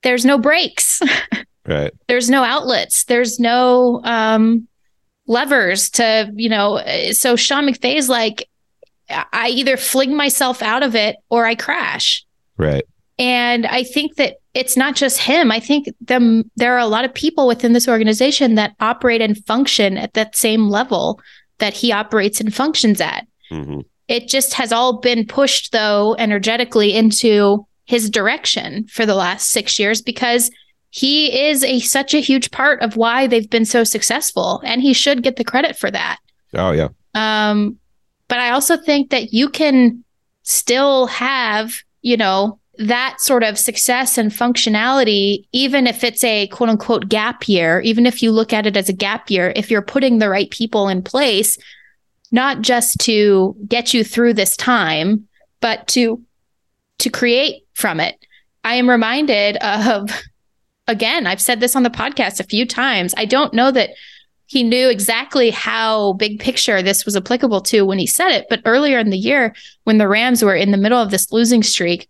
There's 0.03 0.25
no 0.25 0.37
brakes. 0.37 1.01
right. 1.67 1.93
There's 2.07 2.29
no 2.29 2.43
outlets. 2.43 3.05
There's 3.05 3.39
no 3.39 4.01
um, 4.03 4.67
levers 5.27 5.89
to, 5.91 6.31
you 6.35 6.49
know. 6.49 6.81
So 7.11 7.35
Sean 7.35 7.67
McVay's 7.67 8.09
like, 8.09 8.47
I 9.09 9.49
either 9.49 9.77
fling 9.77 10.15
myself 10.15 10.61
out 10.61 10.83
of 10.83 10.95
it 10.95 11.17
or 11.29 11.45
I 11.45 11.55
crash. 11.55 12.25
Right. 12.61 12.83
And 13.17 13.65
I 13.65 13.83
think 13.83 14.15
that 14.17 14.37
it's 14.53 14.77
not 14.77 14.95
just 14.95 15.19
him. 15.19 15.51
I 15.51 15.59
think 15.59 15.87
them 15.99 16.49
there 16.55 16.75
are 16.75 16.79
a 16.79 16.85
lot 16.85 17.05
of 17.05 17.13
people 17.13 17.47
within 17.47 17.73
this 17.73 17.87
organization 17.87 18.55
that 18.55 18.75
operate 18.79 19.21
and 19.21 19.43
function 19.45 19.97
at 19.97 20.13
that 20.13 20.35
same 20.35 20.69
level 20.69 21.19
that 21.57 21.73
he 21.73 21.91
operates 21.91 22.39
and 22.39 22.53
functions 22.53 23.01
at. 23.01 23.25
Mm-hmm. 23.51 23.79
It 24.07 24.27
just 24.27 24.53
has 24.53 24.71
all 24.71 24.99
been 24.99 25.25
pushed 25.25 25.71
though 25.71 26.15
energetically 26.19 26.93
into 26.95 27.65
his 27.85 28.09
direction 28.09 28.85
for 28.87 29.05
the 29.05 29.15
last 29.15 29.49
6 29.49 29.79
years 29.79 30.01
because 30.01 30.51
he 30.91 31.47
is 31.47 31.63
a 31.63 31.79
such 31.79 32.13
a 32.13 32.19
huge 32.19 32.51
part 32.51 32.81
of 32.81 32.95
why 32.95 33.25
they've 33.25 33.49
been 33.49 33.65
so 33.65 33.83
successful 33.83 34.61
and 34.63 34.81
he 34.81 34.93
should 34.93 35.23
get 35.23 35.37
the 35.37 35.43
credit 35.43 35.77
for 35.77 35.89
that. 35.89 36.19
Oh 36.53 36.71
yeah. 36.71 36.89
Um 37.15 37.79
but 38.27 38.39
I 38.39 38.51
also 38.51 38.77
think 38.77 39.09
that 39.09 39.33
you 39.33 39.49
can 39.49 40.03
still 40.43 41.07
have 41.07 41.81
you 42.01 42.17
know, 42.17 42.59
that 42.77 43.19
sort 43.19 43.43
of 43.43 43.57
success 43.57 44.17
and 44.17 44.31
functionality, 44.31 45.45
even 45.51 45.87
if 45.87 46.03
it's 46.03 46.23
a 46.23 46.47
quote 46.47 46.69
unquote 46.69 47.09
gap 47.09 47.47
year, 47.47 47.81
even 47.81 48.05
if 48.05 48.23
you 48.23 48.31
look 48.31 48.53
at 48.53 48.65
it 48.65 48.77
as 48.77 48.89
a 48.89 48.93
gap 48.93 49.29
year, 49.29 49.53
if 49.55 49.69
you're 49.69 49.81
putting 49.81 50.19
the 50.19 50.29
right 50.29 50.49
people 50.49 50.87
in 50.87 51.03
place, 51.03 51.57
not 52.31 52.61
just 52.61 52.97
to 53.01 53.55
get 53.67 53.93
you 53.93 54.03
through 54.03 54.33
this 54.33 54.55
time, 54.55 55.27
but 55.59 55.87
to 55.89 56.21
to 56.99 57.09
create 57.09 57.63
from 57.73 57.99
it. 57.99 58.15
I 58.63 58.75
am 58.75 58.89
reminded 58.89 59.57
of, 59.57 60.09
again, 60.87 61.27
I've 61.27 61.41
said 61.41 61.59
this 61.59 61.75
on 61.75 61.83
the 61.83 61.89
podcast 61.89 62.39
a 62.39 62.45
few 62.45 62.65
times. 62.65 63.13
I 63.17 63.25
don't 63.25 63.53
know 63.53 63.71
that 63.71 63.91
he 64.51 64.63
knew 64.63 64.89
exactly 64.89 65.49
how 65.49 66.11
big 66.13 66.37
picture 66.37 66.81
this 66.81 67.05
was 67.05 67.15
applicable 67.15 67.61
to 67.61 67.85
when 67.85 67.97
he 67.97 68.05
said 68.05 68.31
it. 68.31 68.47
But 68.49 68.61
earlier 68.65 68.99
in 68.99 69.09
the 69.09 69.17
year, 69.17 69.55
when 69.85 69.97
the 69.97 70.09
Rams 70.09 70.43
were 70.43 70.53
in 70.53 70.71
the 70.71 70.77
middle 70.77 70.99
of 70.99 71.09
this 71.09 71.31
losing 71.31 71.63
streak, 71.63 72.09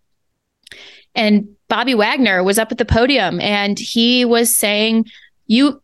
and 1.14 1.46
Bobby 1.68 1.94
Wagner 1.94 2.42
was 2.42 2.58
up 2.58 2.72
at 2.72 2.78
the 2.78 2.84
podium 2.84 3.40
and 3.40 3.78
he 3.78 4.24
was 4.24 4.52
saying, 4.52 5.06
You, 5.46 5.80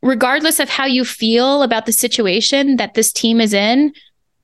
regardless 0.00 0.58
of 0.58 0.70
how 0.70 0.86
you 0.86 1.04
feel 1.04 1.62
about 1.62 1.84
the 1.84 1.92
situation 1.92 2.76
that 2.76 2.94
this 2.94 3.12
team 3.12 3.38
is 3.38 3.52
in, 3.52 3.92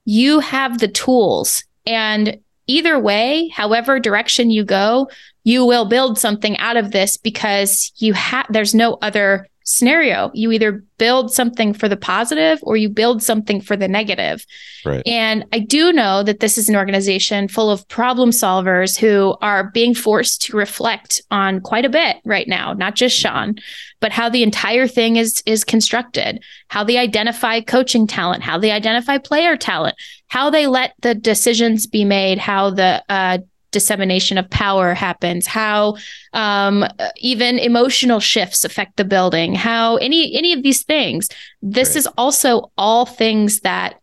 you 0.05 0.41
have 0.41 0.79
the 0.79 0.89
tools. 0.89 1.65
And 1.87 2.39
either 2.67 2.99
way, 2.99 3.49
however 3.49 3.99
direction 3.99 4.51
you 4.51 4.63
go, 4.63 5.09
you 5.43 5.65
will 5.65 5.87
build 5.87 6.19
something 6.19 6.59
out 6.59 6.77
of 6.77 6.91
this 6.91 7.17
because 7.17 7.93
you 7.97 8.13
have 8.13 8.45
there's 8.51 8.75
no 8.75 8.99
other 9.01 9.49
scenario. 9.65 10.31
You 10.35 10.53
either 10.53 10.85
build 10.99 11.33
something 11.33 11.73
for 11.73 11.89
the 11.89 11.97
positive 11.97 12.61
or 12.63 12.77
you 12.77 12.89
build 12.89 13.23
something 13.23 13.61
for 13.61 13.77
the 13.77 13.89
negative. 13.89 14.45
Right. 14.85 15.03
And 15.07 15.45
I 15.53 15.59
do 15.59 15.93
know 15.93 16.23
that 16.23 16.41
this 16.41 16.57
is 16.57 16.69
an 16.69 16.77
organization 16.77 17.49
full 17.49 17.71
of 17.71 17.89
problem 17.89 18.31
solvers 18.31 18.97
who 18.97 19.37
are 19.41 19.71
being 19.73 19.95
forced 19.95 20.43
to 20.43 20.57
reflect 20.57 21.21
on 21.31 21.61
quite 21.61 21.85
a 21.87 21.91
bit 21.91 22.19
right 22.25 22.47
now, 22.47 22.75
not 22.75 22.95
just 22.95 23.17
Sean, 23.17 23.57
but 24.01 24.13
how 24.13 24.29
the 24.29 24.43
entire 24.43 24.87
thing 24.87 25.17
is 25.17 25.43
is 25.47 25.65
constructed, 25.65 26.45
how 26.69 26.85
they 26.85 26.99
identify 26.99 27.61
coaching 27.61 28.07
talent, 28.07 28.43
how 28.43 28.59
they 28.59 28.71
identify 28.71 29.17
player 29.19 29.57
talent, 29.57 29.97
how 30.29 30.51
they 30.51 30.67
let 30.67 30.93
the 31.01 31.15
decisions 31.15 31.87
be 31.87 32.05
made, 32.05 32.39
how 32.39 32.71
the 32.71 33.03
uh, 33.09 33.39
dissemination 33.75 34.39
of 34.39 34.49
power 34.49 34.95
happens, 34.95 35.47
how 35.47 35.97
um, 36.33 36.87
even 37.19 37.59
emotional 37.59 38.21
shifts 38.21 38.65
affect 38.65 38.97
the 38.97 39.05
building, 39.05 39.55
how 39.55 39.97
any 39.97 40.35
any 40.35 40.55
of 40.55 40.63
these 40.63 40.83
things. 40.83 41.29
This 41.61 41.91
right. 41.91 41.97
is 41.97 42.07
also 42.17 42.71
all 42.79 43.05
things 43.05 43.61
that 43.61 44.01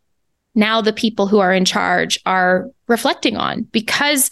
now 0.53 0.81
the 0.81 0.93
people 0.93 1.25
who 1.25 1.39
are 1.39 1.53
in 1.53 1.65
charge 1.65 2.19
are 2.25 2.69
reflecting 2.87 3.37
on 3.37 3.63
because 3.71 4.29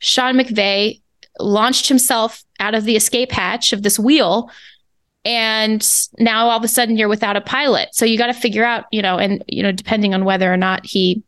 Sean 0.00 0.34
McVay 0.34 1.00
launched 1.38 1.86
himself 1.88 2.42
out 2.58 2.74
of 2.74 2.84
the 2.84 2.96
escape 2.96 3.30
hatch 3.30 3.72
of 3.72 3.82
this 3.82 3.98
wheel 3.98 4.50
and 5.24 5.86
now 6.18 6.48
all 6.48 6.56
of 6.56 6.64
a 6.64 6.68
sudden 6.68 6.96
you're 6.96 7.08
without 7.08 7.36
a 7.36 7.40
pilot 7.40 7.88
so 7.92 8.04
you 8.04 8.18
got 8.18 8.26
to 8.26 8.32
figure 8.32 8.64
out 8.64 8.86
you 8.90 9.02
know 9.02 9.18
and 9.18 9.44
you 9.46 9.62
know 9.62 9.70
depending 9.70 10.14
on 10.14 10.24
whether 10.24 10.52
or 10.52 10.56
not 10.56 10.84
he 10.84 11.22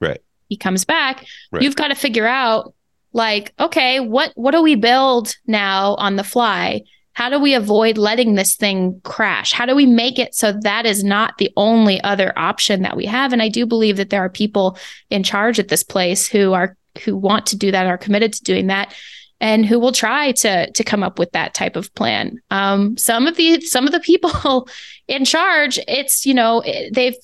right 0.00 0.22
he 0.48 0.56
comes 0.56 0.84
back 0.84 1.26
right. 1.52 1.62
you've 1.62 1.76
got 1.76 1.88
to 1.88 1.94
figure 1.94 2.26
out 2.26 2.72
like 3.12 3.52
okay 3.58 4.00
what 4.00 4.32
what 4.34 4.52
do 4.52 4.62
we 4.62 4.74
build 4.74 5.34
now 5.46 5.94
on 5.96 6.16
the 6.16 6.24
fly? 6.24 6.82
How 7.12 7.28
do 7.28 7.38
we 7.38 7.54
avoid 7.54 7.98
letting 7.98 8.34
this 8.34 8.56
thing 8.56 9.00
crash? 9.04 9.52
How 9.52 9.66
do 9.66 9.74
we 9.74 9.84
make 9.84 10.18
it 10.18 10.34
so 10.34 10.52
that 10.62 10.86
is 10.86 11.02
not 11.02 11.36
the 11.38 11.50
only 11.56 12.00
other 12.02 12.32
option 12.38 12.82
that 12.82 12.96
we 12.96 13.04
have? 13.06 13.32
And 13.32 13.42
i 13.42 13.48
do 13.48 13.66
believe 13.66 13.96
that 13.96 14.10
there 14.10 14.24
are 14.24 14.30
people 14.30 14.78
in 15.10 15.22
charge 15.22 15.58
at 15.58 15.68
this 15.68 15.82
place 15.82 16.26
who 16.26 16.52
are 16.52 16.76
who 17.04 17.16
want 17.16 17.46
to 17.46 17.56
do 17.56 17.70
that 17.70 17.86
are 17.86 17.98
committed 17.98 18.32
to 18.34 18.42
doing 18.44 18.68
that 18.68 18.94
and 19.40 19.64
who 19.64 19.78
will 19.78 19.92
try 19.92 20.32
to 20.32 20.70
to 20.70 20.84
come 20.84 21.02
up 21.02 21.18
with 21.18 21.32
that 21.32 21.54
type 21.54 21.76
of 21.76 21.92
plan. 21.94 22.38
Um, 22.50 22.96
some 22.96 23.26
of 23.26 23.36
the 23.36 23.60
some 23.62 23.86
of 23.86 23.92
the 23.92 24.00
people 24.00 24.68
in 25.08 25.24
charge 25.24 25.78
it's 25.88 26.26
you 26.26 26.34
know 26.34 26.62
they've 26.92 27.16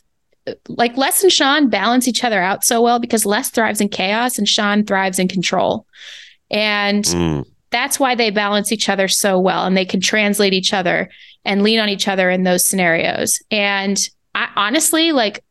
like 0.68 0.96
Les 0.96 1.22
and 1.22 1.32
Sean 1.32 1.68
balance 1.68 2.08
each 2.08 2.24
other 2.24 2.40
out 2.40 2.64
so 2.64 2.82
well 2.82 2.98
because 2.98 3.26
Les 3.26 3.50
thrives 3.50 3.80
in 3.80 3.88
chaos 3.88 4.38
and 4.38 4.48
Sean 4.48 4.84
thrives 4.84 5.18
in 5.18 5.28
control. 5.28 5.86
And 6.50 7.04
mm. 7.04 7.44
that's 7.70 7.98
why 7.98 8.14
they 8.14 8.30
balance 8.30 8.72
each 8.72 8.88
other 8.88 9.08
so 9.08 9.38
well 9.38 9.64
and 9.64 9.76
they 9.76 9.84
can 9.84 10.00
translate 10.00 10.52
each 10.52 10.72
other 10.72 11.10
and 11.44 11.62
lean 11.62 11.78
on 11.78 11.88
each 11.88 12.08
other 12.08 12.30
in 12.30 12.44
those 12.44 12.66
scenarios. 12.66 13.42
And 13.50 13.98
I 14.34 14.48
honestly 14.56 15.12
like 15.12 15.44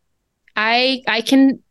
I 0.55 1.01
I 1.07 1.21
can 1.21 1.61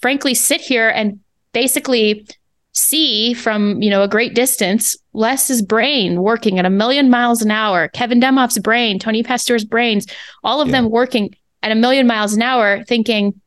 frankly 0.00 0.34
sit 0.34 0.60
here 0.60 0.88
and 0.88 1.20
basically 1.52 2.26
see 2.72 3.34
from 3.34 3.82
you 3.82 3.90
know 3.90 4.02
a 4.02 4.08
great 4.08 4.34
distance 4.34 4.96
Les's 5.12 5.60
brain 5.60 6.22
working 6.22 6.58
at 6.58 6.64
a 6.64 6.70
million 6.70 7.10
miles 7.10 7.42
an 7.42 7.50
hour, 7.50 7.88
Kevin 7.88 8.20
Demoff's 8.20 8.58
brain, 8.58 8.98
Tony 8.98 9.22
Pastoors' 9.22 9.64
brains, 9.64 10.06
all 10.44 10.60
of 10.60 10.68
yeah. 10.68 10.72
them 10.72 10.90
working 10.90 11.34
at 11.62 11.72
a 11.72 11.74
million 11.74 12.06
miles 12.06 12.32
an 12.32 12.42
hour 12.42 12.84
thinking 12.84 13.40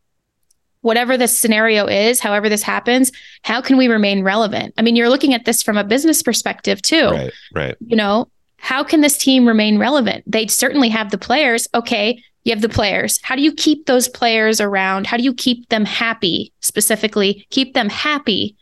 whatever 0.81 1.17
this 1.17 1.37
scenario 1.37 1.87
is 1.87 2.19
however 2.19 2.49
this 2.49 2.63
happens 2.63 3.11
how 3.43 3.61
can 3.61 3.77
we 3.77 3.87
remain 3.87 4.23
relevant? 4.23 4.73
I 4.77 4.81
mean 4.81 4.95
you're 4.95 5.09
looking 5.09 5.33
at 5.33 5.45
this 5.45 5.63
from 5.63 5.77
a 5.77 5.83
business 5.83 6.21
perspective 6.21 6.81
too. 6.81 7.09
Right 7.09 7.33
right. 7.53 7.75
You 7.85 7.95
know 7.95 8.29
how 8.57 8.83
can 8.83 9.01
this 9.01 9.17
team 9.17 9.45
remain 9.45 9.77
relevant? 9.77 10.23
They 10.25 10.47
certainly 10.47 10.89
have 10.89 11.11
the 11.11 11.17
players. 11.17 11.67
Okay 11.73 12.21
you 12.43 12.51
have 12.51 12.61
the 12.61 12.69
players. 12.69 13.19
How 13.23 13.35
do 13.35 13.41
you 13.41 13.53
keep 13.53 13.85
those 13.85 14.07
players 14.07 14.59
around? 14.59 15.07
How 15.07 15.17
do 15.17 15.23
you 15.23 15.33
keep 15.33 15.69
them 15.69 15.85
happy 15.85 16.51
specifically? 16.59 17.47
Keep 17.49 17.73
them 17.73 17.89
happy 17.89 18.55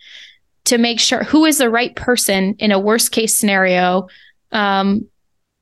to 0.66 0.78
make 0.78 0.99
sure 0.99 1.24
who 1.24 1.45
is 1.45 1.58
the 1.58 1.70
right 1.70 1.95
person 1.95 2.56
in 2.60 2.72
a 2.72 2.80
worst 2.80 3.12
case 3.12 3.36
scenario 3.36 4.08
um, 4.52 5.08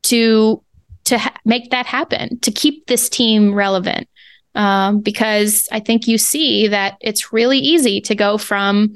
to 0.04 0.62
to 1.10 1.18
ha- 1.18 1.34
make 1.46 1.72
that 1.72 1.86
happen, 1.86 2.40
to 2.40 2.52
keep 2.52 2.88
this 2.88 3.10
team 3.10 3.54
relevant. 3.54 4.08
Um, 4.56 5.02
because 5.02 5.68
I 5.72 5.80
think 5.80 6.08
you 6.08 6.18
see 6.18 6.68
that 6.68 6.98
it's 7.02 7.32
really 7.32 7.60
easy 7.60 8.02
to 8.02 8.16
go 8.16 8.38
from 8.38 8.96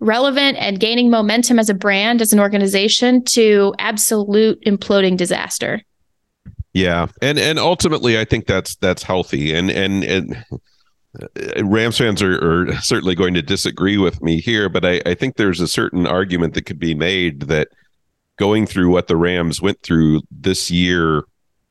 relevant 0.00 0.58
and 0.58 0.78
gaining 0.78 1.10
momentum 1.10 1.58
as 1.58 1.70
a 1.70 1.74
brand, 1.74 2.20
as 2.20 2.32
an 2.32 2.40
organization, 2.40 3.24
to 3.24 3.74
absolute 3.78 4.60
imploding 4.66 5.16
disaster. 5.16 5.80
Yeah, 6.74 7.06
and 7.22 7.38
and 7.38 7.58
ultimately, 7.58 8.18
I 8.18 8.24
think 8.24 8.46
that's 8.46 8.76
that's 8.76 9.02
healthy, 9.02 9.54
and 9.54 9.70
and 9.70 10.04
and. 10.04 10.44
Uh, 11.22 11.62
Rams 11.62 11.96
fans 11.96 12.20
are, 12.22 12.34
are, 12.34 12.72
certainly 12.80 13.14
going 13.14 13.34
to 13.34 13.42
disagree 13.42 13.96
with 13.96 14.20
me 14.20 14.40
here, 14.40 14.68
but 14.68 14.84
I, 14.84 15.00
I 15.06 15.14
think 15.14 15.36
there's 15.36 15.60
a 15.60 15.68
certain 15.68 16.08
argument 16.08 16.54
that 16.54 16.66
could 16.66 16.80
be 16.80 16.92
made 16.92 17.42
that 17.42 17.68
going 18.36 18.66
through 18.66 18.90
what 18.90 19.06
the 19.06 19.16
Rams 19.16 19.60
went 19.60 19.80
through 19.82 20.22
this 20.30 20.70
year 20.70 21.24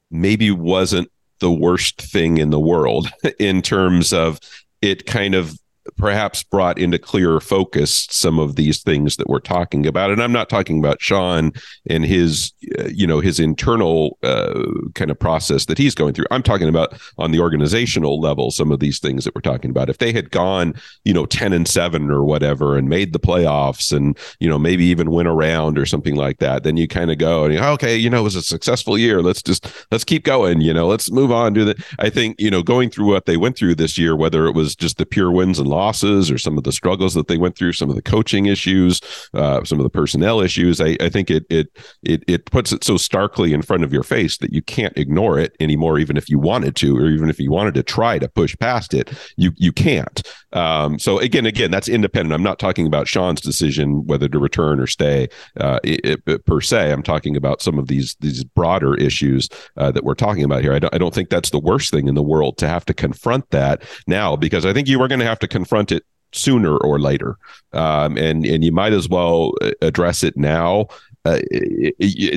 maybe 0.10 0.52
wasn't 0.52 1.12
the 1.40 1.52
worst 1.52 2.02
thing 2.02 2.38
in 2.38 2.52
the 2.52 2.60
world 2.60 3.10
in 3.40 3.62
terms 3.62 4.14
of 4.14 4.40
it 4.82 5.06
kind 5.06 5.36
of 5.36 5.58
perhaps 5.98 6.44
brought 6.44 6.80
into 6.80 6.98
clearer 6.98 7.40
focus 7.40 8.08
some 8.10 8.40
of 8.40 8.56
these 8.56 8.82
things 8.82 9.18
that 9.18 9.28
we're 9.28 9.40
talking 9.40 9.86
about. 9.86 10.12
And 10.12 10.22
i'm 10.22 10.32
not 10.32 10.50
talking 10.50 10.80
about 10.80 11.02
sean 11.02 11.52
and 11.90 12.06
his 12.06 12.54
uh, 12.80 12.88
you 12.88 13.06
know 13.06 13.20
his 13.20 13.40
internal 13.40 14.18
uh, 14.24 14.64
kind 14.96 15.12
of 15.12 15.20
process 15.20 15.66
that 15.66 15.78
he's 15.78 15.96
going 15.96 16.14
through. 16.14 16.26
I'm 16.32 16.44
talking 16.44 16.70
about 16.70 17.00
on 17.18 17.32
the 17.32 17.40
organizational 17.40 18.20
level 18.20 18.52
some 18.52 18.72
of 18.72 18.80
these 18.80 19.00
things 19.00 19.26
that 19.26 19.36
we're 19.36 19.42
talking 19.42 19.70
about. 19.72 19.90
If 19.90 19.98
they 19.98 20.14
had 20.14 20.32
gone 20.32 20.74
you 21.04 21.14
know 21.14 21.26
10 21.26 21.54
and 21.54 21.68
7 21.68 22.10
or 22.10 22.24
whatever 22.24 22.78
and 22.78 22.90
made 22.90 23.14
the 23.14 23.20
playoffs 23.20 23.96
and 23.96 24.18
you 24.40 24.50
know 24.50 24.60
maybe 24.60 24.86
even 24.86 25.12
win 25.12 25.28
around 25.28 25.78
or 25.78 25.86
something 25.86 26.16
like 26.16 26.40
that 26.40 26.64
then 26.64 26.78
you 26.78 26.88
kind 26.88 27.12
of 27.12 27.18
go 27.18 27.46
and 27.46 27.58
okay 27.58 27.96
you 27.96 28.10
know 28.10 28.20
it 28.20 28.24
was 28.24 28.36
a 28.36 28.42
successful 28.42 28.98
year. 28.98 29.22
Let's 29.22 29.42
just 29.42 29.86
let's 29.92 30.04
keep 30.04 30.24
going 30.24 30.62
you 30.62 30.74
know 30.74 30.88
let's 30.88 31.12
move 31.12 31.32
on 31.32 31.54
do 31.54 31.66
that 31.66 31.78
i 32.00 32.10
think 32.10 32.40
you 32.40 32.50
know 32.50 32.64
going 32.64 32.90
through 32.90 33.06
what 33.06 33.26
they 33.26 33.38
went 33.38 33.58
through 33.58 33.76
this 33.76 33.98
year 33.98 34.16
whether 34.16 34.46
it 34.46 34.54
was 34.54 34.76
just 34.76 34.98
the 34.98 35.06
pure 35.06 35.32
wins 35.32 35.60
and 35.60 35.68
losses 35.74 36.30
or 36.30 36.38
some 36.38 36.58
of 36.58 36.64
the 36.64 36.72
struggles 36.72 37.14
that 37.16 37.28
they 37.28 37.38
went 37.38 37.58
through, 37.58 37.74
some 37.74 37.90
of 37.90 37.96
the 37.96 38.02
coaching 38.02 38.46
issues, 38.46 39.02
uh, 39.34 39.64
some 39.64 39.80
of 39.80 39.84
the 39.84 39.90
personnel 39.90 40.40
issues. 40.40 40.80
I, 40.80 40.96
I 41.02 41.10
think 41.10 41.32
it, 41.32 41.46
it 41.50 41.68
it 42.04 42.24
it 42.28 42.46
puts 42.46 42.72
it 42.72 42.84
so 42.84 42.98
starkly 42.98 43.54
in 43.54 43.62
front 43.62 43.84
of 43.84 43.92
your 43.92 44.04
face 44.04 44.38
that 44.38 44.54
you 44.54 44.62
can't 44.62 44.98
ignore 44.98 45.40
it 45.40 45.56
anymore, 45.60 45.98
even 46.00 46.18
if 46.18 46.30
you 46.30 46.38
wanted 46.38 46.76
to, 46.78 46.98
or 46.98 47.08
even 47.08 47.30
if 47.30 47.40
you 47.40 47.52
wanted 47.52 47.74
to 47.74 47.84
try 47.84 48.20
to 48.20 48.30
push 48.30 48.56
past 48.60 48.94
it, 48.94 49.12
you 49.38 49.52
you 49.58 49.72
can't. 49.72 50.22
Um, 50.54 51.00
so 51.00 51.18
again, 51.20 51.46
again, 51.48 51.72
that's 51.72 51.90
independent. 51.90 52.34
I'm 52.34 52.44
not 52.44 52.60
talking 52.60 52.86
about 52.86 53.08
Sean's 53.08 53.42
decision 53.42 54.06
whether 54.06 54.30
to 54.30 54.40
return 54.40 54.80
or 54.80 54.88
stay 54.88 55.28
uh, 55.60 55.80
it, 55.84 56.22
it, 56.28 56.46
per 56.46 56.62
se. 56.62 56.92
I'm 56.92 57.04
talking 57.04 57.36
about 57.36 57.62
some 57.62 57.80
of 57.80 57.88
these 57.88 58.16
these 58.20 58.44
broader 58.44 58.96
issues 58.96 59.50
uh, 59.78 59.92
that 59.92 60.04
we're 60.04 60.14
talking 60.14 60.44
about 60.44 60.62
here. 60.62 60.74
I 60.74 60.80
don't, 60.80 60.94
I 60.94 60.98
don't 60.98 61.14
think 61.14 61.30
that's 61.30 61.50
the 61.50 61.60
worst 61.60 61.92
thing 61.92 62.08
in 62.08 62.16
the 62.16 62.24
world 62.24 62.58
to 62.60 62.68
have 62.68 62.86
to 62.86 62.94
confront 62.94 63.50
that 63.50 63.84
now 64.08 64.36
because 64.36 64.66
I 64.66 64.74
think 64.74 64.88
you 64.88 65.02
are 65.02 65.08
going 65.08 65.20
to 65.20 65.26
have 65.26 65.40
to 65.40 65.48
confront 65.48 65.63
it 65.92 66.04
sooner 66.32 66.76
or 66.78 67.00
later, 67.00 67.38
um, 67.74 68.18
and 68.18 68.46
and 68.46 68.64
you 68.64 68.72
might 68.72 68.94
as 68.94 69.08
well 69.08 69.54
address 69.82 70.24
it 70.24 70.36
now 70.38 70.88
uh, 71.26 71.40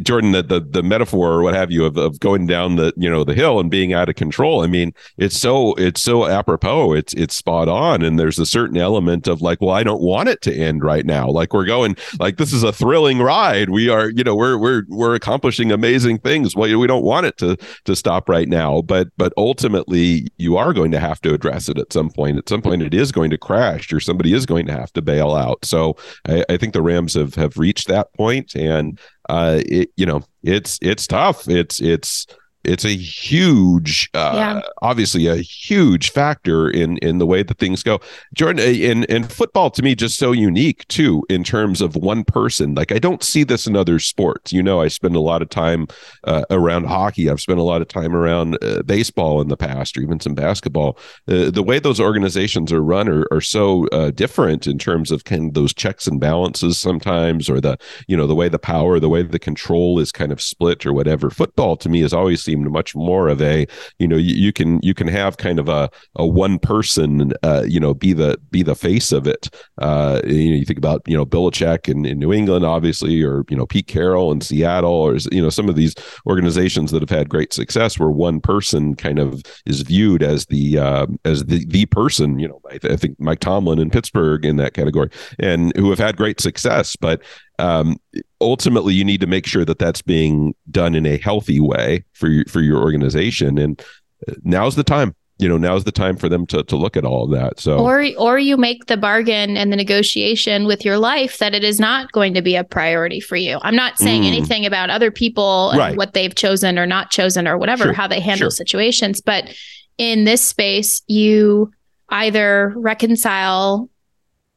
Jordan, 0.01 0.31
the, 0.31 0.45
the 0.47 0.61
the 0.61 0.83
metaphor 0.83 1.33
or 1.33 1.43
what 1.43 1.55
have 1.55 1.73
you 1.73 1.85
of, 1.85 1.97
of 1.97 2.21
going 2.21 2.47
down 2.47 2.77
the 2.77 2.93
you 2.97 3.11
know 3.11 3.25
the 3.25 3.35
hill 3.35 3.59
and 3.59 3.69
being 3.69 3.93
out 3.93 4.09
of 4.09 4.15
control. 4.15 4.63
I 4.63 4.69
mean, 4.69 4.95
it's 5.17 5.37
so 5.37 5.75
it's 5.75 6.01
so 6.01 6.27
apropos. 6.27 6.93
It's 6.93 7.13
it's 7.15 7.35
spot 7.35 7.69
on, 7.69 8.03
and 8.03 8.17
there's 8.17 8.39
a 8.39 8.47
certain 8.47 8.77
element 8.77 9.27
of 9.27 9.43
like, 9.43 9.61
well, 9.61 9.75
I 9.75 9.83
don't 9.83 10.03
want 10.03 10.29
it 10.29 10.41
to 10.43 10.55
end 10.55 10.85
right 10.85 11.05
now. 11.05 11.29
Like 11.29 11.53
we're 11.53 11.65
going 11.65 11.97
like 12.21 12.37
this 12.37 12.53
is 12.53 12.63
a 12.63 12.73
thrilling 12.73 13.19
ride. 13.19 13.71
We 13.71 13.89
are 13.89 14.09
you 14.11 14.23
know 14.23 14.37
we're 14.37 14.57
we're 14.57 14.85
we're 14.89 15.17
accomplishing 15.17 15.73
amazing 15.73 16.19
things. 16.19 16.55
Well, 16.55 16.79
we 16.79 16.87
don't 16.87 17.05
want 17.05 17.27
it 17.27 17.39
to 17.39 17.57
to 17.87 17.97
stop 17.97 18.29
right 18.29 18.49
now, 18.49 18.83
but 18.83 19.09
but 19.17 19.33
ultimately 19.37 20.29
you 20.37 20.57
are 20.57 20.73
going 20.73 20.93
to 20.93 21.01
have 21.01 21.21
to 21.23 21.35
address 21.35 21.69
it 21.69 21.79
at 21.79 21.93
some 21.93 22.09
point. 22.09 22.39
At 22.39 22.49
some 22.49 22.63
point, 22.63 22.83
it 22.83 22.95
is 22.95 23.11
going 23.11 23.31
to 23.31 23.39
crash, 23.39 23.93
or 23.93 23.99
somebody 23.99 24.33
is 24.33 24.47
going 24.47 24.67
to 24.67 24.73
have 24.73 24.93
to 24.93 25.03
bail 25.03 25.35
out. 25.35 25.65
So 25.65 25.97
I, 26.29 26.45
I 26.49 26.57
think 26.57 26.73
the 26.73 26.83
Rams 26.83 27.15
have 27.15 27.35
have 27.35 27.57
reached 27.57 27.89
that 27.89 28.13
point 28.15 28.55
and 28.55 28.76
and 28.77 29.01
uh, 29.29 29.61
it 29.67 29.91
you 29.97 30.07
know 30.07 30.23
it's 30.43 30.79
it's 30.83 31.07
tough. 31.07 31.49
It's 31.49 31.81
it's 31.81 32.27
it's 32.67 32.85
a 32.85 32.97
huge 32.97 34.11
uh, 34.15 34.33
yeah. 34.35 34.61
obviously 34.83 35.27
a 35.27 35.37
huge 35.37 36.11
factor 36.11 36.69
in 36.69 36.99
in 36.99 37.19
the 37.19 37.27
way 37.27 37.43
that 37.43 37.59
things 37.59 37.83
go. 37.83 38.01
Jordan 38.35 38.61
uh, 38.61 38.71
in 38.71 39.05
in 39.05 39.25
football 39.25 39.71
to 39.71 39.83
me 39.83 39.95
just 39.95 40.19
so 40.19 40.33
unique 40.33 40.87
too 40.89 41.25
in 41.29 41.45
terms 41.45 41.81
of 41.81 41.97
one 41.97 42.25
person. 42.25 42.75
Like 42.75 42.93
i 42.93 42.99
don't 42.99 43.23
see 43.23 43.45
this 43.45 43.67
in 43.67 43.77
other 43.77 43.99
sports. 43.99 44.53
You 44.53 44.63
know 44.63 44.81
i 44.81 44.89
spend 44.89 45.17
a 45.17 45.21
lot 45.21 45.43
of 45.43 45.49
time 45.49 45.87
uh, 46.25 46.45
around 46.51 46.85
hockey. 46.85 47.31
I've 47.31 47.41
spent 47.41 47.59
a 47.59 47.65
lot 47.65 47.83
of 47.83 47.89
time 47.89 48.15
around 48.15 48.59
uh, 48.63 48.83
baseball 48.83 49.41
in 49.41 49.49
the 49.49 49.57
past 49.57 49.97
or 49.97 50.03
even 50.03 50.21
some 50.21 50.35
basketball. 50.35 50.99
Uh, 51.29 51.51
the 51.51 51.63
way 51.63 51.79
those 51.79 52.01
organizations 52.01 52.73
are 52.73 52.83
run 52.83 53.09
are, 53.09 53.27
are 53.31 53.41
so 53.41 53.87
uh, 53.89 54.11
different 54.11 54.67
in 54.67 54.79
terms 54.79 55.11
of 55.11 55.25
kind 55.25 55.49
of 55.49 55.55
those 55.55 55.73
checks 55.73 56.07
and 56.07 56.21
balances 56.21 56.79
sometimes 56.79 57.49
or 57.49 57.61
the 57.61 57.77
you 58.09 58.17
know 58.17 58.27
the 58.27 58.35
way 58.35 58.49
the 58.49 58.59
power 58.59 58.99
the 58.99 59.09
way 59.09 59.23
the 59.23 59.39
control 59.39 59.99
is 59.99 60.13
kind 60.13 60.33
of 60.33 60.41
split 60.41 60.85
or 60.87 60.93
whatever. 60.93 61.31
Football 61.31 61.77
to 61.77 61.89
me 61.89 62.01
has 62.01 62.13
always 62.13 62.43
seemed 62.43 62.56
seemed 62.57 62.71
much 62.71 62.95
more 62.95 63.29
of 63.29 63.41
a 63.43 63.67
you 63.99 64.09
know 64.09 64.17
you, 64.17 64.35
you 64.35 64.53
can 64.53 64.81
you 64.83 64.95
can 64.95 65.09
have 65.09 65.37
kind 65.37 65.59
of 65.59 65.69
a 65.69 65.91
a 66.17 66.27
one 66.27 66.59
person 66.59 67.33
uh, 67.43 67.65
you 67.67 67.79
know 67.81 67.95
be 67.95 68.13
the 68.13 68.39
be 68.51 68.63
the 68.63 68.75
face 68.75 69.13
of 69.13 69.27
it. 69.27 69.49
Uh, 69.79 70.21
you 70.25 70.51
know 70.51 70.57
you 70.57 70.65
think 70.65 70.79
about 70.79 71.03
you 71.07 71.17
know 71.17 71.27
Belichick 71.27 71.89
in, 71.89 72.05
in 72.05 72.19
New 72.19 72.33
England 72.33 72.65
obviously 72.65 73.23
or 73.23 73.45
you 73.51 73.57
know 73.57 73.67
Pete 73.67 73.87
Carroll 73.87 74.33
in 74.33 74.41
Seattle 74.41 74.91
or 74.91 75.17
you 75.31 75.43
know 75.43 75.51
some 75.51 75.69
of 75.69 75.77
these 75.77 75.95
organizations 76.27 76.91
that 76.91 77.03
have 77.03 77.11
had 77.11 77.29
great 77.29 77.53
success 77.53 77.99
where 77.99 78.11
one 78.11 78.41
person 78.41 78.95
kind 78.95 79.19
of 79.19 79.43
is 79.67 79.83
viewed 79.83 80.23
as 80.23 80.47
the 80.47 80.79
uh, 80.79 81.07
as 81.25 81.45
the 81.45 81.65
the 81.67 81.87
person 81.87 82.39
you 82.39 82.49
know 82.49 82.61
I, 82.67 82.79
th- 82.79 82.93
I 82.93 82.97
think 82.97 83.21
Mike 83.21 83.41
Tomlin 83.41 83.79
in 83.79 83.91
Pittsburgh 83.91 84.45
in 84.45 84.57
that 84.57 84.75
category 84.75 85.11
and 85.39 85.77
who 85.77 85.91
have 85.91 85.99
had 85.99 86.17
great 86.17 86.41
success 86.41 86.97
but 86.97 87.23
um, 87.59 87.97
ultimately 88.41 88.95
you 88.95 89.05
need 89.05 89.21
to 89.21 89.27
make 89.27 89.47
sure 89.47 89.65
that 89.65 89.79
that's 89.79 90.03
being 90.03 90.55
done 90.71 90.95
in 90.95 91.07
a 91.07 91.17
healthy 91.17 91.61
way 91.61 92.05
for 92.13 92.29
your, 92.29 92.45
for 92.47 92.61
your 92.61 92.79
organization 92.79 93.59
and 93.59 93.83
uh, 94.29 94.35
now's 94.43 94.77
the 94.77 94.85
time 94.85 95.15
you 95.39 95.49
know 95.49 95.59
now's 95.59 95.85
the 95.85 95.93
time 95.93 96.17
for 96.17 96.29
them 96.29 96.47
to 96.47 96.63
to 96.65 96.77
look 96.77 96.97
at 96.97 97.05
all 97.05 97.25
of 97.25 97.31
that 97.31 97.61
so 97.61 97.79
or 97.79 98.07
or 98.19 98.39
you 98.39 98.57
make 98.57 98.87
the 98.87 98.97
bargain 98.97 99.57
and 99.57 99.73
the 99.73 99.77
negotiation 99.77 100.67
with 100.67 100.85
your 100.85 100.99
life 100.99 101.39
that 101.39 101.55
it 101.55 101.65
is 101.65 101.79
not 101.79 102.11
going 102.13 102.33
to 102.35 102.43
be 102.43 102.57
a 102.57 102.65
priority 102.65 103.21
for 103.21 103.37
you 103.37 103.59
i'm 103.63 103.77
not 103.77 103.99
saying 103.99 104.23
mm. 104.23 104.29
anything 104.29 104.65
about 104.65 104.91
other 104.91 105.11
people 105.11 105.71
and 105.71 105.79
right. 105.79 105.97
what 105.97 106.15
they've 106.15 106.35
chosen 106.35 106.79
or 106.79 106.87
not 106.87 107.11
chosen 107.11 107.47
or 107.47 107.59
whatever 107.59 107.85
sure. 107.85 107.93
how 107.93 108.07
they 108.07 108.21
handle 108.21 108.51
sure. 108.51 108.57
situations 108.57 109.21
but 109.21 109.55
in 109.99 110.25
this 110.25 110.43
space 110.43 111.03
you 111.07 111.71
either 112.11 112.73
reconcile 112.77 113.91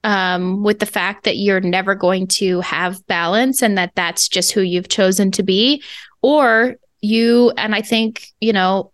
um, 0.03 0.63
with 0.63 0.79
the 0.79 0.85
fact 0.85 1.25
that 1.25 1.37
you're 1.37 1.59
never 1.59 1.95
going 1.95 2.27
to 2.27 2.61
have 2.61 3.05
balance 3.07 3.61
and 3.61 3.77
that 3.77 3.91
that's 3.95 4.27
just 4.27 4.51
who 4.51 4.61
you've 4.61 4.89
chosen 4.89 5.31
to 5.31 5.43
be. 5.43 5.83
Or 6.21 6.75
you, 7.01 7.51
and 7.57 7.75
I 7.75 7.81
think, 7.81 8.27
you 8.39 8.53
know, 8.53 8.91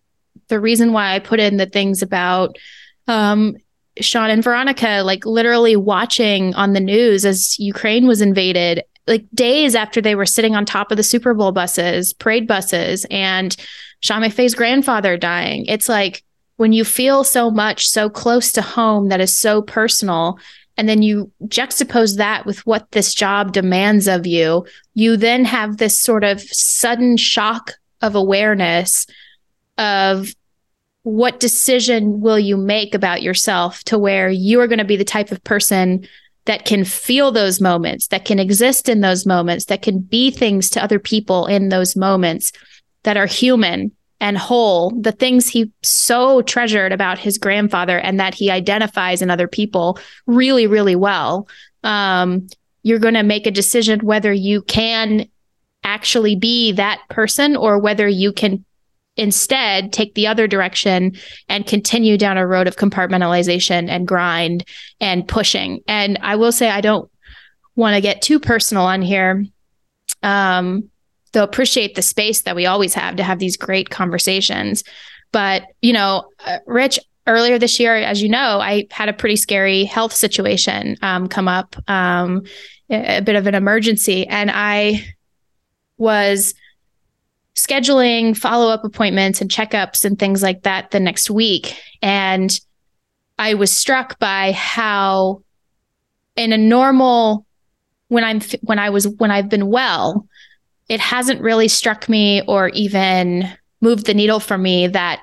the 0.48 0.60
reason 0.60 0.94
why 0.94 1.14
I 1.14 1.20
put 1.20 1.40
in 1.40 1.58
the 1.58 1.66
things 1.66 2.02
about 2.02 2.58
um, 3.08 3.56
Sean 4.00 4.30
and 4.30 4.44
Veronika, 4.44 5.02
like 5.04 5.26
literally 5.26 5.76
watching 5.76 6.54
on 6.56 6.74
the 6.74 6.80
news 6.80 7.26
as 7.26 7.58
Ukraine 7.60 8.08
was 8.08 8.22
invaded, 8.22 8.84
like 9.08 9.26
days 9.34 9.76
after 9.76 10.02
they 10.02 10.16
were 10.16 10.26
sitting 10.26 10.56
on 10.56 10.66
top 10.66 10.92
of 10.92 10.98
the 10.98 11.04
Super 11.04 11.34
Bowl 11.34 11.52
buses, 11.52 12.14
parade 12.14 12.48
buses, 12.48 13.06
and 13.10 13.56
Sean 14.02 14.22
McVay's 14.22 14.56
grandfather 14.56 15.18
dying. 15.18 15.66
It's 15.68 15.88
like 15.88 16.24
when 16.58 16.74
you 16.74 16.84
feel 16.84 17.24
so 17.24 17.52
much 17.52 17.88
so 17.88 18.10
close 18.10 18.52
to 18.54 18.62
home 18.62 19.10
that 19.10 19.22
is 19.22 19.38
so 19.38 19.62
personal 19.62 20.40
and 20.78 20.90
then 20.90 21.02
you 21.02 21.32
juxtapose 21.46 22.18
that 22.18 22.46
with 22.46 22.66
what 22.66 22.92
this 22.92 23.14
job 23.14 23.54
demands 23.54 24.08
of 24.08 24.28
you, 24.28 24.66
you 24.94 25.18
then 25.18 25.46
have 25.46 25.78
this 25.78 26.00
sort 26.00 26.24
of 26.24 26.42
sudden 26.42 27.18
shock 27.18 27.74
of 28.02 28.16
awareness 28.16 29.08
of 29.78 30.34
what 31.04 31.40
decision 31.40 32.20
will 32.20 32.40
you 32.40 32.58
make 32.58 32.96
about 32.96 33.22
yourself 33.22 33.84
to 33.86 33.98
where 33.98 34.30
you 34.30 34.60
are 34.60 34.68
going 34.68 34.80
to 34.80 34.86
be 34.86 34.98
the 34.98 35.06
type 35.06 35.32
of 35.32 35.44
person 35.44 36.08
that 36.46 36.66
can 36.66 36.84
feel 36.84 37.32
those 37.32 37.62
moments, 37.62 38.08
that 38.08 38.26
can 38.26 38.40
exist 38.40 38.90
in 38.90 39.02
those 39.02 39.26
moments, 39.26 39.66
that 39.66 39.82
can 39.82 40.00
be 40.00 40.30
things 40.30 40.70
to 40.70 40.84
other 40.84 41.00
people 41.00 41.48
in 41.48 41.70
those 41.70 41.96
moments 41.96 42.52
that 43.04 43.18
are 43.18 43.26
human 43.26 43.92
and 44.22 44.38
whole, 44.38 44.92
the 45.02 45.12
things 45.12 45.48
he 45.48 45.72
so 45.84 46.42
treasured 46.42 46.92
about 46.92 47.20
his 47.20 47.38
grandfather 47.38 47.98
and 47.98 48.20
that 48.20 48.34
he 48.34 48.50
identifies 48.50 49.22
in 49.22 49.30
other 49.30 49.48
people 49.48 50.00
really, 50.26 50.68
really 50.68 50.96
well, 50.96 51.48
um, 51.84 52.48
you're 52.84 53.00
going 53.00 53.14
to 53.16 53.24
make 53.24 53.46
a 53.46 53.52
decision 53.52 54.00
whether 54.00 54.32
you 54.32 54.62
can 54.62 55.28
actually 55.84 56.36
be 56.36 56.72
that 56.72 57.02
person 57.10 57.56
or 57.56 57.78
whether 57.78 58.08
you 58.08 58.32
can 58.32 58.64
instead 59.18 59.94
take 59.94 60.14
the 60.16 60.28
other 60.28 60.48
direction 60.48 61.16
and 61.48 61.68
continue 61.68 62.18
down 62.18 62.38
a 62.38 62.48
road 62.48 62.68
of 62.68 62.76
compartmentalization 62.76 63.88
and 63.90 64.08
grind 64.08 64.66
and 65.00 65.28
pushing. 65.28 65.82
And 65.88 66.18
I 66.22 66.36
will 66.36 66.52
say, 66.52 66.70
I 66.70 66.82
don't 66.82 67.10
want 67.76 67.96
to 67.96 68.02
get 68.02 68.22
too 68.22 68.40
personal 68.40 68.84
on 68.84 69.02
here. 69.02 69.46
Um, 70.22 70.90
they'll 71.36 71.44
appreciate 71.44 71.96
the 71.96 72.02
space 72.02 72.42
that 72.44 72.56
we 72.56 72.66
always 72.66 72.94
have 72.94 73.18
to 73.18 73.24
have 73.24 73.40
these 73.40 73.58
great 73.58 73.90
conversations. 73.90 74.86
But, 75.34 75.64
you 75.82 75.92
know, 75.92 76.30
uh, 76.46 76.60
Rich, 76.66 76.98
earlier 77.28 77.60
this 77.60 77.78
year, 77.78 77.94
as 77.98 78.24
you 78.24 78.30
know, 78.30 78.62
I 78.62 78.88
had 78.90 79.10
a 79.10 79.14
pretty 79.14 79.36
scary 79.36 79.84
health 79.84 80.14
situation 80.14 80.96
um, 81.02 81.28
come 81.28 81.50
up, 81.50 81.76
um, 81.90 82.44
a, 82.90 83.20
bit 83.20 83.36
of 83.36 83.48
an 83.48 83.54
emergency. 83.54 84.26
And 84.26 84.50
I 84.50 85.06
was 85.98 86.54
scheduling 87.54 88.38
follow 88.38 88.72
up 88.72 88.86
appointments 88.86 89.42
and 89.42 89.52
checkups 89.52 90.06
and 90.06 90.18
things 90.18 90.42
like 90.42 90.64
that 90.64 90.92
the 90.92 91.02
next 91.02 91.30
week. 91.30 91.78
And 92.02 92.58
I 93.38 93.56
was 93.56 93.74
struck 93.74 94.20
by 94.20 94.54
how, 94.54 95.42
in 96.38 96.54
a 96.54 96.58
normal, 96.58 97.46
when 98.08 98.24
I'm 98.24 98.40
when 98.62 98.80
I 98.80 98.90
was 98.90 99.06
when 99.06 99.32
I've 99.32 99.50
been 99.50 99.68
well, 99.68 100.30
it 100.90 101.00
hasn't 101.00 101.42
really 101.42 101.68
struck 101.68 102.08
me 102.08 102.42
or 102.48 102.70
even 102.70 103.50
moved 103.82 104.06
the 104.06 104.14
needle 104.14 104.40
for 104.40 104.58
me 104.58 104.88
that 104.88 105.22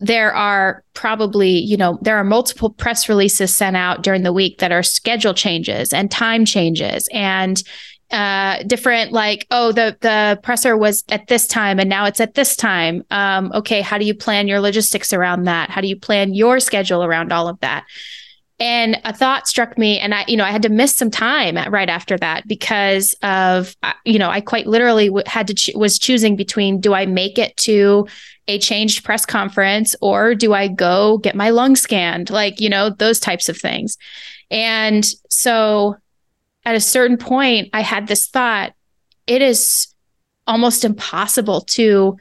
there 0.00 0.34
are 0.34 0.82
probably, 0.94 1.50
you 1.50 1.76
know, 1.76 1.98
there 2.00 2.16
are 2.16 2.24
multiple 2.24 2.70
press 2.70 3.08
releases 3.08 3.54
sent 3.54 3.76
out 3.76 4.02
during 4.02 4.22
the 4.22 4.32
week 4.32 4.58
that 4.58 4.72
are 4.72 4.82
schedule 4.82 5.34
changes 5.34 5.92
and 5.92 6.10
time 6.10 6.44
changes 6.44 7.06
and 7.12 7.62
uh, 8.10 8.60
different 8.64 9.12
like 9.12 9.46
oh 9.52 9.70
the 9.70 9.96
the 10.00 10.36
presser 10.42 10.76
was 10.76 11.04
at 11.10 11.28
this 11.28 11.46
time 11.46 11.78
and 11.78 11.88
now 11.88 12.06
it's 12.06 12.20
at 12.20 12.34
this 12.34 12.56
time. 12.56 13.04
Um, 13.10 13.52
okay 13.54 13.82
how 13.82 13.98
do 13.98 14.04
you 14.04 14.14
plan 14.14 14.48
your 14.48 14.58
logistics 14.58 15.12
around 15.12 15.44
that? 15.44 15.70
How 15.70 15.80
do 15.80 15.86
you 15.86 15.96
plan 15.96 16.34
your 16.34 16.58
schedule 16.58 17.04
around 17.04 17.32
all 17.32 17.46
of 17.46 17.60
that 17.60 17.84
and 18.60 19.00
a 19.04 19.12
thought 19.12 19.48
struck 19.48 19.76
me 19.76 19.98
and 19.98 20.14
i 20.14 20.24
you 20.28 20.36
know 20.36 20.44
i 20.44 20.50
had 20.50 20.62
to 20.62 20.68
miss 20.68 20.94
some 20.94 21.10
time 21.10 21.56
right 21.72 21.88
after 21.88 22.16
that 22.18 22.46
because 22.46 23.14
of 23.22 23.74
uh, 23.82 23.92
you 24.04 24.18
know 24.18 24.28
i 24.28 24.40
quite 24.40 24.66
literally 24.66 25.10
had 25.26 25.46
to 25.46 25.54
ch- 25.54 25.70
was 25.74 25.98
choosing 25.98 26.36
between 26.36 26.80
do 26.80 26.92
i 26.92 27.06
make 27.06 27.38
it 27.38 27.56
to 27.56 28.06
a 28.50 28.58
changed 28.58 29.04
press 29.04 29.24
conference 29.24 29.94
or 30.00 30.34
do 30.34 30.52
i 30.52 30.66
go 30.66 31.18
get 31.18 31.36
my 31.36 31.50
lung 31.50 31.76
scanned? 31.76 32.30
Like 32.30 32.60
you 32.60 32.68
know 32.68 32.90
those 32.90 33.20
types 33.20 33.48
of 33.48 33.56
things. 33.56 33.96
And 34.50 35.08
so 35.30 35.96
at 36.64 36.74
a 36.74 36.80
certain 36.80 37.16
point 37.16 37.70
i 37.72 37.80
had 37.80 38.06
this 38.06 38.26
thought 38.26 38.74
it 39.26 39.40
is 39.40 39.94
almost 40.46 40.84
impossible 40.84 41.62
to 41.62 42.18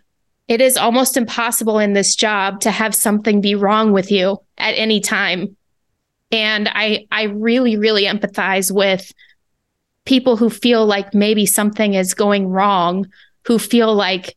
it 0.48 0.62
is 0.62 0.78
almost 0.78 1.18
impossible 1.18 1.78
in 1.78 1.94
this 1.94 2.16
job 2.16 2.62
to 2.62 2.72
have 2.72 2.96
something 2.96 3.42
be 3.42 3.56
wrong 3.56 3.92
with 3.92 4.12
you 4.12 4.40
at 4.58 4.72
any 4.72 5.00
time 5.00 5.58
and 6.32 6.70
I 6.70 7.08
I 7.12 7.24
really 7.24 7.78
really 7.78 8.04
empathize 8.04 8.72
with 8.72 9.12
people 10.06 10.38
who 10.38 10.50
feel 10.50 10.86
like 10.86 11.14
maybe 11.14 11.46
something 11.46 11.94
is 11.94 12.14
going 12.14 12.48
wrong, 12.48 13.08
who 13.46 13.60
feel 13.60 13.94
like 13.94 14.36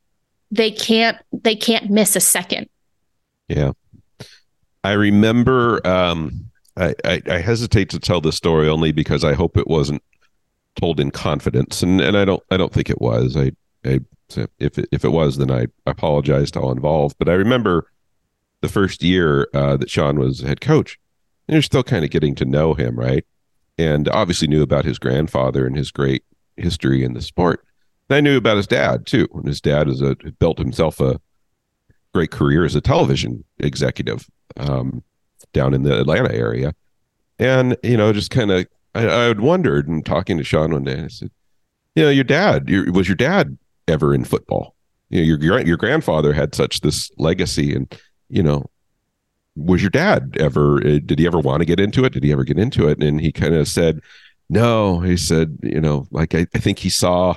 they 0.51 0.71
can't 0.71 1.17
they 1.33 1.57
can't 1.57 1.91
miss 1.91 2.17
a 2.17 2.21
second. 2.21 2.69
Yeah. 3.49 3.73
I 4.85 4.93
remember 4.93 5.87
um 5.87 6.51
I, 6.77 6.95
I, 7.05 7.23
I 7.29 7.39
hesitate 7.39 7.91
to 7.91 8.01
tell 8.01 8.21
this 8.21 8.37
story 8.37 8.69
only 8.69 8.93
because 8.93 9.25
I 9.25 9.35
hope 9.35 9.57
it 9.57 9.69
wasn't 9.69 10.03
told 10.77 11.01
in 11.01 11.11
confidence, 11.11 11.83
and 11.83 12.01
and 12.01 12.17
I 12.17 12.25
don't 12.25 12.43
I 12.51 12.57
don't 12.57 12.73
think 12.73 12.91
it 12.91 13.01
was. 13.01 13.37
I 13.37 13.53
I 13.85 14.01
if 14.59 14.79
it, 14.79 14.89
if 14.91 15.05
it 15.05 15.11
was, 15.11 15.37
then 15.37 15.51
I 15.51 15.67
apologize 15.87 16.51
to 16.53 16.61
all 16.61 16.73
involved. 16.73 17.17
But 17.19 17.29
I 17.29 17.35
remember 17.35 17.87
the 18.63 18.69
first 18.69 19.03
year 19.03 19.49
uh, 19.53 19.77
that 19.77 19.91
Sean 19.91 20.19
was 20.19 20.41
head 20.41 20.61
coach, 20.61 20.99
you're 21.49 21.63
still 21.63 21.83
kind 21.83 22.05
of 22.05 22.11
getting 22.11 22.35
to 22.37 22.45
know 22.45 22.75
him, 22.75 22.99
right? 22.99 23.25
And 23.79 24.09
obviously 24.09 24.49
knew 24.49 24.63
about 24.63 24.85
his 24.85 24.99
grandfather 24.99 25.67
and 25.67 25.77
his 25.77 25.91
great 25.91 26.25
history 26.57 27.05
in 27.05 27.15
the 27.15 27.23
sport. 27.23 27.65
And 28.09 28.17
I 28.17 28.21
knew 28.21 28.37
about 28.37 28.59
his 28.59 28.67
dad 28.67 29.07
too. 29.07 29.29
And 29.35 29.47
his 29.47 29.61
dad 29.61 29.89
is 29.89 30.01
a 30.01 30.17
built 30.39 30.59
himself 30.59 31.01
a 31.01 31.21
great 32.15 32.31
career 32.31 32.65
as 32.65 32.75
a 32.75 32.81
television 32.81 33.45
executive 33.59 34.29
um, 34.57 35.03
down 35.53 35.75
in 35.75 35.83
the 35.83 36.01
Atlanta 36.01 36.33
area. 36.35 36.75
And 37.39 37.77
you 37.83 37.97
know, 37.97 38.13
just 38.13 38.31
kind 38.31 38.51
of 38.51 38.67
I, 38.95 39.09
I 39.09 39.23
had 39.25 39.41
wondered 39.41 39.89
and 39.89 40.05
talking 40.05 40.37
to 40.39 40.45
Sean 40.45 40.73
one 40.73 40.85
day, 40.85 41.03
I 41.05 41.09
said, 41.09 41.31
you 41.95 42.05
know, 42.05 42.11
your 42.11 42.25
dad 42.25 42.69
your, 42.69 42.93
was 42.93 43.09
your 43.09 43.17
dad 43.17 43.59
ever 43.89 44.15
in 44.15 44.25
football? 44.25 44.75
You 45.11 45.21
know, 45.21 45.45
your 45.45 45.61
your 45.61 45.77
grandfather 45.77 46.33
had 46.33 46.55
such 46.55 46.81
this 46.81 47.11
legacy, 47.19 47.75
and 47.75 47.93
you 48.29 48.43
know, 48.43 48.71
was 49.57 49.83
your 49.83 49.91
dad 49.91 50.37
ever? 50.39 50.79
Uh, 50.79 50.99
did 51.05 51.19
he 51.19 51.27
ever 51.27 51.39
want 51.39 51.61
to 51.61 51.67
get 51.67 51.81
into 51.81 52.05
it? 52.05 52.13
Did 52.13 52.25
he 52.25 52.33
ever 52.33 52.45
get 52.45 52.59
into 52.59 52.89
it? 52.89 53.03
And 53.03 53.21
he 53.21 53.33
kind 53.33 53.55
of 53.55 53.69
said, 53.69 54.01
no. 54.49 55.01
He 55.01 55.17
said, 55.17 55.59
you 55.63 55.81
know, 55.81 56.07
like 56.11 56.35
I, 56.35 56.47
I 56.55 56.59
think 56.59 56.79
he 56.79 56.91
saw 56.91 57.37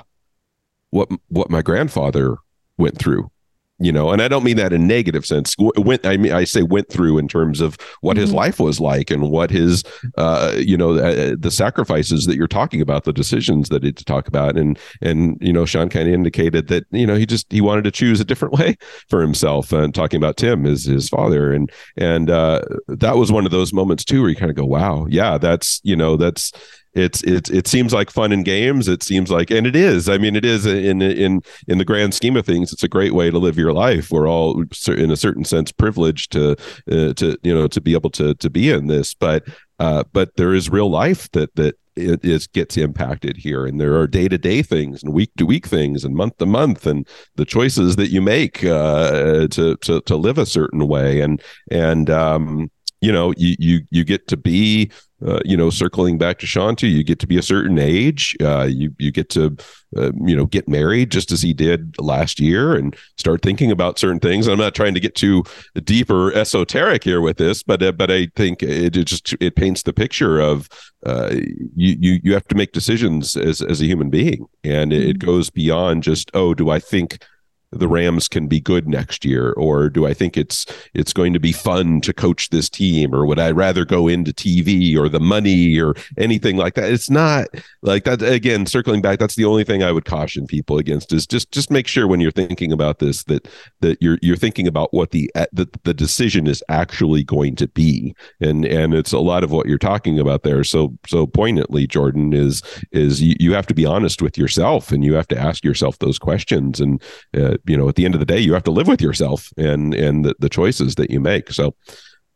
what 0.90 1.08
what 1.28 1.50
my 1.50 1.62
grandfather 1.62 2.36
went 2.78 2.98
through 2.98 3.30
you 3.78 3.92
know 3.92 4.10
and 4.10 4.22
i 4.22 4.28
don't 4.28 4.44
mean 4.44 4.56
that 4.56 4.72
in 4.72 4.86
negative 4.86 5.26
sense. 5.26 5.54
Went 5.58 6.06
i 6.06 6.16
mean 6.16 6.32
i 6.32 6.44
say 6.44 6.62
went 6.62 6.88
through 6.88 7.18
in 7.18 7.28
terms 7.28 7.60
of 7.60 7.76
what 8.00 8.14
mm-hmm. 8.14 8.22
his 8.22 8.32
life 8.32 8.58
was 8.58 8.80
like 8.80 9.10
and 9.10 9.30
what 9.30 9.50
his 9.50 9.82
uh 10.16 10.54
you 10.56 10.76
know 10.76 10.94
uh, 10.94 11.36
the 11.38 11.50
sacrifices 11.50 12.26
that 12.26 12.36
you're 12.36 12.46
talking 12.46 12.80
about 12.80 13.04
the 13.04 13.12
decisions 13.12 13.68
that 13.68 13.84
it 13.84 13.96
to 13.96 14.04
talk 14.04 14.28
about. 14.28 14.56
And 14.56 14.78
and 15.02 15.36
you 15.40 15.52
know 15.52 15.64
sean 15.64 15.88
kind 15.88 16.08
of 16.08 16.14
indicated 16.14 16.68
that 16.68 16.84
you 16.90 17.06
know 17.06 17.16
he 17.16 17.26
just 17.26 17.50
he 17.52 17.60
wanted 17.60 17.84
to 17.84 17.90
choose 17.90 18.20
a 18.20 18.24
different 18.24 18.54
way 18.54 18.76
for 19.08 19.20
himself 19.20 19.72
and 19.72 19.94
talking 19.94 20.18
about 20.18 20.36
tim 20.36 20.66
as 20.66 20.84
his 20.84 21.08
father. 21.08 21.52
And 21.52 21.70
and 21.96 22.30
uh 22.30 22.62
that 22.88 23.16
was 23.16 23.32
one 23.32 23.44
of 23.44 23.52
those 23.52 23.72
moments 23.72 24.04
too 24.04 24.20
where 24.20 24.30
you 24.30 24.36
kind 24.36 24.50
of 24.50 24.56
go 24.56 24.64
wow 24.64 25.06
yeah 25.08 25.38
that's 25.38 25.80
you 25.84 25.96
know 25.96 26.16
that's 26.16 26.52
it's 26.96 27.22
it's 27.22 27.50
it 27.50 27.66
seems 27.66 27.92
like 27.92 28.10
fun 28.10 28.32
and 28.32 28.44
games. 28.44 28.88
It 28.88 29.02
seems 29.02 29.30
like 29.30 29.50
and 29.50 29.66
it 29.66 29.76
is. 29.76 30.08
I 30.08 30.18
mean 30.18 30.34
it 30.34 30.44
is 30.44 30.66
in 30.66 31.02
in 31.02 31.42
in 31.68 31.78
the 31.78 31.84
grand 31.84 32.14
scheme 32.14 32.36
of 32.36 32.46
things 32.46 32.72
it's 32.72 32.82
a 32.82 32.88
great 32.88 33.12
way 33.12 33.30
to 33.30 33.38
live 33.38 33.58
your 33.58 33.72
life. 33.72 34.10
We're 34.10 34.28
all 34.28 34.64
in 34.88 35.10
a 35.10 35.16
certain 35.16 35.44
sense 35.44 35.70
privileged 35.72 36.32
to 36.32 36.52
uh, 36.90 37.12
to 37.14 37.38
you 37.42 37.54
know 37.54 37.68
to 37.68 37.80
be 37.80 37.92
able 37.92 38.10
to 38.10 38.34
to 38.34 38.50
be 38.50 38.70
in 38.70 38.86
this. 38.86 39.14
But 39.14 39.44
uh, 39.78 40.04
but 40.12 40.36
there 40.36 40.54
is 40.54 40.70
real 40.70 40.90
life 40.90 41.30
that 41.32 41.54
that 41.56 41.76
it 41.96 42.24
is 42.24 42.46
gets 42.46 42.76
impacted 42.76 43.36
here. 43.38 43.66
And 43.66 43.80
there 43.80 43.96
are 43.96 44.06
day-to-day 44.06 44.62
things 44.62 45.02
and 45.02 45.14
week-to-week 45.14 45.66
things 45.66 46.04
and 46.04 46.14
month-to-month 46.14 46.86
and 46.86 47.08
the 47.36 47.46
choices 47.46 47.96
that 47.96 48.10
you 48.10 48.20
make 48.20 48.64
uh, 48.64 49.48
to, 49.48 49.76
to 49.76 50.00
to 50.02 50.16
live 50.16 50.38
a 50.38 50.46
certain 50.46 50.86
way. 50.88 51.20
And 51.20 51.42
and 51.70 52.10
um 52.10 52.70
you 53.00 53.12
know 53.12 53.32
you 53.36 53.56
you 53.58 53.80
you 53.90 54.04
get 54.04 54.26
to 54.28 54.36
be 54.36 54.90
uh, 55.24 55.40
you 55.44 55.56
know, 55.56 55.70
circling 55.70 56.18
back 56.18 56.38
to 56.38 56.46
Sean 56.46 56.76
too, 56.76 56.88
you 56.88 57.02
get 57.02 57.18
to 57.20 57.26
be 57.26 57.38
a 57.38 57.42
certain 57.42 57.78
age. 57.78 58.36
Uh, 58.40 58.68
you 58.68 58.94
you 58.98 59.10
get 59.10 59.30
to, 59.30 59.56
uh, 59.96 60.12
you 60.22 60.36
know, 60.36 60.44
get 60.44 60.68
married 60.68 61.10
just 61.10 61.32
as 61.32 61.40
he 61.40 61.54
did 61.54 61.98
last 61.98 62.38
year, 62.38 62.74
and 62.74 62.94
start 63.16 63.40
thinking 63.40 63.70
about 63.70 63.98
certain 63.98 64.20
things. 64.20 64.46
I'm 64.46 64.58
not 64.58 64.74
trying 64.74 64.92
to 64.94 65.00
get 65.00 65.14
too 65.14 65.44
deep 65.84 66.10
or 66.10 66.34
esoteric 66.34 67.02
here 67.02 67.22
with 67.22 67.38
this, 67.38 67.62
but 67.62 67.82
uh, 67.82 67.92
but 67.92 68.10
I 68.10 68.28
think 68.36 68.62
it, 68.62 68.94
it, 68.94 69.04
just 69.04 69.34
it 69.40 69.56
paints 69.56 69.84
the 69.84 69.94
picture 69.94 70.38
of 70.38 70.68
uh, 71.06 71.30
you 71.74 71.96
you 71.98 72.20
you 72.22 72.34
have 72.34 72.48
to 72.48 72.54
make 72.54 72.72
decisions 72.72 73.36
as 73.36 73.62
as 73.62 73.80
a 73.80 73.86
human 73.86 74.10
being, 74.10 74.46
and 74.64 74.92
it, 74.92 75.02
it 75.02 75.18
mm-hmm. 75.18 75.26
goes 75.26 75.48
beyond 75.48 76.02
just 76.02 76.30
oh, 76.34 76.52
do 76.52 76.68
I 76.68 76.78
think 76.78 77.24
the 77.72 77.88
Rams 77.88 78.28
can 78.28 78.46
be 78.46 78.60
good 78.60 78.88
next 78.88 79.24
year, 79.24 79.52
or 79.52 79.88
do 79.88 80.06
I 80.06 80.14
think 80.14 80.36
it's 80.36 80.66
it's 80.94 81.12
going 81.12 81.32
to 81.32 81.40
be 81.40 81.52
fun 81.52 82.00
to 82.02 82.12
coach 82.12 82.50
this 82.50 82.70
team, 82.70 83.14
or 83.14 83.26
would 83.26 83.38
I 83.38 83.50
rather 83.50 83.84
go 83.84 84.08
into 84.08 84.32
TV 84.32 84.96
or 84.96 85.08
the 85.08 85.20
money 85.20 85.78
or 85.78 85.94
anything 86.16 86.56
like 86.56 86.74
that? 86.74 86.92
It's 86.92 87.10
not 87.10 87.48
like 87.82 88.04
that. 88.04 88.22
Again, 88.22 88.66
circling 88.66 89.02
back, 89.02 89.18
that's 89.18 89.34
the 89.34 89.44
only 89.44 89.64
thing 89.64 89.82
I 89.82 89.92
would 89.92 90.04
caution 90.04 90.46
people 90.46 90.78
against 90.78 91.12
is 91.12 91.26
just 91.26 91.50
just 91.50 91.70
make 91.70 91.88
sure 91.88 92.06
when 92.06 92.20
you're 92.20 92.30
thinking 92.30 92.72
about 92.72 93.00
this 93.00 93.24
that 93.24 93.48
that 93.80 94.00
you're 94.00 94.18
you're 94.22 94.36
thinking 94.36 94.68
about 94.68 94.94
what 94.94 95.10
the 95.10 95.30
the, 95.52 95.68
the 95.82 95.94
decision 95.94 96.46
is 96.46 96.62
actually 96.68 97.24
going 97.24 97.56
to 97.56 97.68
be, 97.68 98.14
and 98.40 98.64
and 98.64 98.94
it's 98.94 99.12
a 99.12 99.18
lot 99.18 99.42
of 99.42 99.50
what 99.50 99.66
you're 99.66 99.78
talking 99.78 100.18
about 100.18 100.44
there. 100.44 100.62
So 100.62 100.96
so 101.06 101.26
poignantly, 101.26 101.86
Jordan 101.86 102.32
is 102.32 102.62
is 102.92 103.20
you, 103.20 103.34
you 103.40 103.52
have 103.54 103.66
to 103.66 103.74
be 103.74 103.84
honest 103.84 104.22
with 104.22 104.38
yourself, 104.38 104.92
and 104.92 105.04
you 105.04 105.14
have 105.14 105.28
to 105.28 105.38
ask 105.38 105.64
yourself 105.64 105.98
those 105.98 106.18
questions, 106.18 106.80
and 106.80 107.02
uh, 107.36 107.55
you 107.66 107.76
know 107.76 107.88
at 107.88 107.94
the 107.94 108.04
end 108.04 108.14
of 108.14 108.20
the 108.20 108.26
day 108.26 108.38
you 108.38 108.52
have 108.54 108.64
to 108.64 108.70
live 108.70 108.88
with 108.88 109.00
yourself 109.00 109.52
and 109.56 109.94
and 109.94 110.24
the, 110.24 110.34
the 110.38 110.48
choices 110.48 110.94
that 110.96 111.10
you 111.10 111.20
make. 111.20 111.50
So 111.52 111.74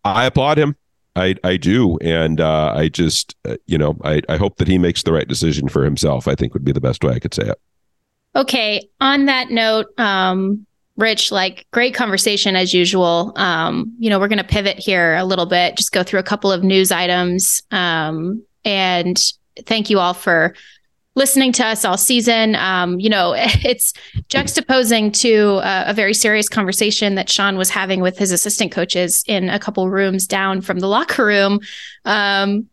i 0.05 0.25
applaud 0.25 0.59
him. 0.59 0.77
I 1.17 1.37
i 1.45 1.57
do. 1.57 1.99
And 1.99 2.41
uh, 2.41 2.73
i 2.75 2.89
just 2.89 3.37
uh, 3.49 3.57
you 3.67 3.79
know 3.79 3.97
I, 4.05 4.23
I 4.29 4.37
hope 4.37 4.57
that 4.57 4.69
he 4.69 4.79
makes 4.79 5.03
the 5.03 5.13
right 5.13 5.29
decision 5.29 5.69
for 5.69 5.85
himself 5.85 6.29
i 6.29 6.35
think 6.35 6.55
would 6.55 6.65
be 6.65 6.73
the 6.73 6.81
best 6.81 7.05
way 7.05 7.15
i 7.15 7.19
could 7.19 7.35
say 7.35 7.45
it. 7.45 7.61
Okay. 8.37 8.89
On 9.01 9.27
that 9.27 9.51
note 9.51 9.87
um 9.99 10.67
Rich, 10.97 11.33
like 11.33 11.67
great 11.71 11.95
conversation 11.95 12.57
as 12.57 12.75
usual. 12.75 13.33
Um, 13.37 13.95
you 13.99 14.11
know, 14.11 14.19
we're 14.21 14.29
going 14.29 14.37
to 14.37 14.45
pivot 14.45 14.79
here 14.79 15.15
a 15.17 15.25
little 15.25 15.47
bit, 15.47 15.79
just 15.79 15.93
go 15.93 16.03
through 16.03 16.21
a 16.21 16.25
couple 16.25 16.53
of 16.53 16.63
news 16.63 16.93
items. 16.93 17.63
Um, 17.71 18.45
and 18.67 19.19
thank 19.65 19.89
you 19.89 19.99
all 19.99 20.13
for 20.13 20.55
listening 21.17 21.53
to 21.53 21.67
us 21.67 21.85
all 21.85 21.97
season. 21.97 22.55
Um, 22.57 23.01
you 23.01 23.09
know, 23.09 23.35
it's 23.37 23.93
juxtaposing 24.29 25.13
to 25.21 25.61
a, 25.63 25.91
a, 25.91 25.95
very 25.95 26.15
serious 26.15 26.49
conversation 26.49 27.17
that 27.17 27.29
Sean 27.29 27.57
was 27.57 27.71
having 27.71 28.01
with 28.01 28.17
his 28.19 28.33
assistant 28.33 28.73
coaches 28.73 29.25
in 29.27 29.49
a 29.49 29.59
couple 29.59 29.89
rooms 29.91 30.27
down 30.27 30.61
from 30.61 30.79
the 30.79 30.89
locker 30.89 31.25
room. 31.25 31.61
Um, 32.05 32.69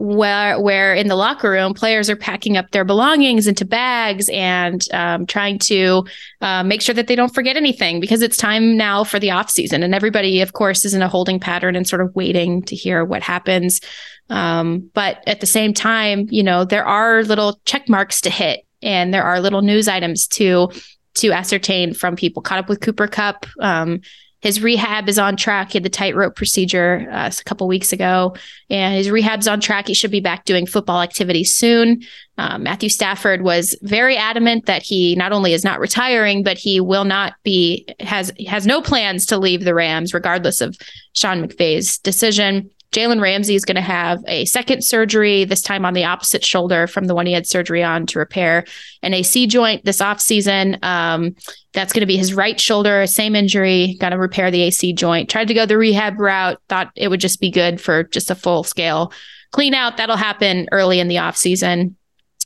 where, 0.00 0.58
where 0.58 0.94
in 0.94 1.08
the 1.08 1.14
locker 1.14 1.50
room, 1.50 1.74
players 1.74 2.08
are 2.08 2.16
packing 2.16 2.56
up 2.56 2.70
their 2.70 2.86
belongings 2.86 3.46
into 3.46 3.66
bags 3.66 4.30
and 4.30 4.86
um, 4.94 5.26
trying 5.26 5.58
to 5.58 6.02
uh, 6.40 6.64
make 6.64 6.80
sure 6.80 6.94
that 6.94 7.06
they 7.06 7.14
don't 7.14 7.34
forget 7.34 7.54
anything 7.54 8.00
because 8.00 8.22
it's 8.22 8.38
time 8.38 8.78
now 8.78 9.04
for 9.04 9.18
the 9.18 9.30
off 9.30 9.50
season, 9.50 9.82
and 9.82 9.94
everybody, 9.94 10.40
of 10.40 10.54
course, 10.54 10.86
is 10.86 10.94
in 10.94 11.02
a 11.02 11.08
holding 11.08 11.38
pattern 11.38 11.76
and 11.76 11.86
sort 11.86 12.00
of 12.00 12.14
waiting 12.14 12.62
to 12.62 12.74
hear 12.74 13.04
what 13.04 13.22
happens. 13.22 13.82
Um, 14.30 14.90
but 14.94 15.22
at 15.26 15.40
the 15.40 15.46
same 15.46 15.74
time, 15.74 16.26
you 16.30 16.42
know, 16.42 16.64
there 16.64 16.86
are 16.86 17.22
little 17.22 17.60
check 17.66 17.86
marks 17.88 18.22
to 18.22 18.30
hit 18.30 18.64
and 18.80 19.12
there 19.12 19.24
are 19.24 19.38
little 19.40 19.60
news 19.60 19.86
items 19.86 20.26
to 20.28 20.70
to 21.12 21.32
ascertain 21.32 21.92
from 21.92 22.16
people. 22.16 22.40
Caught 22.40 22.60
up 22.60 22.68
with 22.70 22.80
Cooper 22.80 23.06
Kupp 23.06 23.44
Um, 23.60 24.00
his 24.40 24.62
rehab 24.62 25.08
is 25.08 25.18
on 25.18 25.36
track. 25.36 25.72
He 25.72 25.76
had 25.76 25.82
the 25.82 25.90
tightrope 25.90 26.34
procedure 26.34 27.06
uh, 27.10 27.30
a 27.38 27.44
couple 27.44 27.68
weeks 27.68 27.92
ago, 27.92 28.34
and 28.70 28.94
his 28.94 29.10
rehab's 29.10 29.46
on 29.46 29.60
track. 29.60 29.86
He 29.86 29.94
should 29.94 30.10
be 30.10 30.20
back 30.20 30.44
doing 30.44 30.66
football 30.66 31.02
activities 31.02 31.54
soon. 31.54 32.02
Um, 32.38 32.62
Matthew 32.62 32.88
Stafford 32.88 33.42
was 33.42 33.78
very 33.82 34.16
adamant 34.16 34.66
that 34.66 34.82
he 34.82 35.14
not 35.14 35.32
only 35.32 35.52
is 35.52 35.62
not 35.62 35.78
retiring, 35.78 36.42
but 36.42 36.56
he 36.56 36.80
will 36.80 37.04
not 37.04 37.34
be 37.42 37.86
has 38.00 38.32
has 38.46 38.66
no 38.66 38.80
plans 38.80 39.26
to 39.26 39.38
leave 39.38 39.64
the 39.64 39.74
Rams, 39.74 40.14
regardless 40.14 40.60
of 40.60 40.76
Sean 41.12 41.46
McVay's 41.46 41.98
decision. 41.98 42.70
Jalen 42.92 43.20
Ramsey 43.20 43.54
is 43.54 43.64
going 43.64 43.76
to 43.76 43.80
have 43.80 44.22
a 44.26 44.44
second 44.46 44.82
surgery, 44.82 45.44
this 45.44 45.62
time 45.62 45.84
on 45.84 45.94
the 45.94 46.04
opposite 46.04 46.44
shoulder 46.44 46.86
from 46.86 47.06
the 47.06 47.14
one 47.14 47.26
he 47.26 47.32
had 47.32 47.46
surgery 47.46 47.82
on 47.82 48.06
to 48.06 48.18
repair 48.18 48.64
an 49.02 49.14
AC 49.14 49.46
joint 49.46 49.84
this 49.84 49.98
offseason. 49.98 50.82
Um, 50.84 51.36
that's 51.72 51.92
going 51.92 52.00
to 52.00 52.06
be 52.06 52.16
his 52.16 52.34
right 52.34 52.60
shoulder, 52.60 53.06
same 53.06 53.36
injury, 53.36 53.96
got 54.00 54.08
to 54.08 54.18
repair 54.18 54.50
the 54.50 54.62
AC 54.62 54.92
joint. 54.94 55.30
Tried 55.30 55.48
to 55.48 55.54
go 55.54 55.66
the 55.66 55.78
rehab 55.78 56.18
route, 56.18 56.60
thought 56.68 56.90
it 56.96 57.08
would 57.08 57.20
just 57.20 57.40
be 57.40 57.50
good 57.50 57.80
for 57.80 58.02
just 58.02 58.30
a 58.30 58.34
full 58.34 58.64
scale 58.64 59.12
clean 59.52 59.74
out. 59.74 59.96
That'll 59.96 60.16
happen 60.16 60.68
early 60.72 61.00
in 61.00 61.08
the 61.08 61.16
offseason. 61.16 61.94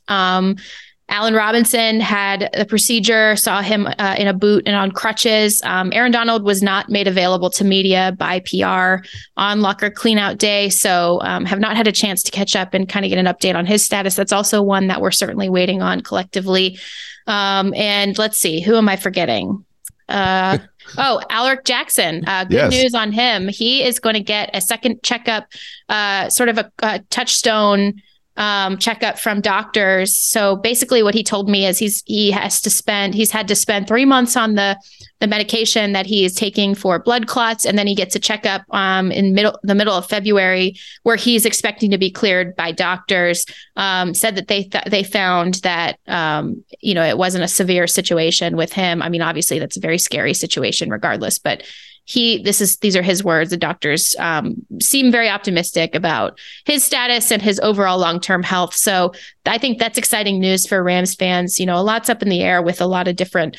Um, 0.07 0.57
Allen 1.09 1.35
Robinson 1.35 1.99
had 1.99 2.49
the 2.57 2.65
procedure, 2.65 3.35
saw 3.35 3.61
him 3.61 3.87
uh, 3.99 4.15
in 4.17 4.27
a 4.27 4.33
boot 4.33 4.63
and 4.65 4.75
on 4.75 4.91
crutches. 4.91 5.61
Um, 5.63 5.91
Aaron 5.93 6.11
Donald 6.11 6.43
was 6.43 6.63
not 6.63 6.89
made 6.89 7.07
available 7.07 7.49
to 7.51 7.63
media 7.63 8.15
by 8.17 8.39
PR 8.39 9.05
on 9.37 9.61
locker 9.61 9.91
cleanout 9.91 10.39
day, 10.39 10.69
so 10.69 11.21
um, 11.21 11.45
have 11.45 11.59
not 11.59 11.77
had 11.77 11.87
a 11.87 11.91
chance 11.91 12.23
to 12.23 12.31
catch 12.31 12.55
up 12.55 12.73
and 12.73 12.89
kind 12.89 13.05
of 13.05 13.09
get 13.09 13.19
an 13.19 13.27
update 13.27 13.55
on 13.55 13.67
his 13.67 13.85
status. 13.85 14.15
That's 14.15 14.31
also 14.31 14.63
one 14.63 14.87
that 14.87 14.99
we're 14.99 15.11
certainly 15.11 15.47
waiting 15.47 15.81
on 15.83 16.01
collectively. 16.01 16.79
Um, 17.27 17.73
and 17.75 18.17
let's 18.17 18.39
see, 18.39 18.61
who 18.61 18.75
am 18.75 18.89
I 18.89 18.95
forgetting? 18.95 19.63
Uh, 20.09 20.57
oh, 20.97 21.21
Alaric 21.29 21.65
Jackson. 21.65 22.27
Uh, 22.27 22.45
good 22.45 22.53
yes. 22.53 22.71
news 22.71 22.95
on 22.95 23.11
him. 23.11 23.47
He 23.47 23.83
is 23.83 23.99
going 23.99 24.15
to 24.15 24.23
get 24.23 24.49
a 24.53 24.61
second 24.61 25.03
checkup, 25.03 25.47
uh, 25.87 26.29
sort 26.29 26.49
of 26.49 26.57
a, 26.57 26.71
a 26.81 26.99
touchstone 27.09 28.01
um, 28.37 28.77
checkup 28.77 29.17
from 29.17 29.41
doctors. 29.41 30.15
So 30.15 30.55
basically, 30.57 31.03
what 31.03 31.13
he 31.13 31.23
told 31.23 31.49
me 31.49 31.65
is 31.65 31.79
he's 31.79 32.03
he 32.05 32.31
has 32.31 32.61
to 32.61 32.69
spend 32.69 33.15
he's 33.15 33.31
had 33.31 33.47
to 33.47 33.55
spend 33.55 33.87
three 33.87 34.05
months 34.05 34.35
on 34.35 34.55
the 34.55 34.77
the 35.21 35.27
medication 35.27 35.93
that 35.93 36.05
he 36.05 36.25
is 36.25 36.35
taking 36.35 36.75
for 36.75 36.99
blood 36.99 37.27
clots, 37.27 37.65
and 37.65 37.77
then 37.77 37.87
he 37.87 37.95
gets 37.95 38.15
a 38.15 38.19
checkup 38.19 38.63
um, 38.71 39.11
in 39.11 39.33
middle 39.33 39.57
the 39.63 39.75
middle 39.75 39.93
of 39.93 40.05
February 40.05 40.75
where 41.03 41.15
he's 41.15 41.45
expecting 41.45 41.91
to 41.91 41.97
be 41.97 42.11
cleared 42.11 42.55
by 42.55 42.71
doctors. 42.71 43.45
Um, 43.77 44.13
said 44.13 44.35
that 44.35 44.47
they 44.47 44.63
th- 44.63 44.85
they 44.85 45.03
found 45.03 45.55
that 45.55 45.99
um, 46.07 46.63
you 46.81 46.93
know 46.93 47.03
it 47.03 47.17
wasn't 47.17 47.43
a 47.43 47.47
severe 47.49 47.87
situation 47.87 48.57
with 48.57 48.73
him. 48.73 49.01
I 49.01 49.09
mean, 49.09 49.21
obviously 49.21 49.59
that's 49.59 49.77
a 49.77 49.81
very 49.81 49.97
scary 49.97 50.33
situation, 50.33 50.89
regardless, 50.89 51.39
but 51.39 51.63
he 52.05 52.41
this 52.43 52.61
is 52.61 52.77
these 52.77 52.95
are 52.95 53.01
his 53.01 53.23
words. 53.23 53.49
The 53.49 53.57
doctors 53.57 54.15
um, 54.19 54.55
seem 54.79 55.11
very 55.11 55.29
optimistic 55.29 55.95
about 55.95 56.39
his 56.65 56.83
status 56.83 57.31
and 57.31 57.41
his 57.41 57.59
overall 57.59 57.97
long-term 57.97 58.43
health. 58.43 58.73
So 58.73 59.11
i 59.47 59.57
think 59.57 59.77
that's 59.77 59.97
exciting 59.97 60.39
news 60.39 60.65
for 60.65 60.83
rams 60.83 61.15
fans. 61.15 61.59
You 61.59 61.65
know 61.65 61.77
a 61.77 61.83
lot's 61.83 62.09
up 62.09 62.21
in 62.21 62.29
the 62.29 62.41
air 62.41 62.61
with 62.61 62.79
a 62.79 62.87
lot 62.87 63.07
of 63.07 63.15
different 63.15 63.57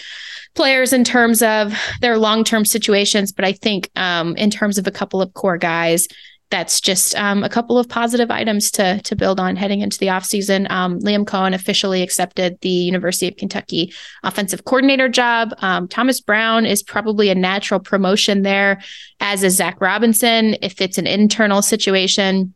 players 0.55 0.93
in 0.93 1.05
terms 1.05 1.43
of 1.43 1.75
their 2.01 2.17
long-term 2.17 2.65
situations 2.65 3.31
but 3.31 3.45
i 3.45 3.53
think 3.53 3.91
um, 3.97 4.35
in 4.37 4.51
terms 4.51 4.79
of 4.79 4.87
a 4.87 4.91
couple 4.91 5.21
of 5.21 5.35
core 5.35 5.59
guys 5.59 6.09
that's 6.51 6.81
just 6.81 7.15
um, 7.17 7.43
a 7.43 7.49
couple 7.49 7.79
of 7.79 7.89
positive 7.89 8.31
items 8.31 8.71
to 8.73 9.01
to 9.03 9.17
build 9.17 9.41
on 9.41 9.57
heading 9.57 9.81
into 9.81 9.99
the 9.99 10.07
offseason. 10.07 10.71
Um, 10.71 11.01
Liam 11.01 11.25
Coen 11.25 11.55
officially 11.55 12.03
accepted 12.03 12.59
the 12.61 12.69
University 12.69 13.27
of 13.29 13.37
Kentucky 13.37 13.93
offensive 14.23 14.65
coordinator 14.65 15.09
job. 15.09 15.55
Um, 15.59 15.89
Thomas 15.89 16.21
Brown 16.21 16.65
is 16.65 16.83
probably 16.83 17.31
a 17.31 17.35
natural 17.35 17.81
promotion 17.81 18.43
there, 18.43 18.81
as 19.21 19.43
is 19.43 19.57
Zac 19.57 19.81
Robinson. 19.81 20.57
If 20.63 20.81
it's 20.81 20.99
an 20.99 21.07
internal 21.07 21.63
situation, 21.63 22.55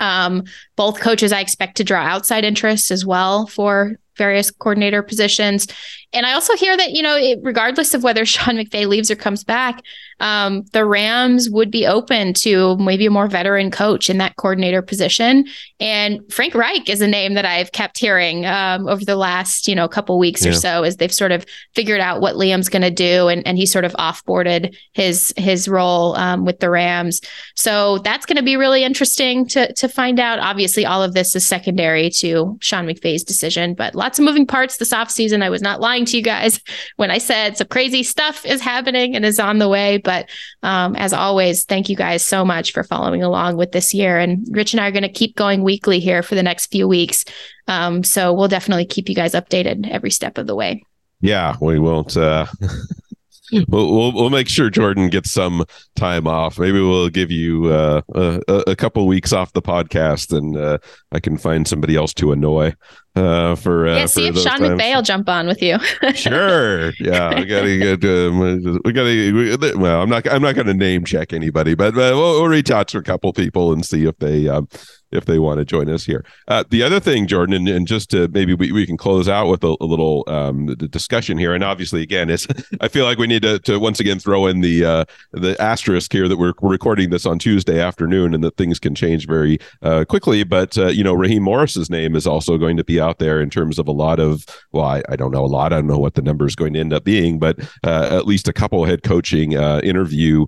um, 0.00 0.44
both 0.76 1.00
coaches 1.00 1.32
I 1.32 1.40
expect 1.40 1.76
to 1.76 1.84
draw 1.84 2.02
outside 2.02 2.44
interest 2.44 2.90
as 2.90 3.06
well 3.06 3.46
for 3.46 3.98
various 4.18 4.50
coordinator 4.50 5.02
positions. 5.02 5.66
And 6.12 6.24
I 6.24 6.32
also 6.32 6.56
hear 6.56 6.76
that, 6.76 6.92
you 6.92 7.02
know, 7.02 7.16
it, 7.16 7.38
regardless 7.42 7.94
of 7.94 8.02
whether 8.02 8.24
Sean 8.26 8.56
McVay 8.56 8.86
leaves 8.86 9.10
or 9.10 9.16
comes 9.16 9.44
back, 9.44 9.82
um, 10.20 10.64
the 10.72 10.84
Rams 10.84 11.48
would 11.50 11.70
be 11.70 11.86
open 11.86 12.32
to 12.34 12.76
maybe 12.78 13.06
a 13.06 13.10
more 13.10 13.28
veteran 13.28 13.70
coach 13.70 14.10
in 14.10 14.18
that 14.18 14.36
coordinator 14.36 14.82
position. 14.82 15.46
And 15.78 16.20
Frank 16.32 16.54
Reich 16.54 16.88
is 16.88 17.00
a 17.00 17.06
name 17.06 17.34
that 17.34 17.44
I've 17.44 17.72
kept 17.72 17.98
hearing 17.98 18.44
um, 18.46 18.88
over 18.88 19.04
the 19.04 19.16
last, 19.16 19.68
you 19.68 19.74
know, 19.74 19.86
couple 19.86 20.18
weeks 20.18 20.44
yeah. 20.44 20.50
or 20.50 20.54
so 20.54 20.82
as 20.82 20.96
they've 20.96 21.12
sort 21.12 21.30
of 21.30 21.46
figured 21.74 22.00
out 22.00 22.20
what 22.20 22.34
Liam's 22.34 22.68
going 22.68 22.82
to 22.82 22.90
do, 22.90 23.28
and, 23.28 23.46
and 23.46 23.58
he 23.58 23.66
sort 23.66 23.84
of 23.84 23.92
offboarded 23.92 24.74
his 24.92 25.32
his 25.36 25.68
role 25.68 26.16
um, 26.16 26.44
with 26.44 26.58
the 26.58 26.70
Rams. 26.70 27.20
So 27.54 27.98
that's 27.98 28.26
going 28.26 28.36
to 28.36 28.42
be 28.42 28.56
really 28.56 28.82
interesting 28.82 29.46
to 29.48 29.72
to 29.74 29.88
find 29.88 30.18
out. 30.18 30.40
Obviously, 30.40 30.84
all 30.84 31.02
of 31.02 31.14
this 31.14 31.36
is 31.36 31.46
secondary 31.46 32.10
to 32.10 32.58
Sean 32.60 32.86
McVay's 32.86 33.22
decision, 33.22 33.74
but 33.74 33.94
lots 33.94 34.07
of 34.16 34.24
moving 34.24 34.46
parts 34.46 34.76
this 34.76 34.92
offseason. 34.92 35.42
I 35.42 35.50
was 35.50 35.60
not 35.60 35.80
lying 35.80 36.04
to 36.04 36.16
you 36.16 36.22
guys 36.22 36.60
when 36.96 37.10
I 37.10 37.18
said 37.18 37.56
some 37.56 37.66
crazy 37.66 38.04
stuff 38.04 38.46
is 38.46 38.60
happening 38.60 39.16
and 39.16 39.24
is 39.24 39.40
on 39.40 39.58
the 39.58 39.68
way. 39.68 39.96
But 39.98 40.30
um, 40.62 40.94
as 40.94 41.12
always, 41.12 41.64
thank 41.64 41.88
you 41.88 41.96
guys 41.96 42.24
so 42.24 42.44
much 42.44 42.72
for 42.72 42.84
following 42.84 43.22
along 43.22 43.56
with 43.56 43.72
this 43.72 43.92
year. 43.92 44.18
And 44.18 44.46
Rich 44.52 44.72
and 44.72 44.80
I 44.80 44.86
are 44.86 44.92
going 44.92 45.02
to 45.02 45.08
keep 45.08 45.34
going 45.34 45.64
weekly 45.64 45.98
here 45.98 46.22
for 46.22 46.36
the 46.36 46.42
next 46.44 46.66
few 46.70 46.86
weeks. 46.86 47.24
Um, 47.66 48.04
so 48.04 48.32
we'll 48.32 48.48
definitely 48.48 48.86
keep 48.86 49.08
you 49.08 49.14
guys 49.16 49.32
updated 49.32 49.90
every 49.90 50.10
step 50.10 50.38
of 50.38 50.46
the 50.46 50.54
way. 50.54 50.84
Yeah, 51.20 51.56
we 51.60 51.80
won't. 51.80 52.16
Uh... 52.16 52.46
we'll, 53.52 53.92
we'll, 53.94 54.12
we'll 54.12 54.30
make 54.30 54.48
sure 54.48 54.70
Jordan 54.70 55.08
gets 55.08 55.30
some 55.30 55.64
time 55.96 56.26
off. 56.26 56.58
Maybe 56.58 56.80
we'll 56.80 57.08
give 57.08 57.30
you 57.30 57.66
uh, 57.66 58.02
a, 58.14 58.40
a 58.68 58.76
couple 58.76 59.06
weeks 59.06 59.32
off 59.32 59.52
the 59.52 59.62
podcast, 59.62 60.36
and 60.36 60.56
uh, 60.56 60.78
I 61.12 61.20
can 61.20 61.36
find 61.36 61.66
somebody 61.66 61.96
else 61.96 62.12
to 62.14 62.32
annoy 62.32 62.74
uh, 63.18 63.54
for 63.56 63.88
uh, 63.88 63.96
yeah. 63.96 64.06
See 64.06 64.28
if 64.28 64.36
Sean 64.38 64.58
times. 64.58 64.80
McVay 64.80 64.94
will 64.94 65.02
jump 65.02 65.28
on 65.28 65.46
with 65.46 65.62
you. 65.62 65.78
sure. 66.14 66.92
Yeah, 67.00 67.34
we 67.34 67.44
gotta 67.44 67.78
get. 67.78 68.04
Um, 68.04 68.80
we 68.84 68.92
gotta. 68.92 69.32
We, 69.32 69.56
well, 69.76 70.02
I'm 70.02 70.08
not. 70.08 70.26
I'm 70.30 70.42
not 70.42 70.54
going 70.54 70.66
to 70.66 70.74
name 70.74 71.04
check 71.04 71.32
anybody, 71.32 71.74
but 71.74 71.94
uh, 71.94 72.14
we'll, 72.14 72.40
we'll, 72.40 72.48
reach 72.48 72.70
out 72.70 72.88
to 72.88 72.98
a 72.98 73.02
couple 73.02 73.32
people 73.32 73.72
and 73.72 73.84
see 73.84 74.06
if 74.06 74.16
they 74.18 74.48
um, 74.48 74.68
if 75.10 75.24
they 75.24 75.38
want 75.38 75.58
to 75.58 75.64
join 75.64 75.88
us 75.88 76.04
here. 76.04 76.24
Uh, 76.48 76.64
the 76.68 76.82
other 76.82 77.00
thing, 77.00 77.26
Jordan, 77.26 77.54
and, 77.54 77.68
and 77.68 77.86
just 77.86 78.10
to 78.10 78.28
maybe 78.28 78.54
we, 78.54 78.72
we 78.72 78.86
can 78.86 78.96
close 78.96 79.28
out 79.28 79.48
with 79.48 79.64
a, 79.64 79.76
a 79.80 79.84
little 79.84 80.24
um, 80.26 80.66
discussion 80.76 81.38
here. 81.38 81.54
And 81.54 81.64
obviously, 81.64 82.02
again, 82.02 82.30
it's 82.30 82.46
I 82.80 82.88
feel 82.88 83.04
like 83.04 83.18
we 83.18 83.26
need 83.26 83.42
to, 83.42 83.58
to 83.60 83.78
once 83.78 84.00
again 84.00 84.18
throw 84.18 84.46
in 84.46 84.60
the 84.60 84.84
uh, 84.84 85.04
the 85.32 85.60
asterisk 85.60 86.12
here 86.12 86.28
that 86.28 86.36
we're, 86.36 86.52
we're 86.60 86.70
recording 86.70 87.10
this 87.10 87.26
on 87.26 87.38
Tuesday 87.38 87.80
afternoon 87.80 88.34
and 88.34 88.44
that 88.44 88.56
things 88.56 88.78
can 88.78 88.94
change 88.94 89.26
very 89.26 89.58
uh, 89.82 90.04
quickly. 90.04 90.44
But 90.44 90.76
uh, 90.76 90.88
you 90.88 91.04
know, 91.04 91.14
Raheem 91.14 91.42
Morris's 91.42 91.90
name 91.90 92.14
is 92.14 92.26
also 92.26 92.58
going 92.58 92.76
to 92.76 92.84
be 92.84 93.00
out 93.00 93.18
there 93.18 93.40
in 93.40 93.50
terms 93.50 93.78
of 93.78 93.88
a 93.88 93.92
lot 93.92 94.20
of 94.20 94.44
well, 94.72 94.84
I, 94.84 95.02
I 95.08 95.16
don't 95.16 95.30
know 95.30 95.44
a 95.44 95.46
lot. 95.46 95.72
I 95.72 95.76
don't 95.76 95.86
know 95.86 95.98
what 95.98 96.14
the 96.14 96.22
number 96.22 96.46
is 96.46 96.54
going 96.54 96.74
to 96.74 96.80
end 96.80 96.92
up 96.92 97.04
being, 97.04 97.38
but 97.38 97.58
uh, 97.84 98.08
at 98.10 98.26
least 98.26 98.48
a 98.48 98.52
couple 98.52 98.84
head 98.84 99.02
coaching 99.02 99.56
uh, 99.56 99.80
interview 99.82 100.46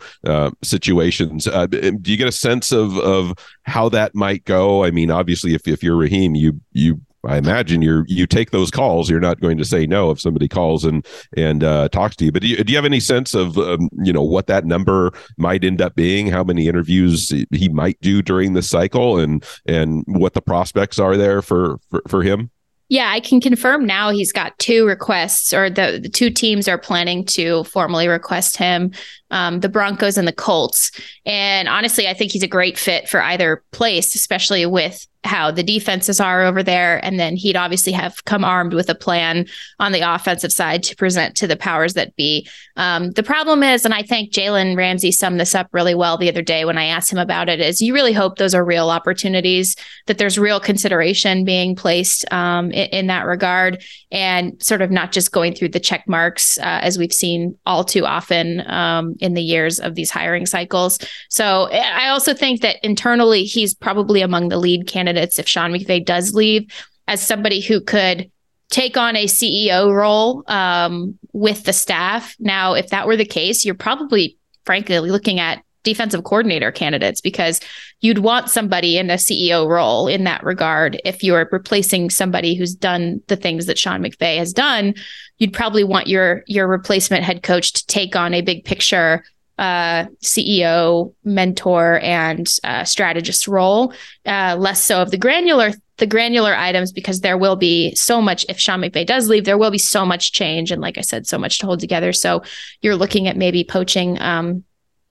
situations. 0.63 1.45
do 1.45 2.11
you 2.11 2.17
get 2.17 2.29
a 2.29 2.33
sense 2.33 2.73
of 2.73 2.99
of 2.99 3.35
how 3.71 3.89
that 3.91 4.15
might 4.15 4.45
go. 4.45 4.85
I 4.85 4.91
mean, 4.91 5.11
obviously, 5.11 5.55
if 5.55 5.67
if 5.67 5.83
you're 5.83 5.97
Raheem, 5.97 6.35
you 6.35 6.61
you 6.73 7.01
I 7.25 7.37
imagine 7.37 7.83
you're 7.83 8.05
you 8.09 8.27
take 8.27 8.51
those 8.51 8.71
calls. 8.71 9.11
You're 9.11 9.21
not 9.21 9.41
going 9.41 9.59
to 9.59 9.65
say 9.65 9.87
no 9.87 10.11
if 10.11 10.21
somebody 10.21 10.49
calls 10.49 10.85
and 10.85 11.07
and 11.37 11.63
uh, 11.63 11.89
talks 11.91 12.17
to 12.17 12.25
you. 12.25 12.33
But 12.33 12.43
do 12.43 12.49
you, 12.49 12.65
do 12.65 12.73
you 12.73 12.77
have 12.77 12.85
any 12.85 13.01
sense 13.01 13.35
of 13.35 13.59
um, 13.59 13.91
you 14.03 14.13
know 14.13 14.23
what 14.23 14.47
that 14.47 14.65
number 14.65 15.13
might 15.37 15.65
end 15.65 15.83
up 15.83 15.95
being? 15.95 16.29
How 16.29 16.43
many 16.43 16.67
interviews 16.67 17.33
he 17.51 17.69
might 17.69 18.01
do 18.01 18.23
during 18.23 18.55
the 18.55 18.63
cycle, 18.63 19.19
and 19.19 19.45
and 19.67 20.05
what 20.07 20.35
the 20.35 20.43
prospects 20.43 20.99
are 20.99 21.17
there 21.17 21.43
for 21.43 21.79
for, 21.91 22.03
for 22.09 22.23
him? 22.23 22.51
Yeah, 22.89 23.11
I 23.11 23.21
can 23.21 23.41
confirm 23.41 23.87
now 23.87 24.11
he's 24.11 24.33
got 24.33 24.59
two 24.59 24.85
requests, 24.85 25.55
or 25.55 25.71
the, 25.71 26.01
the 26.03 26.09
two 26.09 26.29
teams 26.29 26.67
are 26.67 26.79
planning 26.79 27.25
to 27.27 27.63
formally 27.65 28.09
request 28.09 28.57
him 28.57 28.91
um, 29.31 29.61
the 29.61 29.69
Broncos 29.69 30.19
and 30.19 30.27
the 30.27 30.33
Colts. 30.33 30.91
And 31.25 31.69
honestly, 31.69 32.09
I 32.09 32.15
think 32.15 32.33
he's 32.33 32.43
a 32.43 32.49
great 32.49 32.79
fit 32.79 33.09
for 33.09 33.21
either 33.23 33.63
place, 33.73 34.15
especially 34.15 34.67
with 34.67 35.07
how 35.25 35.51
the 35.51 35.63
defenses 35.63 36.19
are 36.19 36.43
over 36.43 36.63
there. 36.63 37.05
And 37.05 37.21
then 37.21 37.37
he'd 37.37 37.57
obviously 37.57 37.93
have 37.93 38.25
come 38.25 38.45
armed 38.45 38.73
with 38.73 38.89
a 38.89 38.95
plan 38.95 39.47
on 39.79 39.93
the 39.93 40.01
offensive 40.01 40.51
side 40.51 40.83
to 40.85 40.97
present 40.97 41.37
to 41.37 41.47
the 41.47 41.57
powers 41.57 41.95
that 41.95 42.17
be. 42.17 42.49
Um, 42.77 43.11
the 43.11 43.23
problem 43.23 43.63
is, 43.63 43.85
and 43.85 43.93
I 43.93 44.03
think 44.03 44.33
Jalen 44.33 44.77
Ramsey 44.77 45.13
summed 45.13 45.39
this 45.39 45.55
up 45.55 45.69
really 45.73 45.95
well 45.95 46.17
the 46.17 46.31
other 46.31 46.43
day 46.43 46.65
when 46.65 46.79
I 46.79 46.87
asked 46.87 47.13
him 47.13 47.19
about 47.19 47.51
it, 47.51 47.61
is 47.61 47.83
you 47.83 47.93
really 47.93 48.15
hope 48.15 48.39
those 48.39 48.55
are 48.55 48.65
real 48.65 48.89
opportunities, 48.89 49.77
that 50.07 50.17
there's 50.17 50.39
real 50.39 50.59
consideration 50.59 51.45
being 51.45 51.77
placed 51.77 52.31
um, 52.33 52.71
in, 52.71 52.89
in, 52.89 53.07
that 53.09 53.27
regard, 53.27 53.83
and 54.11 54.63
sort 54.63 54.81
of 54.81 54.91
not 54.91 55.13
just 55.13 55.33
going 55.33 55.55
through 55.55 55.69
the 55.69 55.81
check 55.81 56.09
marks 56.09 56.57
uh, 56.59 56.81
as 56.83 56.97
we've 56.97 57.13
seen 57.13 57.59
all 57.67 57.85
too 57.85 58.07
often 58.07 58.63
um, 58.71 59.17
in 59.21 59.35
the 59.35 59.43
years 59.43 59.79
of 59.79 59.95
these 59.95 60.11
hiring 60.11 60.47
cycles. 60.47 60.99
So 61.29 61.69
I 61.71 62.09
also 62.09 62.35
think 62.35 62.61
that 62.63 62.77
internally, 62.83 63.45
he's 63.45 63.75
probably 63.75 64.23
among 64.23 64.49
the 64.49 64.59
lead 64.59 64.87
candidates 64.87 65.39
if 65.39 65.49
Sean 65.49 65.73
McVay 65.73 66.05
does 66.05 66.35
leave 66.35 66.71
as 67.07 67.25
somebody 67.25 67.61
who 67.61 67.81
could 67.81 68.31
take 68.71 68.97
on 68.97 69.17
a 69.17 69.27
CEO 69.27 69.93
role 69.93 70.45
um, 70.47 71.19
with 71.33 71.65
the 71.65 71.73
staff. 71.73 72.37
Now, 72.39 72.75
if 72.75 72.89
that 72.91 73.07
were 73.07 73.17
the 73.17 73.25
case, 73.25 73.65
you're 73.65 73.75
probably, 73.75 74.39
frankly, 74.65 75.01
looking 75.01 75.41
at 75.41 75.63
defensive 75.83 76.25
coordinator 76.25 76.71
candidates 76.71 77.21
because 77.21 77.61
you'd 78.01 78.19
want 78.19 78.51
somebody 78.51 78.99
in 78.99 79.11
a 79.11 79.15
CEO 79.15 79.67
role 79.67 80.09
in 80.09 80.25
that 80.25 80.45
regard. 80.45 81.01
If 81.05 81.23
you're 81.23 81.49
replacing 81.51 82.11
somebody 82.11 82.55
who's 82.55 82.75
done 82.75 83.23
the 83.29 83.37
things 83.37 83.67
that 83.67 83.79
Sean 83.79 84.03
McVay 84.03 84.37
has 84.39 84.53
done, 84.53 84.95
you'd 85.41 85.53
probably 85.53 85.83
want 85.83 86.07
your 86.07 86.45
your 86.47 86.69
replacement 86.69 87.25
head 87.25 87.43
coach 87.43 87.73
to 87.73 87.87
take 87.87 88.15
on 88.15 88.33
a 88.33 88.43
big 88.43 88.65
picture 88.65 89.25
uh, 89.61 90.07
CEO, 90.23 91.13
mentor, 91.23 92.01
and 92.03 92.51
uh, 92.65 92.83
strategist 92.83 93.47
role, 93.47 93.93
uh, 94.25 94.57
less 94.59 94.83
so 94.83 95.03
of 95.03 95.11
the 95.11 95.19
granular 95.19 95.73
the 95.99 96.07
granular 96.07 96.55
items 96.55 96.93
because 96.93 97.21
there 97.21 97.37
will 97.37 97.57
be 97.57 97.95
so 97.95 98.23
much 98.23 98.47
if 98.49 98.59
Sean 98.59 98.81
McVay 98.81 99.05
does 99.05 99.29
leave, 99.29 99.45
there 99.45 99.59
will 99.59 99.71
be 99.71 99.77
so 99.77 100.07
much 100.07 100.33
change 100.33 100.73
and 100.73 100.81
like 100.81 100.97
I 100.97 101.03
said, 101.03 101.27
so 101.27 101.37
much 101.37 101.59
to 101.59 101.67
hold 101.67 101.79
together. 101.79 102.15
So 102.15 102.43
you're 102.81 102.97
looking 102.97 103.29
at 103.29 103.37
maybe 103.37 103.65
poaching 103.65 104.19
um, 104.23 104.65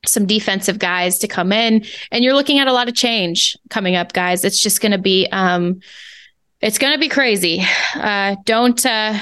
some 0.04 0.26
defensive 0.26 0.80
guys 0.80 1.20
to 1.20 1.28
come 1.28 1.52
in, 1.52 1.86
and 2.12 2.24
you're 2.24 2.34
looking 2.34 2.58
at 2.58 2.68
a 2.68 2.74
lot 2.74 2.88
of 2.88 2.96
change 2.96 3.56
coming 3.70 3.96
up, 3.96 4.14
guys. 4.14 4.44
It's 4.44 4.64
just 4.64 4.82
going 4.82 4.94
to 4.94 4.98
be 4.98 5.28
um, 5.32 5.82
it's 6.60 6.80
going 6.80 6.94
to 6.94 7.00
be 7.00 7.08
crazy. 7.08 7.64
Uh, 7.94 8.36
don't 8.46 8.84
uh, 8.84 9.20